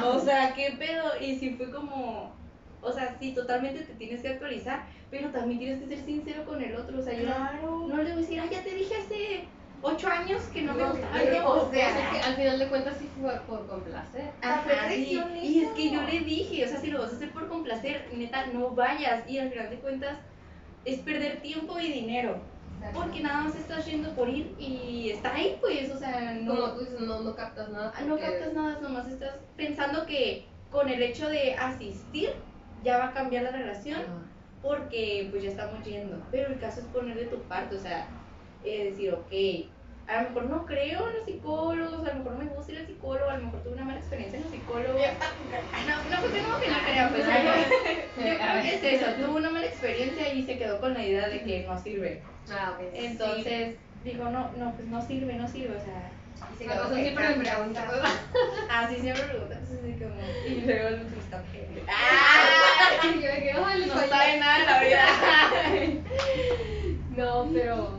O 0.04 0.20
sea, 0.20 0.54
¿qué 0.54 0.76
pedo? 0.78 1.04
Y 1.20 1.36
si 1.36 1.50
fue 1.50 1.70
como. 1.70 2.34
O 2.80 2.92
sea, 2.92 3.16
sí, 3.18 3.32
totalmente 3.34 3.80
te 3.84 3.94
tienes 3.94 4.22
que 4.22 4.28
actualizar, 4.28 4.86
pero 5.10 5.30
también 5.30 5.58
tienes 5.58 5.80
que 5.80 5.88
ser 5.88 6.04
sincero 6.04 6.44
con 6.44 6.62
el 6.62 6.74
otro. 6.76 6.98
O 6.98 7.02
sea, 7.02 7.14
yo 7.14 7.24
Claro. 7.24 7.86
no 7.88 7.96
le 7.96 8.02
voy 8.04 8.12
a 8.12 8.16
decir, 8.16 8.40
ah, 8.40 8.46
ya 8.50 8.62
te 8.62 8.74
dije 8.74 8.94
hace 8.94 9.48
ocho 9.80 10.08
años 10.08 10.42
que 10.52 10.62
no 10.62 10.74
me 10.74 10.82
No, 10.82 10.90
gustaba. 10.90 11.12
pero, 11.14 11.42
No, 11.42 11.50
o 11.52 11.70
sea, 11.70 12.10
que 12.12 12.18
al 12.20 12.34
final 12.36 12.58
de 12.58 12.68
cuentas 12.68 12.96
sí 12.98 13.08
fue 13.18 13.32
por 13.46 13.66
complacer. 13.66 14.34
Ajá, 14.42 14.88
sí. 14.90 15.20
Y 15.42 15.62
es 15.64 15.70
que 15.70 15.90
yo 15.90 16.02
le 16.02 16.20
dije, 16.20 16.64
o 16.64 16.68
sea, 16.68 16.80
si 16.80 16.90
lo 16.90 17.00
vas 17.00 17.12
a 17.12 17.16
hacer 17.16 17.32
por 17.32 17.48
complacer, 17.48 18.08
neta, 18.14 18.46
no 18.46 18.70
vayas. 18.70 19.28
Y 19.28 19.38
al 19.38 19.50
final 19.50 19.70
de 19.70 19.80
cuentas 19.80 20.18
es 20.84 21.00
perder 21.00 21.40
tiempo 21.42 21.78
y 21.80 21.92
dinero. 21.92 22.54
Porque 22.92 23.20
nada 23.20 23.42
más 23.42 23.56
estás 23.56 23.84
yendo 23.86 24.14
por 24.14 24.28
ir 24.28 24.54
y 24.58 25.10
está 25.10 25.34
ahí, 25.34 25.56
pues, 25.60 25.90
o 25.90 25.98
sea, 25.98 26.36
Como 26.46 26.52
no, 26.60 26.72
tú 26.74 26.80
dices, 26.80 27.00
no, 27.00 27.20
no 27.22 27.34
captas 27.34 27.68
nada. 27.70 27.92
no 28.02 28.10
porque- 28.10 28.22
captas 28.24 28.52
nada, 28.52 28.80
nomás 28.80 29.08
estás 29.08 29.34
pensando 29.56 30.06
que 30.06 30.52
con 30.68 30.88
el 30.88 31.02
hecho 31.02 31.28
de 31.28 31.54
asistir 31.54 32.28
ya 32.86 32.98
va 32.98 33.08
a 33.08 33.12
cambiar 33.12 33.42
la 33.42 33.50
relación 33.50 34.00
porque 34.62 35.26
pues 35.30 35.42
ya 35.42 35.50
estamos 35.50 35.84
yendo. 35.84 36.22
Pero 36.30 36.52
el 36.52 36.60
caso 36.60 36.80
es 36.80 36.86
poner 36.86 37.16
de 37.16 37.24
tu 37.26 37.42
parte, 37.42 37.74
o 37.76 37.80
sea, 37.80 38.06
eh, 38.64 38.90
decir, 38.90 39.12
ok, 39.12 39.32
a 40.06 40.22
lo 40.22 40.28
mejor 40.28 40.44
no 40.44 40.66
creo 40.66 41.08
en 41.08 41.16
los 41.16 41.24
psicólogos, 41.24 42.06
a 42.06 42.12
lo 42.12 42.18
mejor 42.18 42.32
no 42.32 42.44
me 42.44 42.50
gusta 42.50 42.72
ir 42.72 42.78
al 42.78 42.86
psicólogo, 42.86 43.28
a 43.28 43.38
lo 43.38 43.44
mejor 43.44 43.62
tuve 43.62 43.72
una 43.72 43.84
mala 43.84 43.98
experiencia 43.98 44.38
en 44.38 44.46
el 44.46 44.50
psicólogo. 44.52 44.98
No, 44.98 46.10
no, 46.10 46.20
pues 46.20 46.32
tengo 46.32 46.60
que 46.60 46.68
no 46.70 46.78
crea, 46.78 47.08
pues 47.10 47.26
yo, 48.16 48.22
creo 48.38 48.62
que 48.62 48.74
es 48.74 49.02
eso, 49.02 49.06
tuvo 49.20 49.36
una 49.36 49.50
mala 49.50 49.66
experiencia 49.66 50.32
y 50.32 50.46
se 50.46 50.56
quedó 50.56 50.80
con 50.80 50.94
la 50.94 51.04
idea 51.04 51.28
de 51.28 51.42
que 51.42 51.66
no 51.66 51.76
sirve. 51.82 52.22
Ah, 52.48 52.74
ok. 52.74 52.86
Entonces, 52.94 53.76
digo, 54.04 54.30
no, 54.30 54.52
no, 54.52 54.72
pues 54.76 54.86
no 54.86 55.02
sirve, 55.02 55.34
no 55.34 55.48
sirve, 55.48 55.76
o 55.76 55.80
sea, 55.80 56.10
Y 56.52 56.56
se 56.56 56.64
Sí. 56.64 56.68
quedó 56.70 56.82
Pues 56.84 56.94
que 56.96 57.02
siempre 57.02 57.28
me 57.28 57.44
preguntan. 57.44 57.86
cambia. 57.88 58.10
así 58.70 58.96
siempre 58.96 59.24
preguntan, 59.24 59.58
pues 59.66 59.78
así 59.80 59.92
como, 59.98 60.20
y 60.46 60.60
luego 60.60 60.88
el 60.88 61.18
está 61.18 61.44
Ah, 61.88 63.00
yo 63.04 63.10
me 63.14 63.20
quedé, 63.20 63.52
ay, 63.52 63.78
les 63.80 63.88
No 63.88 63.94
sabe 64.06 64.38
nada 64.38 64.58
la 64.64 64.80
vida. 64.80 65.04
No, 67.10 67.48
pero. 67.52 67.98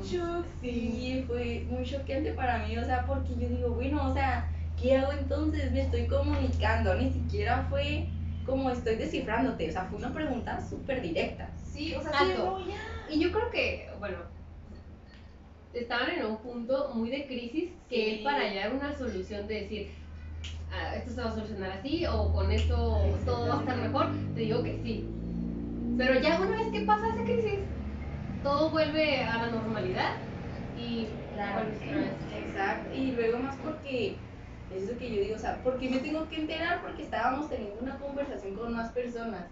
Sí, 0.61 1.23
fue 1.27 1.65
muy 1.69 1.83
choqueante 1.83 2.33
para 2.33 2.59
mí, 2.59 2.77
o 2.77 2.83
sea, 2.85 3.05
porque 3.05 3.35
yo 3.35 3.47
digo, 3.49 3.69
bueno, 3.71 4.09
o 4.09 4.13
sea, 4.13 4.47
¿qué 4.79 4.95
hago 4.97 5.11
entonces? 5.11 5.71
Me 5.71 5.81
estoy 5.81 6.05
comunicando, 6.07 6.93
ni 6.95 7.11
siquiera 7.11 7.65
fue 7.69 8.09
como 8.45 8.69
estoy 8.69 8.95
descifrándote, 8.95 9.69
o 9.69 9.71
sea, 9.71 9.85
fue 9.85 9.97
una 9.97 10.13
pregunta 10.13 10.59
súper 10.67 11.01
directa. 11.01 11.49
Sí, 11.63 11.93
o 11.95 12.01
sea, 12.01 12.11
sí, 12.19 12.33
no, 12.37 12.59
ya. 12.67 12.75
Y 13.09 13.19
yo 13.19 13.31
creo 13.31 13.49
que, 13.49 13.89
bueno, 13.99 14.17
estaban 15.81 16.09
en 16.11 16.25
un 16.25 16.37
punto 16.37 16.91
muy 16.93 17.09
de 17.09 17.25
crisis 17.27 17.71
que 17.89 17.95
Sí. 17.95 18.11
él 18.17 18.23
para 18.23 18.39
hallar 18.41 18.73
una 18.73 18.95
solución 18.97 19.47
de 19.47 19.61
decir, 19.61 19.91
"Ah, 20.71 20.95
esto 20.95 21.11
se 21.11 21.21
va 21.21 21.29
a 21.29 21.35
solucionar 21.35 21.71
así 21.71 22.05
o 22.05 22.31
con 22.33 22.51
esto 22.51 22.75
todo 23.25 23.47
va 23.49 23.57
a 23.57 23.59
estar 23.61 23.77
mejor, 23.77 24.07
te 24.33 24.39
digo 24.41 24.63
que 24.63 24.79
sí. 24.83 25.05
Pero 25.97 26.19
ya 26.19 26.39
una 26.39 26.51
vez 26.57 26.67
que 26.71 26.81
pasa 26.81 27.07
esa 27.13 27.23
crisis, 27.23 27.59
todo 28.43 28.69
vuelve 28.69 29.23
a 29.23 29.37
la 29.37 29.49
normalidad 29.49 30.17
y 30.75 31.07
Claro. 31.33 31.67
Exacto, 32.31 32.93
y 32.95 33.11
luego 33.11 33.39
más 33.39 33.55
porque, 33.57 34.17
es 34.71 34.89
lo 34.91 34.97
que 34.97 35.13
yo 35.15 35.21
digo, 35.21 35.35
o 35.35 35.39
sea, 35.39 35.61
¿por 35.63 35.79
qué 35.79 35.89
me 35.89 35.99
tengo 35.99 36.27
que 36.29 36.37
enterar? 36.41 36.81
Porque 36.81 37.03
estábamos 37.03 37.49
teniendo 37.49 37.81
una 37.81 37.97
conversación 37.99 38.55
con 38.55 38.73
más 38.73 38.91
personas. 38.91 39.45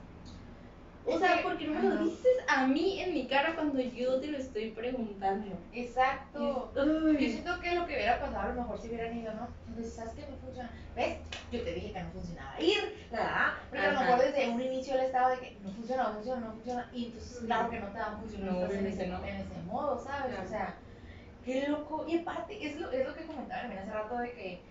O 1.07 1.19
sea, 1.19 1.37
que- 1.37 1.43
¿por 1.43 1.57
qué 1.57 1.67
no 1.67 1.73
me 1.79 1.87
lo 1.87 1.93
ajá. 1.95 2.03
dices 2.03 2.31
a 2.47 2.65
mí 2.67 2.99
en 2.99 3.13
mi 3.13 3.27
cara 3.27 3.53
cuando 3.55 3.79
yo 3.79 4.19
te 4.19 4.27
lo 4.27 4.37
estoy 4.37 4.71
preguntando? 4.71 5.55
Exacto. 5.71 6.71
Yo 6.75 7.19
siento 7.29 7.59
que 7.59 7.75
lo 7.75 7.85
que 7.85 7.93
hubiera 7.93 8.19
pasado 8.19 8.39
a 8.39 8.47
lo 8.49 8.61
mejor 8.61 8.79
si 8.79 8.87
hubieran 8.87 9.17
ido, 9.17 9.33
¿no? 9.33 9.47
Entonces, 9.67 9.93
¿sabes 9.93 10.13
qué 10.13 10.25
no 10.29 10.37
funciona? 10.37 10.71
¿Ves? 10.95 11.17
Yo 11.51 11.61
te 11.63 11.73
dije 11.73 11.91
que 11.93 12.01
no 12.03 12.11
funcionaba 12.11 12.59
ir, 12.59 13.07
¿verdad? 13.11 13.53
Porque 13.69 13.85
a 13.85 13.91
lo 13.91 13.99
Ajá. 13.99 14.05
mejor 14.09 14.25
desde 14.25 14.49
un 14.49 14.61
inicio 14.61 14.95
él 14.95 15.01
estaba 15.01 15.29
de 15.31 15.39
que 15.39 15.57
no 15.61 15.69
funciona, 15.71 16.03
no 16.03 16.13
funciona, 16.15 16.41
no 16.41 16.51
funciona. 16.53 16.89
Y 16.93 17.05
entonces, 17.05 17.37
claro 17.45 17.69
que 17.69 17.79
no 17.79 17.87
te 17.87 17.99
va 17.99 18.05
a 18.05 18.17
funcionar 18.17 18.51
No, 18.53 18.61
estás 18.61 18.77
en, 18.79 18.87
ese, 18.87 19.07
no. 19.07 19.25
en 19.25 19.35
ese 19.35 19.61
modo, 19.67 20.03
¿sabes? 20.03 20.31
Claro. 20.33 20.47
O 20.47 20.49
sea, 20.49 20.75
qué 21.45 21.67
loco. 21.67 22.05
Y 22.07 22.17
aparte, 22.19 22.65
es 22.65 22.79
lo, 22.79 22.91
es 22.91 23.05
lo 23.07 23.13
que 23.13 23.25
comentaba 23.25 23.61
también 23.61 23.81
hace 23.83 23.91
rato 23.91 24.17
de 24.17 24.31
que 24.31 24.61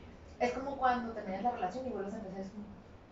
es 0.41 0.53
como 0.53 0.77
cuando 0.77 1.13
terminas 1.13 1.45
la 1.45 1.53
relación 1.53 1.87
y 1.87 1.91
vuelves 1.91 2.15
a 2.15 2.19
empezar, 2.19 2.41
es 2.41 2.49
como 2.49 2.65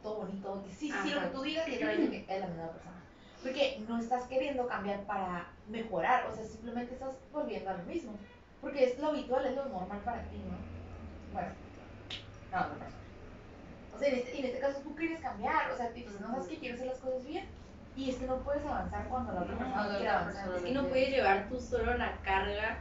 todo 0.03 0.17
bonito, 0.17 0.65
que 0.67 0.73
sí, 0.75 0.91
sí, 0.91 0.95
sí, 1.05 1.11
lo 1.11 1.19
Ajá. 1.21 1.29
que 1.29 1.35
tú 1.37 1.43
digas 1.43 1.69
y 1.69 1.75
otra 1.77 1.87
vez 1.89 2.01
de 2.01 2.11
que 2.11 2.35
es 2.35 2.41
la 2.41 2.47
misma 2.49 2.69
persona. 2.73 3.02
Porque 3.43 3.83
no 3.89 3.99
estás 3.99 4.25
queriendo 4.25 4.67
cambiar 4.67 5.05
para 5.05 5.47
mejorar, 5.67 6.27
o 6.31 6.35
sea, 6.35 6.45
simplemente 6.45 6.95
estás 6.95 7.17
volviendo 7.33 7.71
a 7.71 7.75
lo 7.75 7.85
mismo. 7.85 8.17
Porque 8.61 8.85
es 8.85 8.99
lo 8.99 9.09
habitual, 9.09 9.45
es 9.47 9.57
lo 9.57 9.65
normal 9.67 10.01
para 10.05 10.23
ti, 10.29 10.39
¿no? 10.39 10.57
Bueno, 11.33 11.49
no, 12.53 12.59
otra 12.61 12.75
persona. 12.79 13.03
O 13.93 13.99
sea, 13.99 14.09
en 14.09 14.15
este, 14.15 14.39
en 14.39 14.45
este 14.47 14.59
caso 14.61 14.81
tú 14.83 14.95
quieres 14.95 15.21
cambiar, 15.21 15.71
o 15.71 15.77
sea, 15.77 15.93
tú 15.93 16.01
no 16.21 16.31
sabes 16.31 16.49
que 16.49 16.59
quieres 16.59 16.79
hacer 16.81 16.93
las 16.93 17.01
cosas 17.01 17.25
bien. 17.27 17.49
Y 17.95 18.09
es 18.11 18.17
que 18.17 18.27
no 18.27 18.39
puedes 18.43 18.65
avanzar 18.65 19.07
cuando 19.09 19.33
la 19.33 19.43
otra 19.43 19.59
persona 19.59 19.83
no 19.85 19.89
quiere 19.97 20.09
avanzar. 20.09 20.49
Es 20.57 20.63
que 20.63 20.73
no 20.73 20.89
puedes 20.89 21.09
llevar 21.11 21.49
tú 21.49 21.61
solo 21.61 21.95
la 21.99 22.17
carga. 22.23 22.79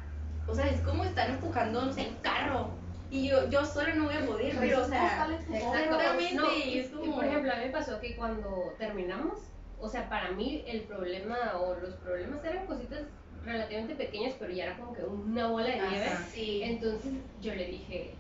O 0.47 0.55
sea, 0.55 0.67
es 0.67 0.79
como 0.81 1.03
estar 1.03 1.29
empujando, 1.29 1.81
no 1.85 1.91
sé, 1.91 2.07
el 2.07 2.21
carro. 2.21 2.71
Y 3.09 3.27
yo, 3.27 3.49
yo 3.49 3.65
sola 3.65 3.93
no 3.95 4.05
voy 4.05 4.15
a 4.15 4.25
poder, 4.25 4.55
pero 4.61 4.81
o 4.83 4.87
sea. 4.87 5.09
Exactamente, 5.57 6.35
No, 6.35 6.51
y, 6.53 6.79
es 6.79 6.89
como- 6.91 7.03
y 7.05 7.11
por 7.11 7.25
ejemplo, 7.25 7.51
a 7.51 7.55
mí 7.57 7.65
me 7.65 7.71
pasó 7.71 7.99
que 7.99 8.15
cuando 8.15 8.73
terminamos, 8.77 9.50
o 9.81 9.89
sea, 9.89 10.07
para 10.09 10.31
mí 10.31 10.63
el 10.67 10.81
problema 10.81 11.57
o 11.59 11.75
los 11.75 11.95
problemas 11.95 12.43
eran 12.45 12.67
cositas 12.67 13.01
relativamente 13.43 13.95
pequeñas, 13.95 14.35
pero 14.39 14.53
ya 14.53 14.65
era 14.65 14.77
como 14.77 14.93
que 14.93 15.03
una 15.03 15.47
bola 15.47 15.67
de 15.67 15.81
nieve. 15.81 16.05
Ajá. 16.05 16.25
Sí. 16.31 16.61
Entonces 16.63 17.13
yo 17.41 17.55
le 17.55 17.65
dije, 17.65 18.13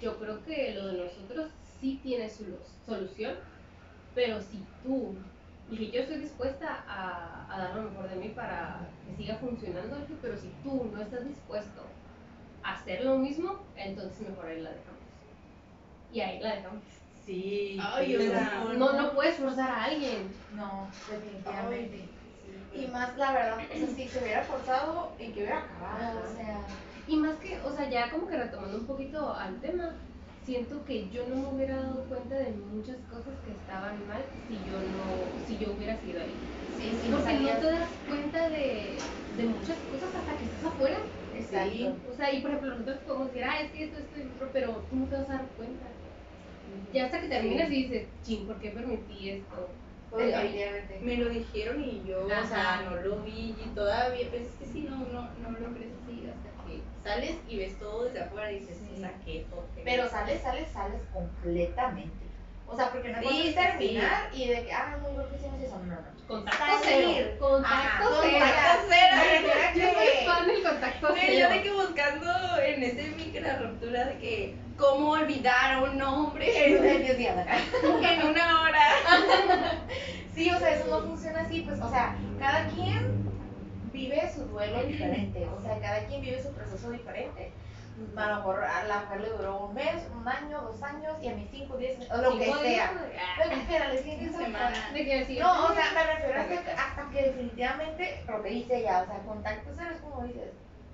yo 0.00 0.18
creo 0.18 0.44
que 0.44 0.74
lo 0.74 0.88
de 0.88 1.04
nosotros 1.04 1.50
sí 1.80 1.98
tiene 2.02 2.28
su 2.28 2.44
solución, 2.84 3.36
pero 4.14 4.40
si 4.42 4.62
tú, 4.82 5.14
dije, 5.70 5.90
yo 5.90 6.02
estoy 6.02 6.18
dispuesta 6.18 6.84
a, 6.86 7.46
a 7.52 7.58
dar 7.58 7.76
lo 7.76 7.90
mejor 7.90 8.10
de 8.10 8.16
mí 8.16 8.28
para 8.28 8.88
que 9.06 9.16
siga 9.16 9.36
funcionando, 9.36 9.96
dije, 9.96 10.14
pero 10.20 10.36
si 10.36 10.48
tú 10.62 10.90
no 10.92 11.00
estás 11.00 11.26
dispuesto 11.26 11.82
a 12.62 12.74
hacer 12.74 13.04
lo 13.04 13.18
mismo, 13.18 13.60
entonces 13.76 14.28
mejor 14.28 14.46
ahí 14.46 14.60
la 14.60 14.70
dejamos. 14.70 15.00
Y 16.12 16.20
ahí 16.20 16.40
la 16.40 16.56
dejamos. 16.56 16.82
Sí. 17.24 17.78
Ay, 17.80 18.16
o 18.16 18.20
sea, 18.20 18.64
No, 18.76 18.92
no 18.92 19.14
puedes 19.14 19.36
forzar 19.36 19.70
a 19.70 19.84
alguien. 19.84 20.32
No, 20.50 20.88
definitivamente. 21.08 22.08
Y 22.74 22.86
más 22.86 23.16
la 23.18 23.32
verdad, 23.32 23.58
o 23.58 23.78
sea, 23.78 23.88
si 23.88 24.08
se 24.08 24.18
hubiera 24.22 24.42
forzado, 24.44 25.14
¿en 25.18 25.32
qué 25.32 25.40
hubiera 25.40 25.58
acabado? 25.60 26.20
O 26.20 26.34
sea, 26.34 26.66
Y 27.06 27.16
más 27.16 27.36
que, 27.38 27.60
o 27.60 27.70
sea, 27.70 27.88
ya 27.90 28.10
como 28.10 28.26
que 28.26 28.36
retomando 28.36 28.78
un 28.78 28.86
poquito 28.86 29.32
al 29.34 29.60
tema, 29.60 29.94
siento 30.42 30.84
que 30.84 31.10
yo 31.10 31.26
no 31.28 31.36
me 31.36 31.48
hubiera 31.48 31.76
dado 31.76 32.08
cuenta 32.08 32.36
de 32.36 32.50
muchas 32.52 32.96
cosas 33.06 33.38
que 33.44 33.52
estaban 33.52 34.06
mal 34.06 34.24
si 34.46 34.64
yo 34.64 34.80
no, 34.80 35.38
si 35.46 35.58
yo 35.58 35.74
hubiera 35.74 35.96
sido 36.00 36.20
ahí. 36.22 36.40
sí, 36.78 36.98
sí, 37.00 37.08
Porque 37.10 37.34
no 37.34 37.48
te 37.58 37.66
das 37.66 37.90
cuenta 38.06 38.48
de, 38.48 38.96
de 39.36 39.44
muchas 39.46 39.78
cosas 39.80 40.14
hasta 40.14 40.36
que 40.38 40.44
estás 40.46 40.64
afuera. 40.64 40.98
Exacto. 41.34 41.96
O 42.08 42.14
sea, 42.14 42.32
y 42.32 42.40
por 42.40 42.50
ejemplo, 42.50 42.70
nosotros 42.70 42.98
podemos 43.04 43.26
decir, 43.28 43.44
ah, 43.44 43.60
es 43.60 43.72
que 43.72 43.84
esto, 43.84 43.98
esto 43.98 44.34
otro, 44.34 44.50
pero 44.52 44.86
tú 44.88 44.96
no 44.96 45.08
te 45.08 45.16
vas 45.16 45.28
a 45.30 45.32
dar 45.34 45.48
cuenta. 45.56 45.86
Ya 46.92 47.06
hasta 47.06 47.20
que 47.20 47.28
terminas 47.28 47.70
y 47.70 47.84
dices, 47.84 48.08
ching, 48.22 48.46
¿por 48.46 48.58
qué 48.60 48.70
permití 48.70 49.30
esto? 49.30 49.68
Definitivamente. 50.16 50.98
Me 51.00 51.16
lo 51.16 51.30
dijeron 51.30 51.82
y 51.82 52.02
yo, 52.06 52.26
o 52.26 52.46
sea, 52.46 52.82
no 52.82 52.96
lo 52.96 53.22
vi 53.22 53.54
y 53.58 53.68
todavía, 53.74 54.28
pues 54.28 54.42
es 54.42 54.52
que 54.56 54.66
sí, 54.66 54.86
no, 54.88 54.98
no, 55.06 55.30
no 55.38 55.50
lo 55.58 55.74
crees 55.74 55.92
así 56.02 56.26
hasta 56.28 56.50
que 56.66 56.82
sales 57.02 57.36
y 57.48 57.56
ves 57.56 57.78
todo 57.78 58.04
desde 58.04 58.20
afuera 58.20 58.52
y 58.52 58.58
dices, 58.60 58.76
Sí. 58.78 58.92
o 58.94 59.00
sea, 59.00 59.14
qué. 59.24 59.46
Pero 59.84 60.08
sales, 60.08 60.42
sales, 60.42 60.68
sales 60.70 61.00
completamente. 61.14 62.21
O 62.72 62.76
sea, 62.76 62.90
porque 62.90 63.10
no 63.10 63.20
Sí, 63.20 63.52
terminar 63.54 64.30
y 64.32 64.48
de 64.48 64.64
que, 64.64 64.72
ah, 64.72 64.96
no, 65.02 65.08
¿por 65.08 65.28
hicimos 65.36 65.60
eso? 65.60 65.78
No, 65.78 65.94
no. 65.94 66.12
Contacto 66.26 66.64
Salir. 66.82 67.06
cero. 67.14 67.36
Contacto 67.38 67.74
Ajá, 67.74 68.04
cero. 68.22 68.46
contacto 68.46 68.86
cero. 68.88 69.52
Yo 69.74 69.92
soy 69.92 70.26
fan 70.26 70.46
del 70.46 70.62
contacto 70.62 71.08
Pero 71.08 71.20
cero. 71.20 71.38
yo 71.40 71.48
de 71.50 71.62
que 71.62 71.72
buscando 71.72 72.58
en 72.64 72.82
ese 72.82 73.02
micro 73.10 73.58
ruptura 73.60 74.04
de 74.06 74.18
que 74.18 74.56
cómo 74.78 75.10
olvidar 75.10 75.72
a 75.74 75.82
un 75.82 76.00
hombre 76.00 76.66
En 76.66 76.84
en 78.04 78.26
una 78.26 78.62
hora. 78.62 78.80
Sí, 80.34 80.50
o 80.50 80.58
sea, 80.58 80.70
eso 80.74 80.86
no 80.88 81.02
funciona 81.06 81.42
así, 81.42 81.60
pues, 81.60 81.78
o 81.78 81.90
sea, 81.90 82.16
cada 82.38 82.66
quien 82.68 83.30
vive 83.92 84.32
su 84.34 84.44
duelo 84.44 84.82
diferente, 84.84 85.46
o 85.46 85.60
sea, 85.60 85.78
cada 85.78 86.06
quien 86.06 86.22
vive 86.22 86.42
su 86.42 86.50
proceso 86.54 86.90
diferente. 86.90 87.52
A 88.16 88.28
lo 88.28 88.36
mejor 88.36 88.64
a 88.64 88.84
la 88.84 89.00
mujer 89.00 89.20
le 89.20 89.28
duró 89.30 89.66
un 89.66 89.74
mes, 89.74 90.06
un 90.14 90.28
año, 90.28 90.60
dos 90.62 90.82
años, 90.82 91.14
y 91.22 91.28
a 91.28 91.34
mí 91.34 91.48
cinco, 91.50 91.76
diez, 91.76 91.98
o 92.10 92.16
lo 92.18 92.36
que 92.38 92.44
Cinco 92.44 92.58
días, 92.58 92.90
sea. 92.90 93.36
ah, 93.38 93.44
Lo 93.44 93.50
que 93.50 93.66
sea, 93.66 93.96
siguiente 93.96 94.36
semana. 94.44 94.90
No, 95.40 95.64
o 95.66 95.74
sea, 95.74 95.84
me 95.94 96.04
refiero 96.14 96.40
hasta, 96.40 96.62
que- 96.64 96.70
hasta 96.70 97.10
que 97.10 97.22
definitivamente, 97.22 98.24
lo 98.28 98.42
que 98.42 98.48
dice 98.50 98.76
ella, 98.78 99.02
o 99.02 99.06
sea, 99.06 99.18
contacto 99.24 99.70
cero 99.74 99.90
es 99.94 100.00
como 100.00 100.22
dices, 100.24 100.52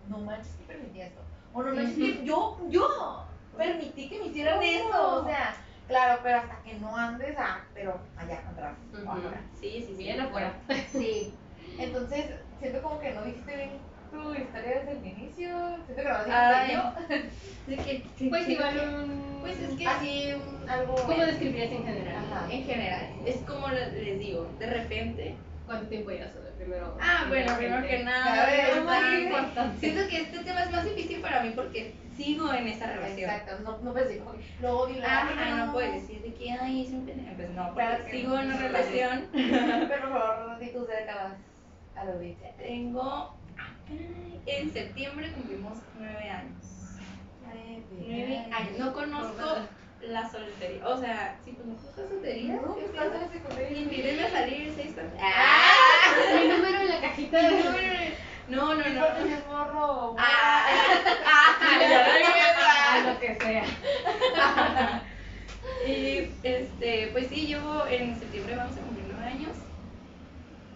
no 0.09 0.19
manches 0.19 0.53
que 0.55 0.65
permití 0.65 1.01
esto. 1.01 1.21
O 1.53 1.63
no 1.63 1.75
manches 1.75 1.95
que 1.97 2.25
yo, 2.25 2.59
yo 2.69 3.25
permití 3.57 4.09
que 4.09 4.19
me 4.21 4.27
hicieran 4.27 4.63
esto. 4.63 5.17
O 5.23 5.25
sea, 5.25 5.55
claro, 5.87 6.21
pero 6.23 6.39
hasta 6.39 6.63
que 6.63 6.75
no 6.75 6.97
andes, 6.97 7.35
ah, 7.39 7.61
pero 7.75 7.99
allá 8.17 8.43
atrás, 8.51 8.77
o 8.95 9.11
afuera. 9.11 9.41
Sí, 9.61 9.71
sí, 9.81 9.87
sí. 9.89 9.95
Bien 9.97 10.21
afuera. 10.21 10.55
Sí. 10.93 11.35
Entonces, 11.79 12.27
siento 12.59 12.83
como 12.83 12.99
que 13.01 13.13
no 13.13 13.23
dijiste 13.23 13.57
bien 13.57 13.71
tu 14.11 14.35
historia 14.35 14.81
desde 14.81 14.93
el 14.93 15.07
inicio. 15.07 15.49
Siento 15.87 16.03
que 16.03 16.09
no 16.09 16.19
lo 16.19 16.25
De 17.67 17.77
que, 17.77 18.29
Pues 18.29 18.49
igual 18.49 18.79
un... 18.79 19.39
Pues 19.41 19.59
es 19.61 19.71
que. 19.79 19.87
Así, 19.87 20.33
un- 20.35 20.69
algo. 20.69 20.95
¿Cómo 20.95 21.23
describirías 21.25 21.71
en 21.73 21.85
general? 21.85 22.17
Ajá. 22.33 22.53
en 22.53 22.65
general, 22.65 23.07
es 23.25 23.37
como 23.47 23.69
le- 23.69 24.03
les 24.03 24.19
digo, 24.19 24.51
de 24.59 24.67
repente. 24.67 25.35
¿Cuánto 25.67 25.87
tiempo 25.89 26.11
llevas 26.11 26.35
de 26.35 26.51
primero? 26.53 26.97
Ah, 26.99 27.27
bueno, 27.29 27.55
primero 27.59 27.87
que 27.87 28.03
nada, 28.03 28.43
A 28.43 28.47
ver, 28.47 29.23
importante. 29.23 29.81
Siento 29.81 30.09
que 30.09 30.23
este 30.23 30.39
tema 30.39 30.63
es 30.63 30.71
más 30.71 30.85
difícil 30.85 31.21
para 31.21 31.43
mí 31.43 31.53
porque 31.55 31.93
sigo 32.17 32.53
en 32.55 32.69
esa 32.69 32.87
relación. 32.87 33.31
Exacto, 33.31 33.59
no, 33.63 33.79
no 33.83 33.93
puedes 33.93 34.09
decir 34.09 34.23
lo 34.63 34.79
odio, 34.81 35.03
amo. 35.07 35.67
no 35.67 35.73
puedes 35.75 35.93
decir 35.93 36.23
de 36.23 36.33
que 36.33 36.53
ay, 36.53 36.87
es 36.87 36.93
un 36.93 37.05
pendejo. 37.05 37.37
Pues 37.37 37.51
no, 37.51 37.75
porque 37.75 38.11
sigo 38.11 38.31
no. 38.35 38.41
en 38.41 38.47
una 38.47 38.57
relación. 38.57 39.27
Pero 39.33 40.09
por 40.11 40.21
favor, 40.21 40.59
di 40.59 40.69
tus 40.71 40.89
décadas 40.89 41.35
a 41.95 42.05
la 42.05 42.13
audiencia. 42.13 42.51
Tengo. 42.57 43.35
En 44.47 44.73
septiembre 44.73 45.33
cumplimos 45.33 45.79
nueve 45.99 46.31
años. 46.31 46.65
Nueve 48.07 48.47
años. 48.51 48.79
No 48.79 48.93
conozco 48.93 49.45
la 50.03 50.31
soltería. 50.31 50.87
O 50.87 50.99
sea, 50.99 51.39
si 51.45 51.53
conozco 51.53 51.89
la 51.97 52.09
soltería, 52.09 52.55
No, 52.55 52.75
¿qué 52.77 52.83
pues, 52.83 53.01
a 53.01 54.31
salir 54.31 54.73
seis 54.75 54.95
¡Ah! 55.21 55.73
Mi 56.41 56.49
número 56.49 56.81
en 56.81 56.89
la 56.89 57.01
cajita 57.01 57.39
de... 57.39 58.15
No, 58.49 58.75
no, 58.75 58.77
no. 58.77 58.89
No, 58.89 59.21
no, 59.21 59.27
es 59.27 59.47
morro. 59.47 60.17
Ah, 60.19 60.65
ah, 61.27 61.79
lo 63.05 63.15
Ah, 63.15 63.19
que 63.21 63.35
sea. 63.37 63.65
Y 65.87 66.31
este, 66.43 67.09
pues 67.13 67.29
sí, 67.29 67.47
llevo 67.47 67.87
en 67.87 68.19
septiembre 68.19 68.57
vamos 68.57 68.77
a 68.77 68.81
cumplir 68.81 69.07
nueve 69.11 69.27
años. 69.27 69.57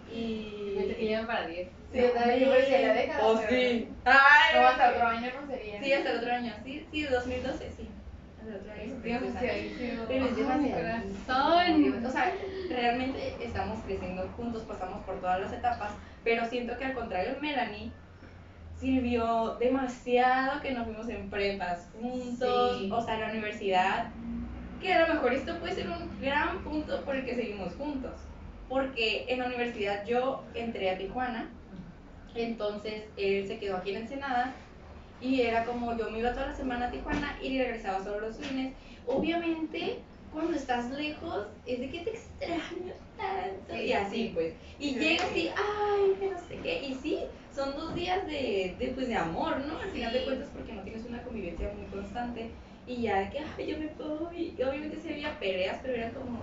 Pensé 0.09 0.95
que 0.95 1.03
Y. 1.03 1.07
llevan 1.07 1.27
para 1.27 1.47
10. 1.47 1.82
Sí, 1.93 1.99
decir 1.99 2.79
la 2.87 2.93
década. 2.93 3.19
Oh, 3.23 3.35
pero- 3.37 3.49
sí. 3.49 3.89
Ay, 4.05 4.55
No, 4.55 4.67
hasta 4.67 4.89
otro 4.89 5.07
año 5.07 5.31
no 5.41 5.47
sería. 5.47 5.83
Sí, 5.83 5.93
hasta 5.93 6.11
el 6.11 6.17
otro 6.17 6.31
año. 6.33 6.53
Sí, 6.63 6.87
sí, 6.91 7.03
2012, 7.03 7.71
sí. 7.77 7.89
O 12.05 12.11
sea, 12.11 12.31
realmente 12.69 13.35
estamos 13.41 13.79
creciendo 13.85 14.27
juntos, 14.35 14.63
pasamos 14.63 15.03
por 15.05 15.19
todas 15.21 15.39
las 15.39 15.53
etapas, 15.53 15.91
pero 16.23 16.45
siento 16.47 16.77
que 16.77 16.85
al 16.85 16.93
contrario, 16.93 17.35
Melanie 17.41 17.91
sirvió 18.79 19.55
demasiado 19.59 20.61
que 20.61 20.71
nos 20.71 20.85
fuimos 20.85 21.07
en 21.09 21.29
prepas 21.29 21.87
juntos, 22.01 22.79
Sí. 22.79 22.89
o 22.91 23.01
sea, 23.01 23.15
en 23.15 23.21
la 23.21 23.29
universidad, 23.29 24.07
que 24.81 24.93
a 24.93 25.07
lo 25.07 25.13
mejor 25.13 25.33
esto 25.33 25.57
puede 25.59 25.73
ser 25.75 25.87
un 25.89 26.19
gran 26.19 26.59
punto 26.63 27.01
por 27.05 27.15
el 27.15 27.23
que 27.25 27.35
seguimos 27.35 27.73
juntos, 27.75 28.11
porque 28.67 29.25
en 29.29 29.39
la 29.39 29.45
universidad 29.45 30.05
yo 30.05 30.43
entré 30.53 30.89
a 30.89 30.97
Tijuana, 30.97 31.49
entonces 32.35 33.03
él 33.17 33.47
se 33.47 33.59
quedó 33.59 33.77
aquí 33.77 33.91
en 33.91 34.01
Ensenada 34.03 34.53
y 35.21 35.41
era 35.41 35.65
como 35.65 35.97
yo 35.97 36.09
me 36.09 36.19
iba 36.19 36.33
toda 36.33 36.47
la 36.47 36.55
semana 36.55 36.87
a 36.87 36.91
Tijuana 36.91 37.37
y 37.41 37.57
regresaba 37.57 38.03
solo 38.03 38.19
los 38.21 38.37
fines. 38.37 38.73
Obviamente, 39.07 39.99
cuando 40.31 40.53
estás 40.53 40.89
lejos, 40.91 41.47
es 41.65 41.79
de 41.79 41.89
que 41.89 41.99
te 41.99 42.09
extraño 42.09 42.93
tanto. 43.15 43.73
Sí, 43.73 43.79
y 43.81 43.93
así 43.93 44.15
sí. 44.15 44.31
pues. 44.33 44.53
Y 44.79 44.89
Sí, 44.89 44.99
llegas 44.99 45.35
y, 45.35 45.47
ay, 45.47 46.13
que 46.19 46.29
no 46.31 46.37
sé 46.39 46.57
qué. 46.61 46.83
Y 46.83 46.95
sí, 46.95 47.19
son 47.55 47.75
dos 47.75 47.95
días 47.95 48.25
de, 48.25 48.75
de, 48.79 48.91
pues, 48.95 49.07
de 49.07 49.15
amor, 49.15 49.59
¿no? 49.59 49.77
Al 49.77 49.89
final 49.91 50.11
de 50.11 50.23
cuentas, 50.25 50.49
porque 50.53 50.73
no 50.73 50.81
tienes 50.81 51.05
una 51.05 51.21
convivencia 51.23 51.71
muy 51.77 51.85
constante. 51.85 52.49
Y 52.85 53.01
ya 53.03 53.19
de 53.19 53.29
que, 53.29 53.39
ay, 53.39 53.67
yo 53.67 53.77
me 53.77 53.87
voy. 53.97 54.55
Y 54.57 54.61
obviamente 54.63 54.99
sí 55.01 55.13
había 55.13 55.39
peleas, 55.39 55.79
pero 55.81 55.93
eran 55.93 56.11
como 56.11 56.41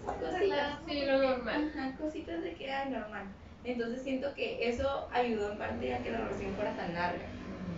esas 0.00 0.16
cositas. 0.16 0.78
Sí, 0.86 1.04
lo 1.04 1.18
normal. 1.18 1.72
Ajá, 1.74 1.96
cositas 2.00 2.42
de 2.44 2.54
que, 2.54 2.70
ay, 2.70 2.90
normal. 2.90 3.24
Entonces 3.64 4.02
siento 4.02 4.34
que 4.34 4.68
eso 4.68 5.08
ayudó 5.12 5.52
en 5.52 5.58
parte 5.58 5.94
a 5.94 5.98
que 6.02 6.10
la 6.10 6.18
relación 6.18 6.52
fuera 6.54 6.74
tan 6.76 6.94
larga, 6.94 7.24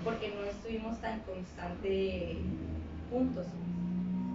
porque 0.02 0.32
no 0.34 0.44
estuvimos 0.44 1.00
tan 1.00 1.20
constante 1.20 2.36
juntos. 3.10 3.46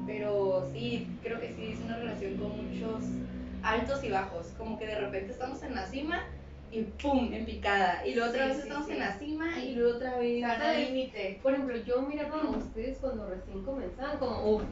Pero 0.06 0.68
sí, 0.74 1.08
creo 1.24 1.40
que 1.40 1.54
sí 1.54 1.72
es 1.74 1.80
una 1.82 1.98
relación 1.98 2.38
con 2.38 2.50
muchos 2.66 3.04
altos 3.64 4.04
y 4.04 4.10
bajos, 4.10 4.48
como 4.58 4.78
que 4.80 4.88
de 4.88 5.00
repente 5.00 5.32
estamos 5.32 5.62
en 5.64 5.76
la 5.76 5.86
cima 5.86 6.24
y 6.72 6.82
pum, 6.84 7.34
en 7.34 7.46
picada, 7.46 8.06
y 8.06 8.14
luego 8.14 8.30
otra 8.30 8.44
Sí, 8.44 8.50
vez 8.50 8.58
sí, 8.58 8.64
estamos 8.68 8.88
sí. 8.88 8.94
en 8.94 9.00
la 9.00 9.18
cima 9.18 9.60
y 9.60 9.74
luego 9.74 9.98
otra 9.98 10.18
vez. 10.18 10.88
Límite. 10.88 11.40
Por 11.42 11.54
ejemplo, 11.54 11.78
yo 11.78 12.02
miraba 12.04 12.42
a 12.42 12.50
ustedes 12.50 13.00
cuando 13.00 13.28
recién 13.28 13.64
comenzaban, 13.64 14.18
como, 14.18 14.56
uff. 14.56 14.64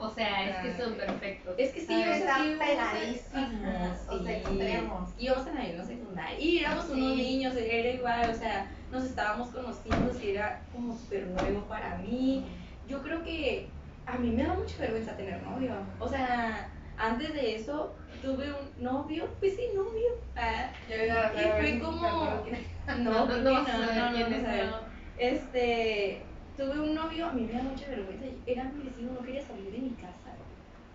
O 0.00 0.08
sea, 0.08 0.48
es 0.48 0.56
que 0.76 0.82
son 0.82 0.94
perfectos. 0.94 1.54
Es 1.58 1.72
que 1.72 1.80
sí, 1.80 1.94
o 1.94 2.04
sea, 2.04 2.16
Están 2.16 2.42
sí, 2.42 2.56
pegadísimos, 2.58 3.64
Ajá, 3.64 3.98
o 4.08 4.18
sea, 4.22 4.34
sí. 4.34 4.40
extremos. 4.48 5.10
Íbamos 5.18 5.46
en 5.46 5.54
la 5.54 5.60
misma 5.62 5.84
secundaria 5.84 6.40
y 6.40 6.58
éramos 6.58 6.88
unos 6.88 7.16
niños, 7.16 7.54
era 7.56 7.88
igual, 7.90 8.30
o 8.30 8.34
sea, 8.34 8.70
nos 8.90 9.04
estábamos 9.04 9.48
conociendo 9.50 10.12
y 10.22 10.30
era 10.30 10.62
como 10.72 10.96
súper 10.96 11.26
nuevo 11.26 11.60
para 11.68 11.98
mí. 11.98 12.46
Yo 12.88 13.02
creo 13.02 13.22
que 13.22 13.68
a 14.06 14.16
mí 14.16 14.30
me 14.30 14.42
da 14.42 14.54
mucha 14.54 14.78
vergüenza 14.78 15.16
tener 15.16 15.42
novio. 15.42 15.74
O 15.98 16.08
sea, 16.08 16.70
antes 16.96 17.34
de 17.34 17.56
eso 17.56 17.94
tuve 18.22 18.52
un 18.52 18.82
novio, 18.82 19.28
pues 19.38 19.54
sí, 19.54 19.62
novio. 19.74 20.16
Ah, 20.34 20.70
Yo 20.88 20.96
iba 20.96 21.28
a 21.28 21.32
y 21.34 21.60
fue 21.60 21.80
como. 21.80 22.42
No, 22.98 23.26
No, 23.26 23.26
no, 23.26 23.38
no 23.38 23.62
no. 23.62 24.90
Este, 25.18 26.22
tuve 26.56 26.80
un 26.80 26.94
novio, 26.94 27.26
a 27.26 27.32
mí 27.32 27.42
me 27.42 27.52
da 27.52 27.62
mucha 27.62 27.86
vergüenza. 27.88 28.26
Era 28.46 28.64
mi 28.64 28.82
vecino, 28.84 29.12
no 29.12 29.20
quería 29.24 29.42
salir 29.46 29.70
de 29.72 29.78
mi 29.78 29.90
casa. 29.90 30.36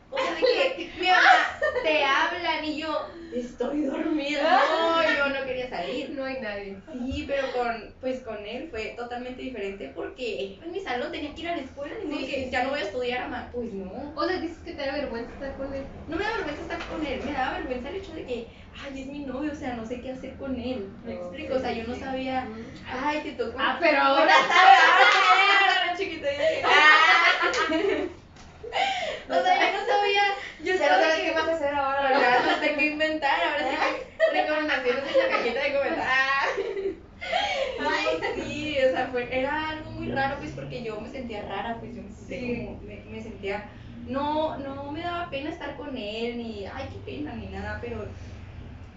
O 0.10 0.18
sea, 0.18 0.36
de 0.36 0.41
que 0.41 0.91
mi 0.99 1.08
mamá 1.08 1.60
te 1.84 2.03
hablan 2.03 2.64
y 2.64 2.80
yo 2.80 3.08
estoy 3.34 3.84
dormida. 3.86 4.60
No, 4.86 5.01
yo 5.03 5.39
no 5.39 5.45
quería 5.45 5.70
salir. 5.70 6.12
No 6.12 6.24
hay 6.24 6.39
nadie. 6.41 6.78
Sí, 6.93 7.26
pero 7.28 7.51
con, 7.51 7.93
pues 7.99 8.22
con 8.22 8.38
él 8.45 8.70
fue 8.70 8.93
totalmente 8.97 9.41
diferente 9.41 9.91
porque 9.95 10.58
en 10.64 10.72
mi 10.72 10.80
salón 10.80 11.12
tenía 11.12 11.34
que 11.36 11.41
ir 11.41 11.49
a 11.49 11.56
la 11.58 11.64
escuela 11.64 11.95
y 12.01 12.08
Sí, 12.26 12.26
que 12.32 12.49
ya 12.49 12.64
no 12.64 12.70
voy 12.70 12.80
a 12.80 12.84
estudiar, 12.84 13.24
ama. 13.24 13.49
Pues 13.51 13.74
no. 13.74 14.14
O 14.16 14.28
sea, 14.28 14.39
dices 14.39 14.60
que 14.60 14.74
te 14.74 14.86
da 14.86 14.93
vergüenza 14.93 15.32
estar 15.34 15.58
con 15.58 15.74
él. 15.74 15.86
No 16.08 16.16
me 16.18 16.24
da 16.24 16.32
vergüenza 16.38 16.62
estar 16.62 16.80
con 16.88 17.06
él, 17.06 17.22
me 17.26 17.34
daba 17.34 17.58
vergüenza 17.58 17.89
el 17.89 17.95
hecho 17.95 18.14
de 18.14 18.26
que, 18.26 18.47
ay, 18.84 19.01
es 19.01 19.08
mi 19.08 19.20
novio, 19.26 19.51
o 19.51 19.56
sea, 19.56 19.76
no 19.76 19.86
sé 19.86 19.99
qué 20.01 20.12
hacer 20.12 20.36
con 20.38 20.58
él. 20.60 20.88
¿Me 21.03 21.16
No, 21.16 21.22
explico? 21.22 21.56
O 21.56 21.60
sea, 21.60 21.74
yo 21.74 21.84
no 21.88 21.95
sabía, 21.95 22.47
ay, 22.89 23.20
te 23.22 23.32
tocó. 23.34 23.58
Ah, 23.60 23.78
pero 23.82 23.99
ahora 24.01 24.34
chiquito. 25.97 26.25
ya. 26.25 26.67
Ah. 26.67 27.51
O 29.27 29.41
sea, 29.41 29.71
yo 29.71 29.77
no 29.79 29.85
sabía, 29.87 30.21
yo 30.63 30.75
Ya 30.75 30.89
no 30.97 31.01
sabes 31.01 31.15
qué 31.15 31.31
vas 31.33 31.47
a 31.47 31.53
hacer 31.55 31.73
ahora, 31.73 32.01
¿verdad? 32.09 32.39
no 32.45 32.59
sé 32.59 32.75
qué 32.75 32.85
inventar, 32.87 33.39
ahora 33.41 33.69
sí 33.69 33.75
que 33.77 34.41
recomendaciones 34.41 35.03
en 35.15 35.17
la 35.23 35.29
cajita 35.37 35.63
de 35.63 35.73
comentarios. 35.73 36.95
Ay, 37.79 38.05
sí, 38.35 38.77
o 38.87 38.91
sea, 38.91 39.07
fue, 39.07 39.39
era 39.39 39.69
algo 39.69 39.91
muy 39.91 40.11
raro, 40.11 40.37
pues, 40.39 40.51
porque 40.51 40.83
yo 40.83 40.99
me 41.01 41.09
sentía 41.09 41.41
rara, 41.43 41.77
pues, 41.79 41.95
yo 41.95 42.03
me 42.03 42.11
sentía 42.11 42.37
Sí. 42.39 42.65
como, 42.65 42.81
me, 42.81 42.95
me 43.09 43.23
sentía, 43.23 43.65
no, 44.07 44.57
no 44.57 44.91
me 44.91 45.01
daba 45.01 45.29
pena 45.29 45.49
estar 45.49 45.75
con 45.75 45.97
él, 45.97 46.37
ni, 46.37 46.65
ay, 46.65 46.89
qué 46.91 46.99
pena, 47.11 47.33
ni 47.33 47.47
nada, 47.47 47.79
pero, 47.81 48.05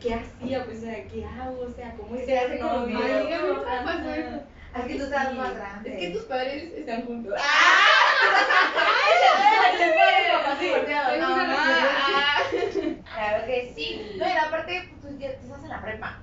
¿qué 0.03 0.15
hacía? 0.15 0.65
Pues, 0.65 0.79
o 0.79 0.81
sea, 0.83 1.07
¿qué 1.07 1.25
hago? 1.25 1.61
O 1.61 1.71
sea, 1.71 1.93
¿cómo 1.95 2.15
es 2.17 2.23
¿Qué 2.23 2.27
ser 2.27 2.39
hace? 2.39 2.55
Dígame, 2.57 3.39
¿cómo 3.39 3.63
pasó 3.65 4.11
eso? 4.13 4.43
Es 4.81 4.87
que 4.87 4.95
tú 4.99 5.05
estás 5.05 5.35
más 5.35 5.55
grande. 5.55 5.93
Es 5.95 5.99
que 6.01 6.09
tus 6.11 6.25
padres 6.25 6.73
están 6.75 7.07
juntos. 7.07 7.35
ah. 7.39 8.55
Claro 13.15 13.47
que 13.47 13.73
sí. 13.75 14.17
No, 14.19 14.27
y 14.27 14.31
aparte, 14.33 14.89
pues 15.01 15.19
ya 15.19 15.29
estás 15.29 15.63
en 15.63 15.69
la 15.69 15.81
prepa. 15.83 16.19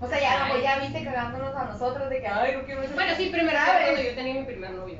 O 0.00 0.08
sea, 0.08 0.18
ya, 0.20 0.44
Ay. 0.46 0.62
ya 0.62 0.78
viste 0.78 1.04
cagándonos 1.04 1.54
a 1.54 1.64
nosotros 1.64 2.08
de 2.08 2.20
que, 2.20 2.26
ay, 2.26 2.56
no 2.56 2.64
quiero. 2.64 2.82
Bueno, 2.94 3.14
sí, 3.16 3.28
primero 3.30 3.58
cuando 3.64 4.02
yo 4.02 4.14
tenía 4.14 4.34
mi 4.34 4.44
primer 4.44 4.70
novio. 4.72 4.98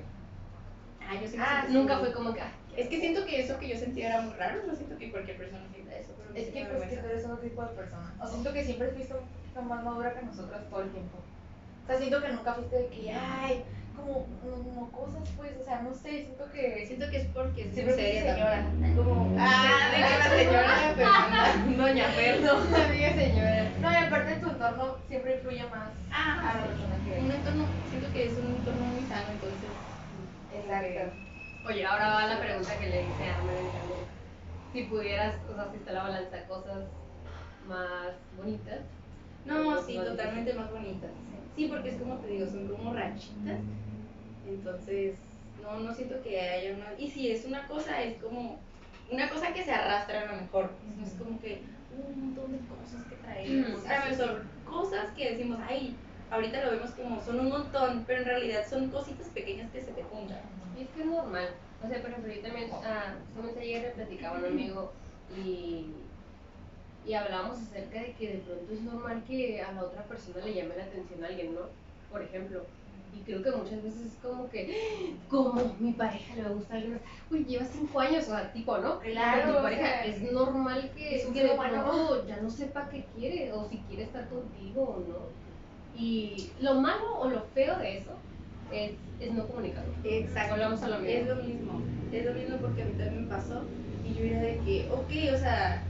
Ah, 1.00 1.14
yo 1.20 1.26
sí 1.26 1.36
Ah, 1.40 1.62
siento- 1.62 1.78
Nunca 1.78 1.98
fue 1.98 2.12
como 2.12 2.34
que, 2.34 2.40
ay, 2.42 2.50
Es 2.76 2.88
que 2.88 3.00
siento 3.00 3.24
que 3.26 3.40
eso 3.40 3.58
que 3.58 3.68
yo 3.68 3.76
sentía 3.78 4.08
era 4.08 4.20
muy 4.20 4.34
raro, 4.34 4.62
no 4.66 4.74
siento 4.76 4.96
que 4.96 5.10
cualquier 5.10 5.38
persona 5.38 5.64
sienta 5.72 5.96
eso, 5.96 6.14
pero 6.18 6.38
Es 6.38 6.48
que 6.52 6.64
pues 6.66 6.88
que 6.88 6.96
tú 6.98 7.06
eres 7.06 7.24
otro 7.24 7.38
tipo 7.38 7.62
de 7.62 7.68
persona. 7.74 8.14
O 8.22 8.26
siento 8.28 8.52
que 8.52 8.64
siempre 8.64 8.88
fuiste 8.90 9.14
un 9.14 9.26
poquito 9.26 9.62
más 9.62 9.82
madura 9.84 10.14
que 10.14 10.22
nosotras 10.26 10.60
todo 10.70 10.82
el 10.82 10.90
tiempo. 10.90 11.18
O 11.90 11.92
sea, 11.92 11.98
siento 11.98 12.22
que 12.22 12.28
nunca 12.28 12.54
fuiste 12.54 12.76
de 12.76 12.86
que, 12.86 13.10
ay, 13.12 13.64
como, 13.96 14.24
como 14.40 14.92
cosas 14.92 15.28
pues, 15.36 15.50
o 15.60 15.64
sea, 15.64 15.82
no 15.82 15.92
sé, 15.92 16.22
siento 16.22 16.48
que 16.52 16.86
Siento 16.86 17.10
que 17.10 17.16
es 17.16 17.26
porque 17.34 17.62
es 17.66 17.74
siempre 17.74 17.94
seria 17.96 18.32
señora. 18.36 18.62
también. 18.62 18.94
Como, 18.96 19.36
Ah, 19.36 19.90
de 19.90 19.96
que 19.96 20.18
la 20.18 20.38
señora 20.38 20.94
Fernanda, 20.94 21.82
doña 21.82 22.04
Fer, 22.10 22.40
no. 22.42 22.52
amiga 22.52 23.12
señora. 23.12 23.70
No, 23.80 23.90
y 23.90 23.94
aparte 23.96 24.36
tu 24.36 24.50
entorno 24.50 24.96
siempre 25.08 25.34
influye 25.34 25.64
más 25.64 25.88
a 26.12 26.12
Ah, 26.12 26.54
la 26.60 26.66
persona 26.68 26.96
que 27.04 27.20
un 27.24 27.30
entorno, 27.32 27.66
siento 27.90 28.12
que 28.12 28.26
es 28.26 28.38
un 28.38 28.46
entorno 28.46 28.84
muy 28.84 29.02
sano, 29.08 29.26
entonces. 29.32 29.70
Exacto. 30.54 31.16
Oye, 31.66 31.84
ahora 31.86 32.08
va 32.08 32.26
la 32.28 32.38
pregunta 32.38 32.78
que 32.78 32.86
le 32.88 33.02
hice 33.02 33.30
a 33.30 33.42
María. 33.42 33.82
Si 34.72 34.82
pudieras, 34.84 35.34
o 35.50 35.54
sea, 35.56 35.68
si 35.72 35.78
está 35.78 35.90
la 35.90 36.04
balanza, 36.04 36.44
cosas 36.46 36.84
más 37.66 38.12
bonitas. 38.38 38.78
No, 39.44 39.82
sí, 39.82 39.96
totalmente 39.96 40.54
más 40.54 40.70
bonitas. 40.70 41.10
Sí, 41.60 41.66
porque 41.68 41.90
es 41.90 41.96
como 41.96 42.16
te 42.16 42.28
digo, 42.28 42.46
son 42.46 42.68
como 42.68 42.94
rachitas. 42.94 43.60
Entonces, 44.48 45.16
no, 45.62 45.78
no 45.80 45.94
siento 45.94 46.22
que 46.22 46.40
haya 46.40 46.74
una. 46.74 46.98
Y 46.98 47.10
si 47.10 47.30
es 47.30 47.44
una 47.44 47.68
cosa, 47.68 48.02
es 48.02 48.16
como 48.16 48.58
una 49.10 49.28
cosa 49.28 49.52
que 49.52 49.62
se 49.62 49.70
arrastra 49.70 50.22
a 50.22 50.32
lo 50.32 50.40
mejor. 50.40 50.70
No 50.96 51.04
es 51.04 51.12
como 51.12 51.38
que 51.38 51.60
un 51.94 52.28
montón 52.28 52.52
de 52.52 52.60
cosas 52.60 53.04
que 53.04 53.16
traemos. 53.16 53.84
A 53.84 54.08
lo 54.08 54.16
sí, 54.16 54.22
mejor 54.22 54.42
cosas 54.64 55.10
que 55.14 55.32
decimos, 55.32 55.58
ay, 55.68 55.94
ahorita 56.30 56.64
lo 56.64 56.70
vemos 56.70 56.92
como 56.92 57.20
son 57.22 57.40
un 57.40 57.50
montón, 57.50 58.04
pero 58.06 58.20
en 58.20 58.26
realidad 58.26 58.66
son 58.66 58.88
cositas 58.88 59.28
pequeñas 59.28 59.70
que 59.70 59.82
se 59.82 59.92
te 59.92 60.02
juntan. 60.04 60.40
Y 60.78 60.84
es 60.84 60.88
que 60.88 61.00
es 61.02 61.06
normal. 61.08 61.50
O 61.84 61.88
sea, 61.88 62.00
por 62.00 62.08
ejemplo, 62.08 62.32
yo 62.32 62.40
también, 62.40 62.70
ah, 62.72 63.16
justamente 63.34 63.60
ayer 63.60 63.82
le 63.82 63.90
platicaba 63.90 64.36
a 64.36 64.38
un 64.38 64.46
amigo 64.46 64.92
y, 65.36 65.90
y 67.06 67.14
hablábamos 67.14 67.58
acerca 67.58 68.00
de 68.00 68.12
que 68.12 68.28
de 68.28 68.38
pronto 68.38 68.72
es 68.72 68.80
normal 68.82 69.22
que 69.26 69.62
a 69.62 69.72
la 69.72 69.84
otra 69.84 70.02
persona 70.04 70.44
le 70.44 70.54
llame 70.54 70.76
la 70.76 70.84
atención 70.84 71.24
a 71.24 71.28
alguien, 71.28 71.54
¿no? 71.54 71.62
Por 72.10 72.22
ejemplo. 72.22 72.64
Y 73.16 73.22
creo 73.22 73.42
que 73.42 73.50
muchas 73.50 73.82
veces 73.82 74.02
es 74.02 74.12
como 74.22 74.48
que, 74.50 75.16
como 75.28 75.74
mi 75.80 75.92
pareja 75.92 76.36
le 76.36 76.42
va 76.44 76.50
a 76.50 76.52
gustar 76.52 76.76
alguien 76.76 76.94
más, 76.94 77.02
uy, 77.28 77.44
lleva 77.44 77.64
cinco 77.64 77.98
años, 77.98 78.24
o 78.24 78.30
sea, 78.30 78.52
tipo, 78.52 78.78
¿no? 78.78 79.00
Claro, 79.00 79.46
Con 79.46 79.56
tu 79.56 79.62
pareja 79.62 79.82
sea, 79.82 80.04
es 80.04 80.32
normal 80.32 80.90
que, 80.96 81.16
es 81.16 81.26
que 81.26 81.42
de 81.42 81.56
pronto 81.56 82.26
ya 82.28 82.36
no 82.36 82.50
sepa 82.50 82.88
qué 82.88 83.04
quiere 83.16 83.52
o 83.52 83.68
si 83.68 83.78
quiere 83.88 84.04
estar 84.04 84.28
contigo 84.28 84.82
o 84.82 85.00
no. 85.00 85.40
Y 86.00 86.50
lo 86.60 86.74
malo 86.80 87.18
o 87.18 87.28
lo 87.28 87.42
feo 87.52 87.76
de 87.78 87.98
eso 87.98 88.12
es, 88.70 88.92
es 89.18 89.32
no 89.32 89.46
comunicarlo. 89.48 89.92
Exacto. 90.04 90.54
Volvamos 90.54 90.82
a 90.82 90.88
lo 90.88 90.98
mismo. 91.00 91.10
Es 91.12 91.26
lo 91.26 91.36
mismo. 91.36 91.82
Es 92.12 92.24
lo 92.26 92.32
mismo 92.32 92.56
porque 92.58 92.82
a 92.82 92.84
mí 92.84 92.92
también 92.92 93.24
me 93.24 93.28
pasó. 93.28 93.62
Y 94.08 94.14
yo 94.14 94.24
era 94.24 94.40
de 94.40 94.58
que, 94.64 94.88
ok, 94.90 95.34
o 95.34 95.38
sea, 95.38 95.82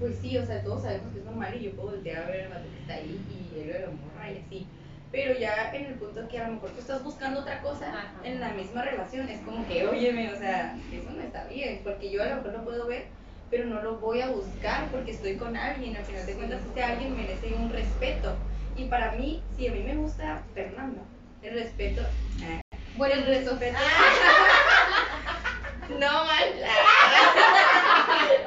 pues 0.00 0.16
sí, 0.20 0.36
o 0.38 0.44
sea, 0.46 0.62
todos 0.64 0.82
sabemos 0.82 1.12
que 1.12 1.18
es 1.20 1.24
normal 1.26 1.54
y 1.54 1.64
yo 1.64 1.70
puedo 1.72 1.90
voltear 1.90 2.24
a 2.24 2.26
ver 2.26 2.46
al 2.46 2.48
vato 2.48 2.64
que 2.72 2.80
está 2.80 2.94
ahí 2.94 3.20
y 3.28 3.60
él 3.60 3.82
lo 3.84 3.92
morra 3.92 4.30
y 4.30 4.38
así. 4.38 4.66
Pero 5.12 5.38
ya 5.38 5.70
en 5.74 5.86
el 5.86 5.94
punto 5.94 6.26
que 6.28 6.38
a 6.38 6.48
lo 6.48 6.54
mejor 6.54 6.70
tú 6.70 6.80
estás 6.80 7.04
buscando 7.04 7.40
otra 7.40 7.60
cosa 7.60 7.88
Ajá. 7.88 8.12
en 8.24 8.40
la 8.40 8.48
misma 8.50 8.82
relación, 8.82 9.28
es 9.28 9.40
como 9.40 9.66
que, 9.68 9.86
óyeme, 9.86 10.32
o 10.32 10.38
sea, 10.38 10.76
eso 10.92 11.10
no 11.10 11.20
está 11.20 11.44
bien, 11.44 11.80
porque 11.84 12.10
yo 12.10 12.22
a 12.22 12.26
lo 12.26 12.36
mejor 12.36 12.52
lo 12.52 12.64
puedo 12.64 12.86
ver, 12.86 13.08
pero 13.50 13.66
no 13.66 13.82
lo 13.82 13.98
voy 13.98 14.22
a 14.22 14.28
buscar 14.30 14.86
porque 14.90 15.10
estoy 15.10 15.36
con 15.36 15.56
alguien. 15.56 15.96
Al 15.96 16.04
final 16.04 16.24
de 16.24 16.34
cuentas, 16.34 16.62
este 16.64 16.82
alguien 16.82 17.16
merece 17.16 17.52
un 17.52 17.70
respeto. 17.70 18.34
Y 18.76 18.84
para 18.84 19.12
mí, 19.12 19.42
si 19.56 19.66
a 19.66 19.72
mí 19.72 19.82
me 19.82 19.96
gusta 19.96 20.40
Fernanda, 20.54 21.02
el 21.42 21.54
respeto. 21.54 22.02
ah, 22.42 22.60
Bueno, 22.96 23.16
el 23.16 23.26
respeto. 23.26 23.78
No 25.98 26.24
manches. 26.24 26.68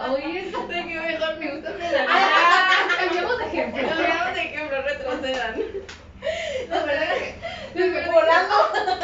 Oye, 0.10 0.48
eso. 0.48 0.68
De 0.68 0.76
que 0.76 1.02
mejor 1.02 1.38
me 1.40 1.52
gusta 1.56 1.72
Fernanda. 1.72 1.83
Cambiamos 3.00 3.38
de 3.40 3.46
ejemplo. 3.46 3.88
Cambiamos 3.90 4.34
de 4.36 4.42
ejemplo, 4.42 4.82
retrocedan. 4.82 5.56
No, 6.70 6.86
¿verdad 6.86 7.08
que? 7.18 7.36
Pero- 7.74 8.12
Volando. 8.14 8.56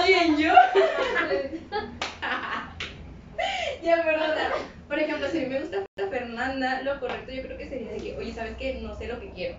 ¿Quién 0.06 0.38
yo? 0.38 0.54
Ya, 3.84 4.04
perdona. 4.04 4.36
Por 4.88 5.00
ejemplo, 5.00 5.28
si 5.30 5.38
a 5.38 5.42
mí 5.42 5.48
me 5.48 5.60
gusta 5.60 5.78
Fernanda, 6.10 6.82
lo 6.84 7.00
correcto 7.00 7.32
yo 7.32 7.42
creo 7.44 7.58
que 7.58 7.68
sería 7.70 7.92
de 7.92 7.98
que, 7.98 8.18
oye, 8.18 8.34
¿sabes 8.34 8.56
qué? 8.58 8.80
No 8.82 8.96
sé 8.98 9.08
lo 9.08 9.20
que 9.20 9.32
quiero. 9.32 9.58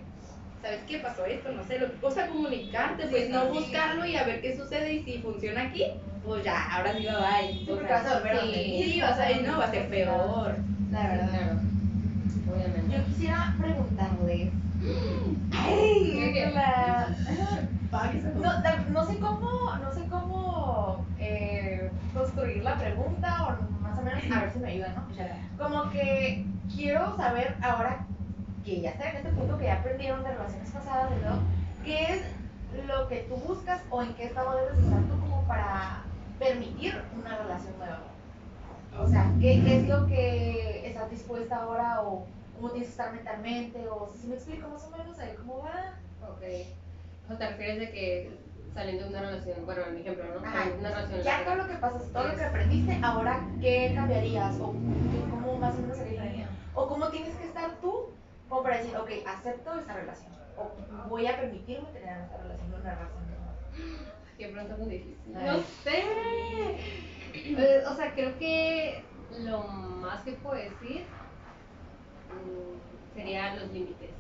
¿Sabes 0.63 0.81
qué 0.89 0.99
pasó 0.99 1.25
esto? 1.27 1.53
No 1.53 1.63
sé 1.65 1.79
lo 1.79 1.87
que. 1.89 2.07
O 2.07 2.11
sea, 2.11 2.27
comunicarte, 2.29 3.07
pues 3.07 3.27
Sí, 3.27 3.33
no 3.33 3.43
sí. 3.45 3.49
buscarlo 3.59 4.05
y 4.07 4.17
a 4.17 4.25
ver 4.25 4.41
qué 4.41 4.57
sucede. 4.57 4.93
Y 4.95 5.03
si 5.05 5.19
funciona 5.19 5.63
aquí, 5.65 5.85
pues 6.25 6.43
ya, 6.45 6.73
ahora 6.73 6.95
sí 6.97 7.07
va. 7.07 7.41
Sí, 7.41 7.67
O 7.69 7.73
porque 7.75 7.87
sea, 7.89 7.97
vas 8.03 8.07
a 8.07 8.15
volver 8.19 8.33
a 8.37 8.41
sí, 8.43 8.83
sí, 8.93 9.01
vas 9.01 9.19
a 9.19 9.31
ir, 9.31 9.43
no, 9.43 9.59
va 9.59 9.65
a 9.65 9.71
ser 9.71 9.89
peor. 9.89 10.55
La 10.91 11.07
verdad. 11.09 11.29
Claro. 11.31 11.61
Obviamente. 12.53 12.97
Yo 12.97 13.05
quisiera 13.05 13.55
preguntarles. 13.59 14.53
¿Qué, 15.51 16.33
qué? 16.33 16.51
La- 16.55 17.09
No, 17.91 18.41
No, 18.41 18.91
no 18.91 19.05
sé 19.05 19.19
cómo, 19.19 19.49
no 19.83 19.93
sé 19.93 20.09
cómo 20.09 21.05
eh, 21.19 21.91
construir 22.15 22.63
la 22.63 22.79
pregunta 22.79 23.47
o 23.49 23.81
más 23.81 23.99
o 23.99 24.03
menos 24.03 24.23
a 24.31 24.41
ver 24.41 24.53
si 24.53 24.59
me 24.61 24.69
ayudan, 24.71 24.95
¿no? 24.95 25.09
Como 25.59 25.91
que 25.91 26.47
quiero 26.73 27.17
saber 27.17 27.57
ahora 27.63 28.07
que 28.65 28.81
ya 28.81 28.91
están 28.91 29.09
en 29.09 29.17
este 29.17 29.31
punto 29.31 29.59
que 29.59 29.65
ya 29.65 29.75
aprendieron 29.81 30.23
de 30.23 30.31
relaciones 30.31 30.71
pasadas 30.71 31.11
todo, 31.21 31.39
¿qué 31.85 32.15
es 32.15 32.23
lo 32.87 33.09
que 33.09 33.27
tú 33.29 33.37
buscas 33.37 33.83
o 33.91 34.03
en 34.03 34.15
qué 34.15 34.27
estado 34.27 34.57
debes 34.57 34.79
estar 34.85 35.01
tú 35.09 35.19
como 35.19 35.47
para 35.49 36.05
permitir 36.39 36.95
una 37.13 37.37
relación 37.39 37.77
nueva? 37.79 38.03
O 38.99 39.07
sea, 39.09 39.33
¿qué, 39.41 39.63
qué 39.65 39.77
es 39.79 39.89
lo 39.89 40.07
que 40.07 40.87
estás 40.87 41.11
dispuesta 41.11 41.57
ahora 41.57 42.03
o 42.03 42.27
cómo 42.61 42.73
tienes 42.73 42.89
que 42.89 42.93
estar 42.93 43.13
mentalmente? 43.15 43.89
O 43.89 44.13
si 44.15 44.27
me 44.29 44.35
explico 44.35 44.69
más 44.69 44.85
o 44.85 44.91
menos 44.91 45.19
ahí 45.19 45.35
cómo 45.37 45.63
va. 45.63 45.99
Ok. 46.29 46.43
O 47.31 47.35
te 47.37 47.49
refieres 47.49 47.79
de 47.79 47.91
que 47.91 48.39
saliendo 48.75 49.05
de 49.05 49.11
una 49.11 49.21
relación, 49.23 49.65
bueno, 49.65 49.83
en 49.87 49.95
mi 49.95 50.01
ejemplo, 50.03 50.25
¿no? 50.41 50.47
Ajá. 50.47 50.69
Una 50.79 50.91
relación 50.91 51.23
Ya 51.23 51.45
todo 51.45 51.55
lo 51.57 51.67
que 51.67 51.75
pasó, 51.77 51.99
todo 52.13 52.29
lo 52.29 52.37
que 52.37 52.45
aprendiste, 52.45 53.01
ahora 53.03 53.41
¿qué 53.61 53.93
cambiarías? 53.95 54.61
¿O 54.61 54.73
qué- 54.73 55.31
cómo 55.31 55.57
más 55.57 55.75
o 55.75 55.81
menos 55.81 55.97
sería? 55.97 56.49
¿O 56.75 56.87
cómo 56.87 57.09
tienes 57.09 57.35
que 57.37 57.47
estar 57.47 57.81
tú 57.81 58.11
como 58.49 58.63
para 58.63 58.79
decir, 58.79 58.97
ok, 58.97 59.11
acepto 59.27 59.75
esta 59.75 59.95
relación? 59.95 60.33
¿O 60.57 60.73
voy 61.09 61.27
a 61.27 61.37
permitirme 61.37 61.89
tener 61.93 62.21
esta 62.21 62.37
relación, 62.37 62.75
una 62.75 62.95
relación 62.95 63.27
nueva? 63.27 63.55
Qué 64.37 64.49
pronto 64.49 64.73
es 64.75 64.79
muy 64.79 64.89
difícil. 64.89 65.33
No 65.33 65.59
sé. 65.83 66.05
Eh, 67.33 67.83
o 67.89 67.95
sea, 67.95 68.13
creo 68.15 68.37
que 68.39 69.05
lo 69.39 69.63
más 69.63 70.23
que 70.25 70.33
puedo 70.33 70.57
decir 70.57 71.07
mm, 72.31 73.15
serían 73.15 73.59
los 73.59 73.73
límites. 73.73 74.11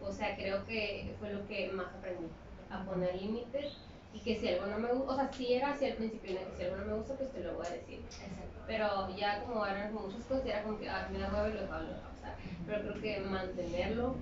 O 0.00 0.12
sea, 0.12 0.36
creo 0.36 0.64
que 0.66 1.14
fue 1.18 1.32
lo 1.32 1.46
que 1.46 1.70
más 1.72 1.86
aprendí, 1.94 2.26
a 2.70 2.84
poner 2.84 3.14
límites 3.20 3.72
y 4.14 4.18
que 4.20 4.36
si 4.38 4.48
algo 4.48 4.66
no 4.66 4.78
me 4.78 4.92
gusta, 4.92 5.12
o 5.12 5.16
sea, 5.16 5.32
si 5.32 5.54
era 5.54 5.70
así 5.72 5.86
al 5.86 5.94
principio, 5.96 6.38
que 6.38 6.56
si 6.56 6.62
algo 6.64 6.76
no 6.76 6.86
me 6.86 6.94
gusta, 6.94 7.14
pues 7.16 7.32
te 7.32 7.40
lo 7.40 7.54
voy 7.54 7.66
a 7.66 7.70
decir. 7.70 8.00
Pero 8.66 9.16
ya 9.16 9.42
como 9.44 9.64
eran 9.66 9.92
muchas 9.94 10.24
cosas, 10.24 10.46
era 10.46 10.62
como 10.62 10.78
que, 10.78 10.88
ah, 10.88 11.08
me 11.12 11.18
da 11.18 11.32
huevo 11.32 11.48
y 11.48 11.52
lo 11.54 11.60
dejaba, 11.62 11.82
lo 11.82 11.88
dejaba, 11.88 12.12
o 12.14 12.20
sea, 12.20 12.36
pero 12.66 12.80
creo 12.82 13.02
que 13.02 13.20
mantenerlo 13.20 14.14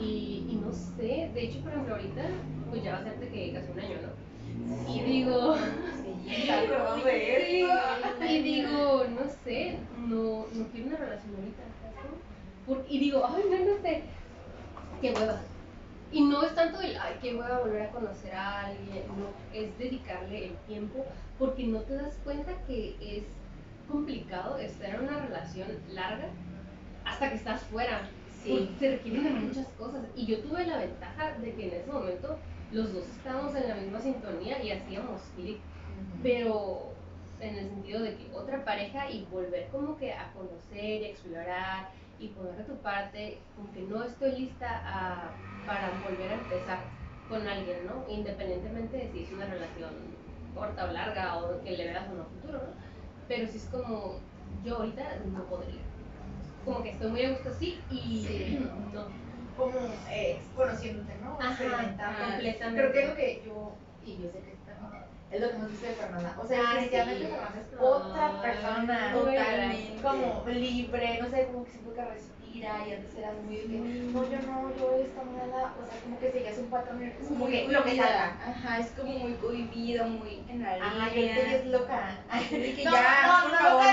y, 0.00 0.46
y 0.48 0.56
no 0.56 0.72
sé, 0.72 1.30
de 1.34 1.42
hecho, 1.44 1.60
por 1.60 1.72
ejemplo, 1.72 1.94
ahorita, 1.94 2.22
pues 2.70 2.82
ya 2.82 2.92
va 2.92 2.98
a 2.98 3.04
ser 3.04 3.18
de 3.18 3.28
que 3.28 3.52
casi 3.52 3.72
un 3.72 3.80
año, 3.80 3.96
¿no? 4.02 4.92
Y 4.92 5.00
digo, 5.02 5.56
Sí, 5.56 6.46
de 6.46 8.30
y 8.30 8.42
digo, 8.42 9.04
no 9.08 9.28
sé, 9.44 9.78
no, 9.96 10.46
no 10.52 10.68
quiero 10.68 10.86
una 10.88 10.96
relación 10.96 11.34
ahorita, 11.36 11.62
y 12.88 12.98
digo, 12.98 13.24
ay, 13.26 13.44
no, 13.50 13.72
no 13.72 13.82
sé, 13.82 14.02
qué 15.00 15.12
hueva. 15.12 15.40
Y 16.12 16.22
no 16.22 16.42
es 16.42 16.54
tanto 16.54 16.80
el, 16.80 16.96
ay, 16.96 17.16
qué 17.22 17.34
hueva 17.34 17.60
volver 17.60 17.82
a 17.82 17.90
conocer 17.90 18.34
a 18.34 18.66
alguien, 18.66 19.04
no, 19.08 19.58
es 19.58 19.76
dedicarle 19.78 20.46
el 20.46 20.56
tiempo, 20.66 21.04
porque 21.38 21.64
no 21.64 21.80
te 21.80 21.94
das 21.94 22.18
cuenta 22.24 22.52
que 22.66 22.96
es 23.00 23.24
complicado 23.88 24.58
estar 24.58 24.90
en 24.90 25.00
una 25.00 25.20
relación 25.20 25.68
larga 25.90 26.28
hasta 27.04 27.30
que 27.30 27.36
estás 27.36 27.62
fuera. 27.64 28.08
Sí. 28.42 28.74
Se 28.78 28.90
requieren 28.92 29.24
de 29.24 29.30
muchas 29.30 29.66
cosas. 29.78 30.02
Y 30.16 30.26
yo 30.26 30.38
tuve 30.40 30.66
la 30.66 30.78
ventaja 30.78 31.32
de 31.38 31.52
que 31.52 31.68
en 31.68 31.74
ese 31.74 31.92
momento 31.92 32.38
los 32.72 32.92
dos 32.94 33.04
estábamos 33.08 33.54
en 33.54 33.68
la 33.68 33.74
misma 33.74 34.00
sintonía 34.00 34.62
y 34.62 34.70
hacíamos 34.70 35.20
clic 35.36 35.58
pero 36.22 36.92
en 37.40 37.56
el 37.56 37.68
sentido 37.70 38.02
de 38.02 38.16
que 38.16 38.30
otra 38.34 38.64
pareja 38.64 39.10
y 39.10 39.24
volver 39.30 39.68
como 39.68 39.96
que 39.96 40.12
a 40.12 40.32
conocer 40.32 41.02
y 41.02 41.04
explorar 41.06 41.88
y 42.20 42.28
poner 42.28 42.56
de 42.56 42.64
tu 42.64 42.76
parte, 42.82 43.42
como 43.54 43.72
que 43.72 43.80
no 43.82 44.04
estoy 44.04 44.32
lista 44.38 44.68
a- 44.84 45.32
para 45.64 45.90
volver 46.02 46.30
a 46.30 46.34
empezar 46.34 46.84
con 47.28 47.46
alguien, 47.48 47.86
¿no? 47.86 48.04
Independientemente 48.08 48.96
de 48.96 49.10
si 49.10 49.24
es 49.24 49.32
una 49.32 49.46
relación 49.46 49.92
corta 50.54 50.84
o 50.84 50.92
larga 50.92 51.38
o 51.38 51.62
que 51.62 51.76
le 51.76 51.84
veas 51.84 52.10
o 52.10 52.14
no 52.14 52.24
futuro, 52.26 52.58
¿no? 52.58 52.74
Pero 53.26 53.46
si 53.46 53.56
es 53.58 53.68
como, 53.70 54.20
yo 54.62 54.76
ahorita 54.76 55.02
no 55.26 55.46
podría. 55.48 55.82
Como 56.64 56.82
que 56.82 56.90
estoy 56.90 57.10
muy 57.10 57.22
a 57.22 57.30
gusto 57.30 57.48
así 57.50 57.84
y 57.88 58.24
Sí. 58.26 58.58
no. 58.92 59.08
Como 59.56 59.78
eh, 60.10 60.42
conociéndote, 60.54 61.16
¿no? 61.18 61.38
Ajá, 61.40 61.56
completamente. 62.32 62.80
Creo 62.80 62.92
que 62.92 63.00
es 63.02 63.08
lo 63.08 63.16
que 63.16 63.42
yo, 63.44 63.72
y 64.04 64.16
yo 64.22 64.30
sé 64.30 64.42
que 64.42 64.59
es 65.30 65.40
lo 65.40 65.48
que 65.50 65.56
visto 65.66 65.86
de 65.86 65.92
Fernanda. 65.94 66.36
O 66.42 66.46
sea, 66.46 66.60
Ah, 66.60 66.74
definitivamente 66.74 67.24
sí. 67.26 67.30
Fernanda 67.30 67.60
es 67.60 67.80
otra 67.80 68.26
Ay, 68.26 68.42
persona. 68.42 69.12
Totalmente. 69.12 70.02
Como 70.02 70.44
libre, 70.48 71.18
no 71.22 71.28
sé, 71.30 71.46
como 71.46 71.64
que 71.64 71.70
siento 71.70 71.94
que 71.94 72.04
respira 72.04 72.88
y 72.88 72.92
antes 72.92 73.14
eras 73.16 73.34
muy 73.44 73.56
de 73.56 73.62
que, 73.62 73.78
no, 74.12 74.22
yo 74.24 74.38
no, 74.42 74.76
yo 74.76 74.92
esto, 74.94 75.22
nada. 75.24 75.74
O 75.80 75.86
sea, 75.86 76.00
como 76.02 76.18
que 76.18 76.32
seguías 76.32 76.58
un 76.58 76.66
patrón, 76.70 77.02
Es 77.02 77.14
como 77.28 77.38
muy 77.44 77.52
que 77.52 77.68
lo 77.68 77.84
que 77.84 77.96
salga. 77.96 78.36
Ajá, 78.44 78.78
es 78.80 78.90
como 78.90 79.12
muy 79.12 79.32
cohibida, 79.34 80.04
muy 80.06 80.42
en 80.48 80.62
la 80.62 80.74
Ajá, 80.74 81.08
línea. 81.14 81.34
ahorita 81.36 81.50
ya 81.50 81.56
es 81.58 81.66
loca. 81.66 82.18
De 82.50 82.74
que 82.74 82.84
no, 82.84 82.90
ya, 82.90 83.26
no, 83.26 83.42
por 83.42 83.52
no, 83.52 83.58
favor, 83.58 83.84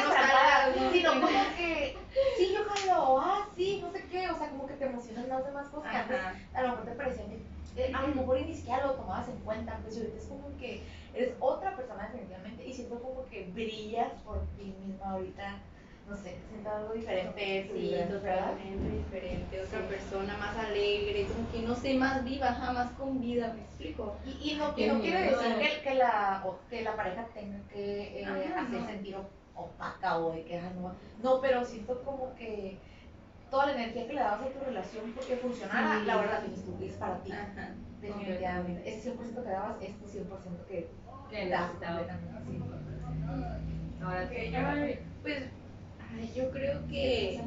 no 0.82 0.92
sino 0.92 1.12
como 1.14 1.28
que, 1.56 1.98
sí, 2.38 2.54
yo 2.56 2.64
jalo, 2.68 3.20
ah, 3.22 3.48
sí, 3.56 3.80
no 3.84 3.92
sé 3.92 4.04
qué, 4.10 4.28
o 4.30 4.38
sea, 4.38 4.50
como 4.50 4.66
que 4.66 4.74
te 4.74 4.86
emocionan 4.86 5.30
más 5.30 5.46
de 5.46 5.52
más 5.52 5.68
cosas 5.68 5.92
que 5.92 5.98
antes 5.98 6.20
Ajá. 6.20 6.34
a 6.56 6.62
lo 6.64 6.70
mejor 6.70 6.86
te 6.86 6.92
parecía 6.94 7.26
que 7.26 7.57
eh, 7.78 7.92
a 7.94 8.02
lo 8.08 8.16
mejor 8.16 8.42
ni 8.42 8.54
siquiera 8.54 8.86
lo 8.86 8.94
tomabas 8.96 9.30
en 9.30 9.40
cuenta, 9.42 9.80
pues 9.84 9.98
ahorita 9.98 10.18
es 10.18 10.28
como 10.28 10.58
que 10.58 10.84
eres 11.14 11.36
otra 11.40 11.76
persona 11.76 12.08
definitivamente 12.10 12.66
y 12.66 12.74
siento 12.74 13.02
como 13.02 13.26
que 13.26 13.46
brillas 13.52 14.12
por 14.24 14.48
ti 14.56 14.76
misma 14.86 15.12
ahorita, 15.12 15.64
no 16.06 16.16
sé, 16.16 16.42
siento 16.48 16.70
algo 16.70 16.94
diferente, 16.94 17.70
Sí, 17.74 17.94
totalmente 18.10 18.90
diferente, 18.90 19.62
otra 19.62 19.82
Sí. 19.82 19.86
persona 19.90 20.38
más 20.38 20.56
alegre, 20.58 21.28
como 21.28 21.50
que 21.50 21.62
no 21.64 21.76
sé, 21.76 21.94
más 21.96 22.24
viva, 22.24 22.48
ajá, 22.50 22.72
más 22.74 22.92
con 22.94 23.20
vida, 23.20 23.54
¿me 23.54 23.62
explico? 23.62 24.20
Y, 24.26 24.52
y 24.52 24.56
no, 24.56 24.70
no 24.70 25.02
quiere 25.02 25.22
decir 25.30 25.56
que, 25.60 25.82
que, 25.84 25.96
la, 25.96 26.44
que 26.70 26.82
la 26.84 26.96
pareja 26.96 27.28
tenga 27.34 27.60
que 27.68 28.22
eh, 28.22 28.26
hacer 28.26 28.80
no. 28.82 28.88
sentir 28.88 29.16
op- 29.18 29.32
opaca 29.54 30.20
o 30.20 30.32
de 30.32 30.46
que, 30.46 30.62
no, 30.62 30.96
no, 31.22 31.42
pero 31.42 31.66
siento 31.66 32.04
como 32.04 32.36
que 32.36 32.80
toda 33.50 33.68
la 33.68 33.74
energía 33.74 34.08
que 34.08 34.14
le 34.14 34.20
dabas 34.20 34.42
a 34.42 34.50
tu 34.50 34.60
relación 34.66 35.12
porque 35.14 35.36
funcionara, 35.38 36.00
Sí. 36.00 36.06
la 36.06 36.18
verdad 36.18 36.40
tienes 36.42 36.66
tú, 36.66 36.78
es 36.84 36.94
para 36.94 37.18
ti. 37.24 37.32
Ajá. 37.32 37.70
Definitivamente. 38.02 38.90
Ese 38.90 39.12
100% 39.12 39.44
que 39.44 39.50
dabas 39.50 39.76
es 39.82 39.98
tu 40.00 40.06
100% 40.08 40.66
que 40.68 40.88
Que 41.32 41.50
das 41.50 41.62
necesitaba. 41.74 42.00
completamente. 42.00 42.38
Sí. 42.48 44.04
Ahora 44.04 44.24
yo, 44.24 45.02
pues, 45.24 45.44
ay, 46.16 46.32
yo 46.36 46.50
creo 46.52 46.88
que... 46.88 47.42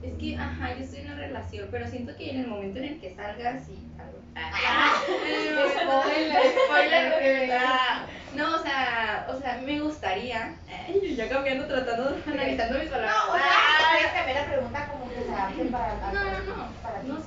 Es 0.00 0.12
que, 0.16 0.36
ajá, 0.36 0.74
yo 0.76 0.84
estoy 0.84 1.00
en 1.00 1.06
una 1.06 1.16
relación, 1.16 1.68
pero 1.72 1.88
siento 1.88 2.14
que 2.16 2.30
en 2.30 2.40
el 2.40 2.46
momento 2.46 2.78
en 2.78 2.84
el 2.84 3.00
que 3.00 3.14
salgas 3.16 3.68
y 3.68 3.78
algo. 3.98 4.18
Spoiler. 5.80 6.42
Spoiler. 6.66 7.58
Ah, 7.60 8.06
No, 8.36 8.54
o 8.54 8.58
sea, 8.62 9.26
o 9.28 9.40
sea, 9.40 9.60
me 9.64 9.80
gustaría. 9.80 10.54
Ay, 10.70 11.16
ya 11.16 11.28
cambiando, 11.28 11.66
tratando, 11.66 12.16
analizando 12.26 12.78
mis 12.78 12.88
palabras. 12.88 13.16
No, 13.26 13.34
o 13.34 13.38
sea, 13.38 13.46
puedes 13.90 14.12
cambiar 14.12 14.36
la 14.36 14.46
pregunta 14.52 14.88
como 14.92 14.97
que 14.97 14.97
se 15.28 15.34
adapte 15.34 15.64
para 15.66 16.12
No, 16.12 16.24
no, 16.24 16.56
no. 16.56 16.72
Para. 16.82 17.02
No. 17.02 17.18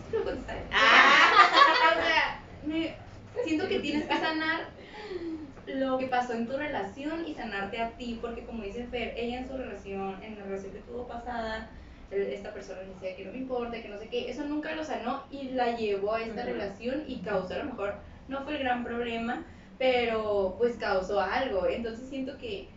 Ah, 0.71 1.93
o 1.97 2.01
sea, 2.01 2.41
me, 2.65 2.95
siento 3.43 3.67
que 3.67 3.79
tienes 3.79 4.05
que 4.05 4.17
sanar 4.17 4.69
lo 5.67 5.97
que 5.97 6.07
pasó 6.07 6.33
en 6.33 6.47
tu 6.47 6.57
relación 6.57 7.27
y 7.27 7.35
sanarte 7.35 7.81
a 7.81 7.91
ti, 7.91 8.19
porque 8.21 8.45
como 8.45 8.63
dice 8.63 8.87
Fer, 8.87 9.13
ella 9.15 9.39
en 9.39 9.47
su 9.47 9.57
relación, 9.57 10.21
en 10.23 10.37
la 10.37 10.45
relación 10.45 10.73
que 10.73 10.79
tuvo 10.79 11.07
pasada, 11.07 11.69
esta 12.09 12.53
persona 12.53 12.81
decía 12.81 13.15
que 13.15 13.25
no 13.25 13.31
me 13.31 13.37
importa, 13.37 13.81
que 13.81 13.87
no 13.87 13.97
sé 13.97 14.09
qué, 14.09 14.29
eso 14.29 14.43
nunca 14.43 14.75
lo 14.75 14.83
sanó 14.83 15.23
y 15.31 15.49
la 15.49 15.77
llevó 15.77 16.15
a 16.15 16.21
esta 16.21 16.43
relación 16.43 17.03
y 17.07 17.19
causó 17.19 17.53
a 17.53 17.59
lo 17.59 17.65
mejor, 17.65 17.95
no 18.27 18.43
fue 18.43 18.57
el 18.57 18.63
gran 18.63 18.83
problema, 18.83 19.45
pero 19.77 20.55
pues 20.57 20.75
causó 20.75 21.21
algo, 21.21 21.67
entonces 21.67 22.09
siento 22.09 22.37
que 22.37 22.67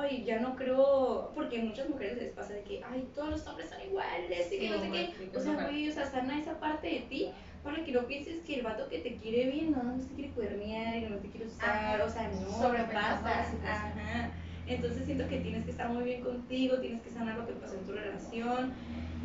ay, 0.00 0.24
ya 0.24 0.40
no 0.40 0.56
creo, 0.56 1.32
porque 1.34 1.58
muchas 1.58 1.88
mujeres 1.88 2.18
les 2.18 2.32
pasa 2.32 2.54
de 2.54 2.62
que, 2.62 2.82
ay, 2.84 3.08
todos 3.14 3.30
los 3.30 3.46
hombres 3.46 3.68
son 3.70 3.80
iguales, 3.80 4.46
y 4.52 4.58
que 4.58 4.66
Sí, 4.66 4.68
no 4.68 4.80
sé 4.80 4.90
qué. 4.90 5.36
O 5.36 5.40
sea, 5.40 5.54
güey, 5.54 5.88
o 5.88 5.92
sea, 5.92 6.06
sana 6.10 6.38
esa 6.38 6.58
parte 6.58 6.86
de 6.88 7.00
ti 7.00 7.30
para 7.62 7.84
que 7.84 7.92
no 7.92 8.06
pienses 8.06 8.42
que 8.44 8.56
el 8.56 8.62
vato 8.62 8.88
que 8.88 8.98
te 8.98 9.16
quiere 9.16 9.50
bien 9.50 9.72
no, 9.72 9.82
no 9.82 9.96
te 9.98 10.14
quiere 10.14 10.30
cuernear 10.30 10.96
y 10.96 11.06
no 11.06 11.16
te 11.16 11.28
quiere 11.28 11.46
usar, 11.46 11.96
Ajá. 11.96 12.04
o 12.04 12.08
sea, 12.08 12.28
no, 12.28 12.72
la 12.72 13.44
situación. 13.44 13.62
Ajá. 13.64 14.30
Entonces 14.66 15.04
siento 15.04 15.28
que 15.28 15.38
tienes 15.38 15.64
que 15.64 15.70
estar 15.70 15.88
muy 15.88 16.04
bien 16.04 16.22
contigo, 16.22 16.78
tienes 16.78 17.02
que 17.02 17.10
sanar 17.10 17.36
lo 17.36 17.46
que 17.46 17.54
pasó 17.54 17.74
en 17.74 17.84
tu 17.84 17.92
relación, 17.92 18.72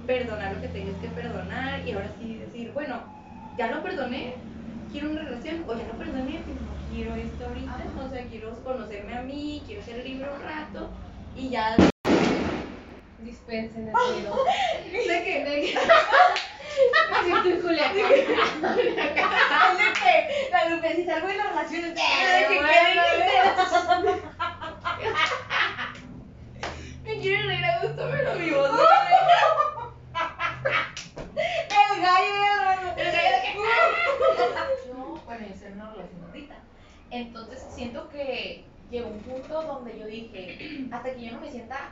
perdonar 0.05 0.55
lo 0.55 0.61
que 0.61 0.67
tengas 0.67 0.95
que 0.97 1.09
perdonar 1.09 1.87
y 1.87 1.91
ahora 1.91 2.11
sí 2.19 2.35
decir, 2.35 2.71
bueno, 2.73 3.01
ya 3.57 3.71
lo 3.71 3.83
perdoné, 3.83 4.35
quiero 4.91 5.11
una 5.11 5.21
relación, 5.21 5.63
o 5.67 5.77
ya 5.77 5.87
lo 5.87 5.97
perdoné, 5.97 6.43
pero 6.45 6.61
no 6.61 6.80
quiero 6.91 7.15
esto 7.15 7.45
ahorita, 7.47 7.71
Ajá. 7.71 8.05
o 8.05 8.09
sea, 8.09 8.23
quiero 8.27 8.63
conocerme 8.63 9.13
a 9.17 9.21
mí, 9.21 9.63
quiero 9.65 9.81
ser 9.83 10.03
libre 10.03 10.29
un 10.29 10.41
rato 10.41 10.89
y 11.35 11.49
ya 11.49 11.75
Dispensen 13.17 13.87
el 13.87 13.93
ruido. 13.93 14.35
de 14.91 15.23
que 15.23 15.43
De 15.45 15.61
que- 15.61 15.77
Me 17.11 17.23
siento 17.23 17.49
en 17.49 17.61
Culiacán. 17.61 17.95
La 18.61 19.73
Lupe, 19.73 20.49
la 20.51 20.69
Lupe, 20.69 20.95
si 20.95 21.05
salgo 21.05 21.27
de 21.27 21.37
la 21.37 21.43
relación 21.49 21.85
es 21.85 21.93
de 21.95 22.01
bueno, 22.61 23.01
me 27.03 27.19
quiero 27.19 27.47
reír 27.47 27.65
a 27.65 27.79
gusto, 27.83 28.07
pero 28.11 28.35
mi 28.35 28.49
voz 28.51 28.69
El 31.69 32.01
gallo 32.01 32.25
y 32.25 32.45
el 32.45 32.59
raro. 32.65 32.81
El 32.97 33.11
gallo 33.11 33.31
de 33.35 33.41
que- 33.41 33.53
Yo, 34.87 35.21
bueno, 35.25 35.45
yo 35.47 35.53
estoy 35.53 35.67
en 35.67 35.73
una 35.75 35.91
relación 35.91 36.23
ahorita. 36.27 36.55
Entonces 37.11 37.59
siento 37.73 38.09
que 38.09 38.65
llegó 38.89 39.09
un 39.09 39.19
punto 39.21 39.61
donde 39.61 39.99
yo 39.99 40.05
dije, 40.07 40.87
hasta 40.91 41.13
que 41.13 41.25
yo 41.25 41.31
no 41.33 41.41
me 41.41 41.51
sienta 41.51 41.91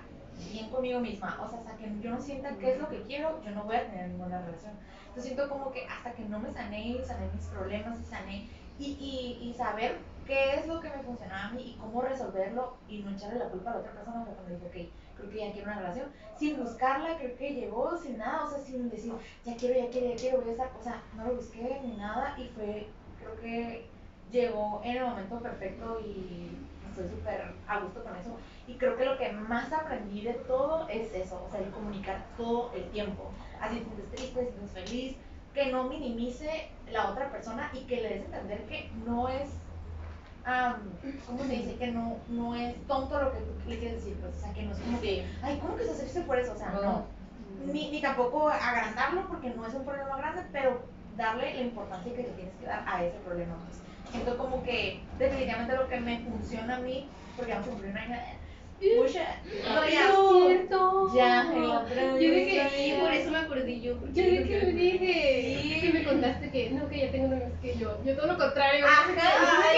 bien 0.51 0.58
conmigo 0.69 0.99
misma, 0.99 1.39
o 1.41 1.47
sea, 1.47 1.59
hasta 1.59 1.75
que 1.77 1.91
yo 2.01 2.11
no 2.11 2.19
sienta 2.19 2.57
qué 2.57 2.73
es 2.73 2.79
lo 2.79 2.89
que 2.89 3.01
quiero, 3.03 3.41
yo 3.43 3.51
no 3.51 3.63
voy 3.63 3.75
a 3.75 3.85
tener 3.85 4.09
ninguna 4.09 4.41
relación. 4.41 4.73
Entonces 5.07 5.25
siento 5.25 5.49
como 5.49 5.71
que 5.71 5.85
hasta 5.85 6.13
que 6.13 6.23
no 6.23 6.39
me 6.39 6.51
sané 6.51 6.87
y 6.89 7.03
sané 7.03 7.29
mis 7.33 7.45
problemas 7.47 7.99
y 7.99 8.05
sané 8.05 8.49
y, 8.77 8.85
y, 8.85 9.49
y 9.49 9.53
saber 9.53 9.97
qué 10.25 10.55
es 10.55 10.67
lo 10.67 10.79
que 10.79 10.89
me 10.89 11.03
funcionaba 11.03 11.47
a 11.47 11.51
mí 11.51 11.73
y 11.75 11.79
cómo 11.79 12.01
resolverlo 12.01 12.77
y 12.87 12.99
no 12.99 13.11
echarle 13.11 13.39
la 13.39 13.49
culpa 13.49 13.71
a 13.71 13.73
la 13.73 13.79
otra 13.79 13.91
persona 13.93 14.23
fue 14.23 14.33
cuando 14.35 14.53
dije, 14.53 14.65
ok, 14.67 15.17
creo 15.17 15.29
que 15.29 15.39
ya 15.39 15.51
quiero 15.51 15.67
una 15.71 15.79
relación. 15.79 16.07
Sin 16.37 16.63
buscarla, 16.63 17.17
creo 17.17 17.35
que 17.35 17.53
llegó 17.53 17.97
sin 17.97 18.17
nada, 18.17 18.45
o 18.45 18.49
sea, 18.49 18.59
sin 18.59 18.89
decir, 18.89 19.13
ya 19.43 19.55
quiero, 19.57 19.79
ya 19.79 19.89
quiero, 19.89 20.09
ya 20.09 20.15
quiero, 20.15 20.41
voy 20.41 20.49
a 20.49 20.51
estar, 20.51 20.71
o 20.79 20.83
sea, 20.83 21.03
no 21.15 21.25
lo 21.25 21.35
busqué 21.35 21.81
ni 21.83 21.97
nada 21.97 22.35
y 22.37 22.47
fue, 22.49 22.87
creo 23.19 23.35
que 23.41 23.89
llegó 24.31 24.81
en 24.83 24.97
el 24.97 25.03
momento 25.03 25.39
perfecto 25.39 25.99
y 25.99 26.68
estoy 26.89 27.09
súper 27.09 27.53
a 27.67 27.79
gusto 27.79 28.03
con 28.03 28.15
eso. 28.15 28.37
Y 28.67 28.75
creo 28.75 28.95
que 28.97 29.05
lo 29.05 29.17
que 29.17 29.31
más 29.31 29.71
aprendí 29.73 30.21
de 30.21 30.33
todo 30.33 30.87
es 30.89 31.13
eso, 31.13 31.43
o 31.47 31.51
sea, 31.51 31.59
el 31.59 31.71
comunicar 31.71 32.25
todo 32.37 32.71
el 32.75 32.83
tiempo. 32.91 33.31
Así 33.59 33.79
te 33.79 33.85
sientes 33.85 34.11
triste, 34.11 34.43
te 34.43 34.51
sientes 34.51 34.71
feliz, 34.71 35.17
que 35.53 35.71
no 35.71 35.85
minimice 35.85 36.69
la 36.91 37.09
otra 37.09 37.31
persona 37.31 37.71
y 37.73 37.79
que 37.85 37.97
le 37.97 38.09
des 38.09 38.21
a 38.21 38.25
entender 38.25 38.65
que 38.65 38.91
no 39.05 39.27
es, 39.27 39.49
am, 40.45 40.91
¿cómo 41.25 41.43
se 41.43 41.53
dice? 41.53 41.75
Que 41.75 41.87
no, 41.87 42.17
no 42.29 42.55
es 42.55 42.75
tonto 42.87 43.21
lo 43.21 43.31
que 43.31 43.39
tú 43.39 43.69
le 43.69 43.79
quieres 43.79 44.03
decir, 44.03 44.17
pues, 44.21 44.35
o 44.35 44.39
sea, 44.39 44.53
que 44.53 44.63
no 44.63 44.71
es 44.71 44.79
como 44.79 45.01
que, 45.01 45.25
ay, 45.41 45.59
¿cómo 45.59 45.75
que 45.75 45.83
estás 45.83 45.99
triste 45.99 46.21
por 46.21 46.37
eso? 46.37 46.53
O 46.53 46.57
sea, 46.57 46.69
no. 46.69 47.05
Ni, 47.65 47.91
ni 47.91 48.01
tampoco 48.01 48.49
agrandarlo 48.49 49.27
porque 49.27 49.49
no 49.49 49.65
es 49.65 49.73
un 49.73 49.83
problema 49.83 50.15
grande, 50.17 50.43
pero 50.51 50.81
darle 51.17 51.53
la 51.55 51.61
importancia 51.61 52.15
que 52.15 52.23
le 52.23 52.29
tienes 52.29 52.55
que 52.55 52.65
dar 52.65 52.83
a 52.87 53.03
ese 53.03 53.17
problema. 53.19 53.55
Pues. 53.65 53.88
Siento 54.11 54.37
como 54.37 54.63
que 54.63 55.05
definitivamente 55.17 55.75
lo 55.75 55.87
que 55.87 55.99
me 55.99 56.19
funciona 56.19 56.77
a 56.77 56.79
mí, 56.79 57.11
porque 57.35 57.51
vamos 57.51 57.67
a 57.67 57.71
cumplir 57.71 57.91
un 57.91 57.97
año 57.97 58.15
de... 58.15 58.39
Mucha... 58.95 59.41
No, 59.67 59.83
Es 59.83 59.93
cierto. 59.93 61.13
Ya, 61.13 61.49
otro 61.49 62.19
Yo 62.19 62.31
dije, 62.31 62.69
Sí, 62.69 62.93
por 62.99 63.13
eso 63.13 63.31
me 63.31 63.37
acordé 63.39 63.81
yo. 63.81 63.99
Yo 64.13 64.23
de 64.23 64.43
que 64.47 64.59
le 64.59 64.71
dije. 64.71 65.59
Sí. 65.61 65.81
Que 65.81 65.93
me 65.93 66.03
contaste 66.05 66.49
que, 66.49 66.69
no, 66.71 66.87
que 66.87 66.99
ya 66.99 67.11
tengo 67.11 67.27
novios 67.27 67.59
que 67.61 67.77
yo. 67.77 68.01
Yo 68.05 68.15
todo 68.15 68.27
lo 68.27 68.37
contrario. 68.37 68.85
Ajá, 68.85 69.13
ay, 69.69 69.77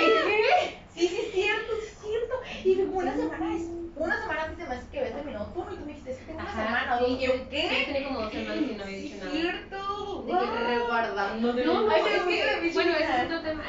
Sí, 0.94 1.08
sí, 1.08 1.18
es 1.26 1.32
cierto, 1.34 1.72
sí, 1.80 1.88
es 1.88 2.00
cierto. 2.00 2.36
Y 2.64 2.76
luego 2.76 2.98
una 2.98 3.16
semana, 3.16 3.56
es, 3.56 3.62
una 3.96 4.22
semana 4.22 4.44
antes 4.44 4.58
de 4.58 4.66
más 4.66 4.84
que 4.86 5.00
había 5.00 5.14
terminado 5.16 5.54
tú 5.54 5.66
y 5.72 5.78
tú 5.78 5.86
me 5.86 5.88
dijiste, 5.94 6.12
es 6.12 6.18
que 6.20 6.26
tengo 6.26 6.40
una 6.42 6.52
semana. 6.52 7.00
sí, 7.00 7.06
y 7.08 7.26
yo, 7.26 7.50
¿qué? 7.50 7.70
sí, 7.70 7.86
tenía 7.86 8.08
como 8.08 8.20
dos 8.22 8.34
semanas 8.34 8.64
y 8.70 8.76
no 8.76 8.84
había 8.84 8.98
dicho 8.98 9.16
es 9.16 9.24
nada. 9.24 9.32
cierto. 9.32 10.24
De 10.24 10.32
que 10.34 10.68
reguardando 10.68 11.54
No, 11.54 11.82
no, 11.82 11.92
es 11.96 12.06
es 12.06 12.24
que- 12.24 12.72
bueno, 12.74 12.92
ese 12.92 13.16
es 13.18 13.24
otro 13.24 13.42
tema. 13.42 13.64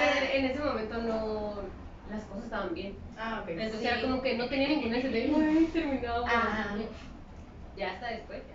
Eh. 0.00 0.10
Ah. 0.10 0.16
Pero 0.20 0.32
en 0.32 0.44
ese 0.46 0.60
momento 0.60 0.98
no, 0.98 1.54
las 2.10 2.24
cosas 2.24 2.44
estaban 2.44 2.74
bien. 2.74 2.96
Ah, 3.18 3.40
ok. 3.42 3.48
Entonces 3.50 3.80
Sí. 3.80 3.86
era 3.86 4.00
como 4.02 4.22
que 4.22 4.36
no 4.38 4.48
tenía 4.48 4.68
ninguna 4.68 4.96
necesidad 5.02 5.38
de, 5.38 5.46
ay, 5.48 5.70
terminado. 5.72 6.26
Ya 7.76 7.90
hasta 7.92 8.08
después, 8.08 8.42
ya. 8.48 8.54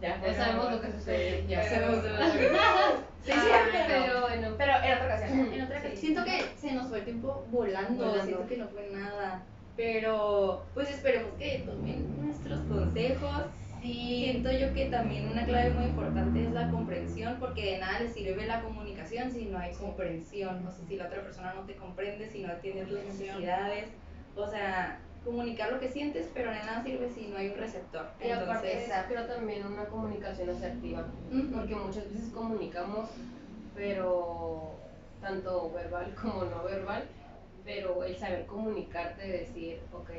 Ya, 0.00 0.20
Ya 0.26 0.34
sabemos 0.34 0.72
lo 0.72 0.80
que 0.80 0.92
sucede. 0.92 1.46
Ya 1.48 1.62
sabemos 1.68 2.04
lo 2.04 2.10
Sí, 3.24 3.32
Ah, 3.34 3.42
cierto. 3.70 3.78
Pero 3.88 4.20
bueno. 4.22 4.48
Pero 4.58 4.72
en 4.84 4.92
otra 4.94 5.06
ocasión. 5.06 5.52
En 5.52 5.62
otra 5.62 5.80
Sí. 5.80 5.86
ocasión, 5.86 5.96
siento 5.96 6.24
que 6.24 6.42
se 6.56 6.72
nos 6.72 6.88
fue 6.88 6.98
el 6.98 7.04
tiempo 7.04 7.44
volando, 7.50 8.04
Volando. 8.04 8.24
siento 8.24 8.46
que 8.46 8.56
no 8.58 8.68
fue 8.68 8.88
nada. 8.92 9.42
Pero 9.76 10.64
pues 10.74 10.90
esperemos 10.90 11.30
que 11.38 11.62
tomen 11.66 12.24
nuestros 12.26 12.60
consejos. 12.62 13.42
Sí. 13.86 14.22
Siento 14.24 14.50
yo 14.50 14.74
que 14.74 14.86
también 14.86 15.28
una 15.28 15.44
clave 15.44 15.70
muy 15.70 15.84
importante 15.84 16.42
es 16.42 16.50
la 16.50 16.70
comprensión, 16.70 17.36
porque 17.38 17.72
de 17.72 17.78
nada 17.78 18.00
le 18.00 18.08
sirve 18.08 18.46
la 18.46 18.60
comunicación 18.60 19.30
si 19.30 19.46
no 19.46 19.58
hay 19.58 19.72
comprensión. 19.74 20.66
O 20.66 20.72
sea, 20.72 20.84
si 20.86 20.96
la 20.96 21.06
otra 21.06 21.22
persona 21.22 21.54
no 21.54 21.62
te 21.62 21.76
comprende, 21.76 22.28
si 22.28 22.42
no 22.42 22.52
atiende 22.52 22.84
tus 22.86 23.02
necesidades. 23.04 23.86
O 24.34 24.46
sea, 24.48 24.98
comunicar 25.24 25.72
lo 25.72 25.80
que 25.80 25.88
sientes, 25.88 26.28
pero 26.34 26.50
de 26.50 26.58
nada 26.58 26.82
sirve 26.82 27.08
si 27.08 27.28
no 27.28 27.36
hay 27.36 27.48
un 27.48 27.56
receptor. 27.56 28.06
Y 28.20 28.30
aparte, 28.30 28.72
Entonces, 28.72 29.04
creo 29.08 29.26
también 29.26 29.66
una 29.66 29.84
comunicación 29.86 30.50
asertiva. 30.50 31.06
Porque 31.54 31.74
muchas 31.74 32.12
veces 32.12 32.30
comunicamos, 32.34 33.08
pero 33.74 34.74
tanto 35.20 35.70
verbal 35.72 36.14
como 36.20 36.44
no 36.44 36.64
verbal, 36.64 37.04
pero 37.64 38.04
el 38.04 38.16
saber 38.16 38.46
comunicarte, 38.46 39.26
decir, 39.26 39.80
ok, 39.92 40.10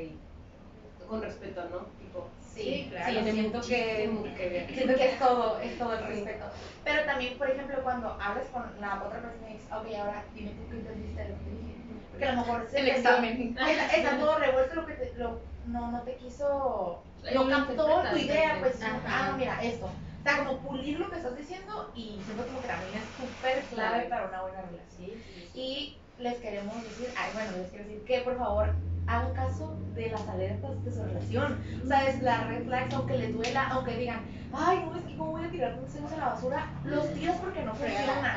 con 1.08 1.22
respeto, 1.22 1.64
¿no? 1.70 1.80
Tipo, 2.00 2.30
Sí, 2.40 2.88
claro, 2.90 3.24
sí, 3.24 3.32
siento 3.32 3.62
que, 3.62 4.34
que 4.36 4.74
siento 4.74 4.96
que 4.96 5.06
es 5.12 5.20
todo, 5.20 5.60
es 5.60 5.78
todo 5.78 5.94
el 5.94 6.00
Sí. 6.00 6.06
respeto. 6.08 6.46
Pero 6.84 7.06
también, 7.06 7.38
por 7.38 7.50
ejemplo, 7.52 7.84
cuando 7.84 8.18
hablas 8.20 8.48
con 8.48 8.64
la 8.82 9.04
otra 9.04 9.22
persona 9.22 9.50
y 9.50 9.54
dices, 9.54 9.72
ok, 9.72 9.86
ahora 10.00 10.26
dime 10.34 10.52
tú 10.52 10.68
qué 10.70 10.78
entendiste 10.78 11.22
de 11.24 11.30
lo 11.30 11.36
que 11.44 11.50
dije. 11.52 11.76
Porque 12.10 12.26
a 12.26 12.32
lo 12.32 12.38
mejor 12.42 12.68
se 12.68 12.80
el 12.80 12.88
examen. 12.90 13.56
Está, 13.58 13.96
está 13.96 14.18
todo 14.18 14.40
revuelto 14.40 14.76
lo 14.76 14.86
que 14.88 14.94
te, 14.94 15.14
lo, 15.18 15.40
no, 15.66 15.92
no 15.92 16.02
te 16.02 16.16
quiso, 16.16 17.04
lo 17.32 17.48
captó 17.50 18.02
tu 18.10 18.18
idea, 18.18 18.54
sí. 18.56 18.60
pues, 18.62 18.82
Ajá. 18.82 19.02
ah, 19.06 19.30
no, 19.32 19.38
mira, 19.38 19.62
esto. 19.62 19.86
O 19.86 20.24
sea, 20.24 20.44
como 20.44 20.60
pulir 20.60 21.00
lo 21.00 21.10
que 21.12 21.18
estás 21.18 21.38
diciendo 21.38 21.92
y 21.96 22.22
siento 22.24 22.48
como 22.48 22.62
que 22.62 22.68
también 22.68 22.96
es 22.96 23.10
súper 23.16 23.66
clave 23.68 24.06
para 24.06 24.28
una 24.28 24.42
buena 24.42 24.62
relación. 24.64 24.88
Sí, 25.06 25.24
sí, 25.26 25.34
sí. 25.36 25.52
Y 25.54 25.98
les 26.18 26.38
queremos 26.40 26.84
decir, 26.84 27.14
ay, 27.16 27.32
bueno, 27.34 27.52
les 27.58 27.70
quiero 27.70 27.86
decir 27.86 28.04
que 28.04 28.22
por 28.22 28.38
favor 28.38 28.74
hagan 29.08 29.34
caso 29.34 29.78
de 29.96 30.10
las 30.10 30.28
alertas 30.28 30.84
de 30.84 30.92
su 30.92 31.04
relación. 31.04 31.64
O 31.84 31.88
sea, 31.88 32.08
es 32.10 32.22
la 32.22 32.44
red 32.44 32.66
flags, 32.66 32.94
aunque 32.94 33.18
les 33.18 33.34
duela, 33.34 33.68
aunque 33.72 33.98
digan, 33.98 34.20
ay, 34.54 34.86
no, 34.86 34.96
es 34.96 35.04
que 35.04 35.18
cómo 35.18 35.32
voy 35.32 35.46
a 35.46 35.50
tirar 35.50 35.76
tus 35.78 35.90
senos 35.92 36.12
a 36.12 36.18
la 36.18 36.26
basura, 36.28 36.68
los 36.84 37.14
tiras 37.14 37.38
porque 37.38 37.64
no 37.64 37.74
funciona. 37.74 38.36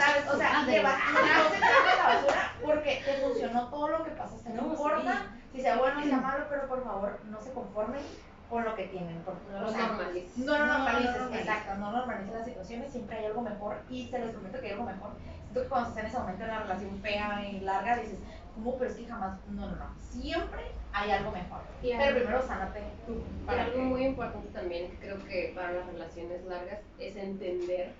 ¿Sabes? 0.00 0.28
O 0.32 0.36
sea, 0.36 0.64
te 0.66 0.82
vas, 0.82 0.94
se 0.96 1.56
tiran 1.56 1.70
a 1.70 1.96
la 1.96 2.14
basura 2.14 2.52
porque 2.64 3.02
te 3.04 3.12
funcionó 3.22 3.68
todo 3.68 3.88
lo 3.88 4.04
que 4.04 4.10
pasaste. 4.12 4.50
No 4.50 4.66
importa 4.66 5.26
si 5.52 5.60
sea 5.60 5.76
bueno 5.76 6.00
o 6.00 6.04
sea 6.04 6.16
malo, 6.20 6.44
pero 6.48 6.66
por 6.68 6.82
favor 6.84 7.20
no 7.30 7.40
se 7.40 7.52
conformen 7.52 8.00
con 8.48 8.64
lo 8.64 8.74
que 8.74 8.84
tienen. 8.84 9.18
por- 9.22 9.36
No 9.52 9.58
o 9.58 9.60
lo 9.62 9.70
sea, 9.70 9.86
normalices. 9.88 10.38
no 10.38 10.52
lo 10.52 10.58
No, 10.58 10.66
no 10.66 10.78
normalices, 10.78 11.40
exacto, 11.40 11.74
no 11.76 11.92
normalices 11.92 12.32
las 12.34 12.44
situaciones, 12.46 12.90
siempre 12.92 13.18
hay 13.18 13.26
algo 13.26 13.42
mejor 13.42 13.76
y 13.90 14.08
se 14.08 14.18
les 14.18 14.30
prometo 14.30 14.60
que 14.60 14.66
hay 14.66 14.72
algo 14.72 14.84
mejor. 14.84 15.10
Siento 15.44 15.62
que 15.62 15.68
cuando 15.68 15.88
estás 15.90 16.04
en 16.04 16.10
ese 16.10 16.18
momento 16.18 16.44
en 16.44 16.50
una 16.50 16.60
relación 16.60 16.98
fea 17.00 17.44
y 17.50 17.60
larga, 17.60 17.96
dices, 17.96 18.18
¿cómo? 18.56 18.76
Pero 18.78 18.90
es 18.90 18.96
que 18.96 19.06
jamás, 19.06 19.38
no, 19.48 19.66
no, 19.70 19.76
no, 19.76 19.94
siempre 20.00 20.60
hay 20.92 21.10
algo 21.12 21.30
mejor. 21.30 21.60
Y 21.82 21.90
Pero 21.92 22.02
algo- 22.04 22.18
primero 22.20 22.42
sánate 22.42 22.80
tú. 23.06 23.22
Y 23.42 23.44
para 23.46 23.64
algo 23.64 23.76
que- 23.76 23.82
muy 23.82 24.04
importante 24.06 24.48
también, 24.48 24.90
que 24.90 24.98
creo 24.98 25.22
que 25.24 25.52
para 25.54 25.72
las 25.72 25.86
relaciones 25.86 26.44
largas, 26.44 26.80
es 26.98 27.16
entender 27.16 27.92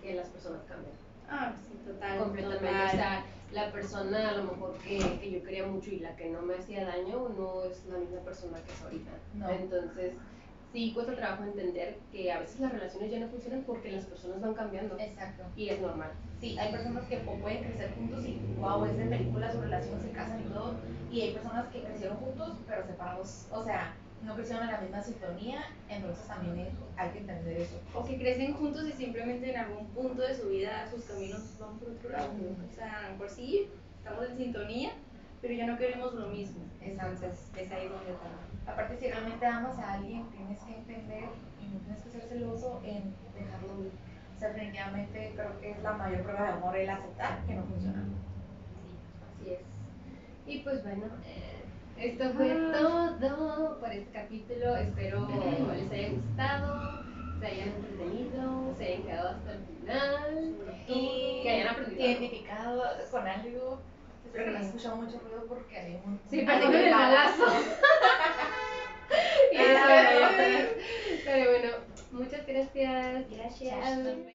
que 0.00 0.14
las 0.14 0.28
personas 0.28 0.62
cambian. 0.68 0.94
Ah, 1.28 1.52
sí, 1.66 1.74
total. 1.84 2.18
completamente. 2.18 2.66
total. 2.66 2.86
O 2.86 2.90
sea, 2.90 3.24
la 3.52 3.72
persona 3.72 4.28
a 4.28 4.32
lo 4.32 4.44
mejor 4.44 4.76
que, 4.78 4.98
que 5.20 5.30
yo 5.30 5.42
quería 5.42 5.66
mucho 5.66 5.90
y 5.90 6.00
la 6.00 6.14
que 6.16 6.28
no 6.30 6.42
me 6.42 6.56
hacía 6.56 6.84
daño 6.84 7.28
no 7.30 7.64
es 7.64 7.84
la 7.86 7.98
misma 7.98 8.20
persona 8.20 8.58
que 8.62 8.72
es 8.72 8.82
ahorita. 8.82 9.10
No. 9.34 9.48
Entonces, 9.48 10.14
sí 10.72 10.92
cuesta 10.92 11.14
trabajo 11.14 11.44
entender 11.44 11.98
que 12.10 12.32
a 12.32 12.40
veces 12.40 12.60
las 12.60 12.72
relaciones 12.72 13.10
ya 13.10 13.20
no 13.20 13.28
funcionan 13.28 13.62
porque 13.62 13.92
las 13.92 14.06
personas 14.06 14.40
van 14.40 14.54
cambiando. 14.54 14.98
Exacto. 14.98 15.44
Y 15.56 15.68
es 15.68 15.80
normal. 15.80 16.10
Sí, 16.40 16.58
hay 16.58 16.72
personas 16.72 17.04
que 17.04 17.18
pueden 17.18 17.62
crecer 17.64 17.92
juntos 17.94 18.24
y 18.26 18.40
wow, 18.58 18.84
es 18.86 18.96
de 18.96 19.04
película 19.04 19.52
su 19.52 19.60
relación, 19.60 20.00
se 20.00 20.10
casan 20.10 20.40
y 20.40 20.52
todo. 20.52 20.74
Y 21.10 21.20
hay 21.20 21.32
personas 21.34 21.66
que 21.68 21.82
crecieron 21.82 22.16
juntos 22.16 22.56
pero 22.66 22.86
separados. 22.86 23.46
O 23.52 23.62
sea, 23.62 23.94
no 24.24 24.34
crecieron 24.34 24.64
en 24.64 24.72
la 24.72 24.80
misma 24.80 25.02
sintonía, 25.02 25.60
entonces 25.88 26.26
también 26.26 26.58
hay- 26.66 26.72
hay 26.96 27.10
que 27.10 27.18
entender 27.18 27.56
eso. 27.58 27.76
O 27.94 28.04
que 28.04 28.16
crecen 28.18 28.54
juntos 28.54 28.86
y 28.88 28.92
simplemente 28.92 29.50
en 29.50 29.56
algún 29.58 29.86
punto 29.88 30.22
de 30.22 30.34
su 30.34 30.48
vida 30.48 30.88
sus 30.90 31.04
caminos 31.04 31.42
van 31.58 31.78
por 31.78 31.90
otro 31.90 32.10
lado. 32.10 32.30
O 32.30 32.74
sea, 32.74 33.08
mejor 33.12 33.28
sí, 33.28 33.68
estamos 33.98 34.28
en 34.30 34.36
sintonía, 34.38 34.90
pero 35.42 35.54
ya 35.54 35.66
no 35.66 35.76
queremos 35.76 36.14
lo 36.14 36.28
mismo. 36.28 36.62
Entonces, 36.80 37.50
es 37.56 37.72
ahí 37.72 37.88
donde 37.88 38.12
está. 38.12 38.72
Aparte, 38.72 38.96
si 38.96 39.08
realmente 39.08 39.44
amas 39.44 39.76
a 39.78 39.94
alguien, 39.94 40.24
tienes 40.30 40.60
que 40.60 40.74
entender 40.76 41.24
y 41.60 41.66
no 41.74 41.80
tienes 41.80 42.02
que 42.02 42.10
ser 42.10 42.22
celoso 42.22 42.80
en 42.84 43.12
dejarlo 43.34 43.84
ir. 43.84 43.90
O 44.36 44.38
sea, 44.38 44.50
definitivamente 44.50 45.32
creo 45.34 45.60
que 45.60 45.70
es 45.72 45.82
la 45.82 45.92
mayor 45.94 46.22
prueba 46.22 46.42
de 46.44 46.48
amor 46.52 46.76
el 46.76 46.88
aceptar 46.88 47.44
que 47.46 47.54
no 47.54 47.64
funciona. 47.64 48.04
Así 49.40 49.50
es. 49.50 49.60
Y 50.46 50.58
pues 50.60 50.82
bueno, 50.84 51.06
eh, 51.26 51.64
esto 51.98 52.32
fue 52.34 52.54
todo 53.20 53.78
por 53.80 53.92
este 53.92 54.10
capítulo. 54.12 54.76
Espero 54.76 55.28
les 55.74 55.90
haya 55.92 56.08
gustado, 56.10 57.02
se 57.40 57.46
hayan 57.46 57.68
entretenido, 57.68 58.74
se 58.76 58.86
hayan 58.86 59.02
quedado 59.02 59.28
hasta 59.30 59.52
el 59.52 59.64
final 59.64 60.54
Y 60.88 61.40
que 61.42 61.50
hayan 61.50 61.68
aprendido. 61.68 62.00
identificado 62.00 62.82
con 63.10 63.26
algo. 63.26 63.80
Espero 64.32 64.46
que 64.46 64.58
no 64.58 64.64
escuchado 64.64 64.96
mucho 64.96 65.18
ruido 65.18 65.44
porque 65.46 65.76
hay 65.76 66.00
un. 66.06 66.18
Sí, 66.30 66.40
perdón 66.40 66.74
el 66.74 66.90
balazo. 66.90 67.44
Y 69.52 69.56
Ah, 69.58 70.70
bueno, 71.26 71.68
muchas 72.12 72.46
gracias. 72.46 73.30
Gracias. 73.30 74.32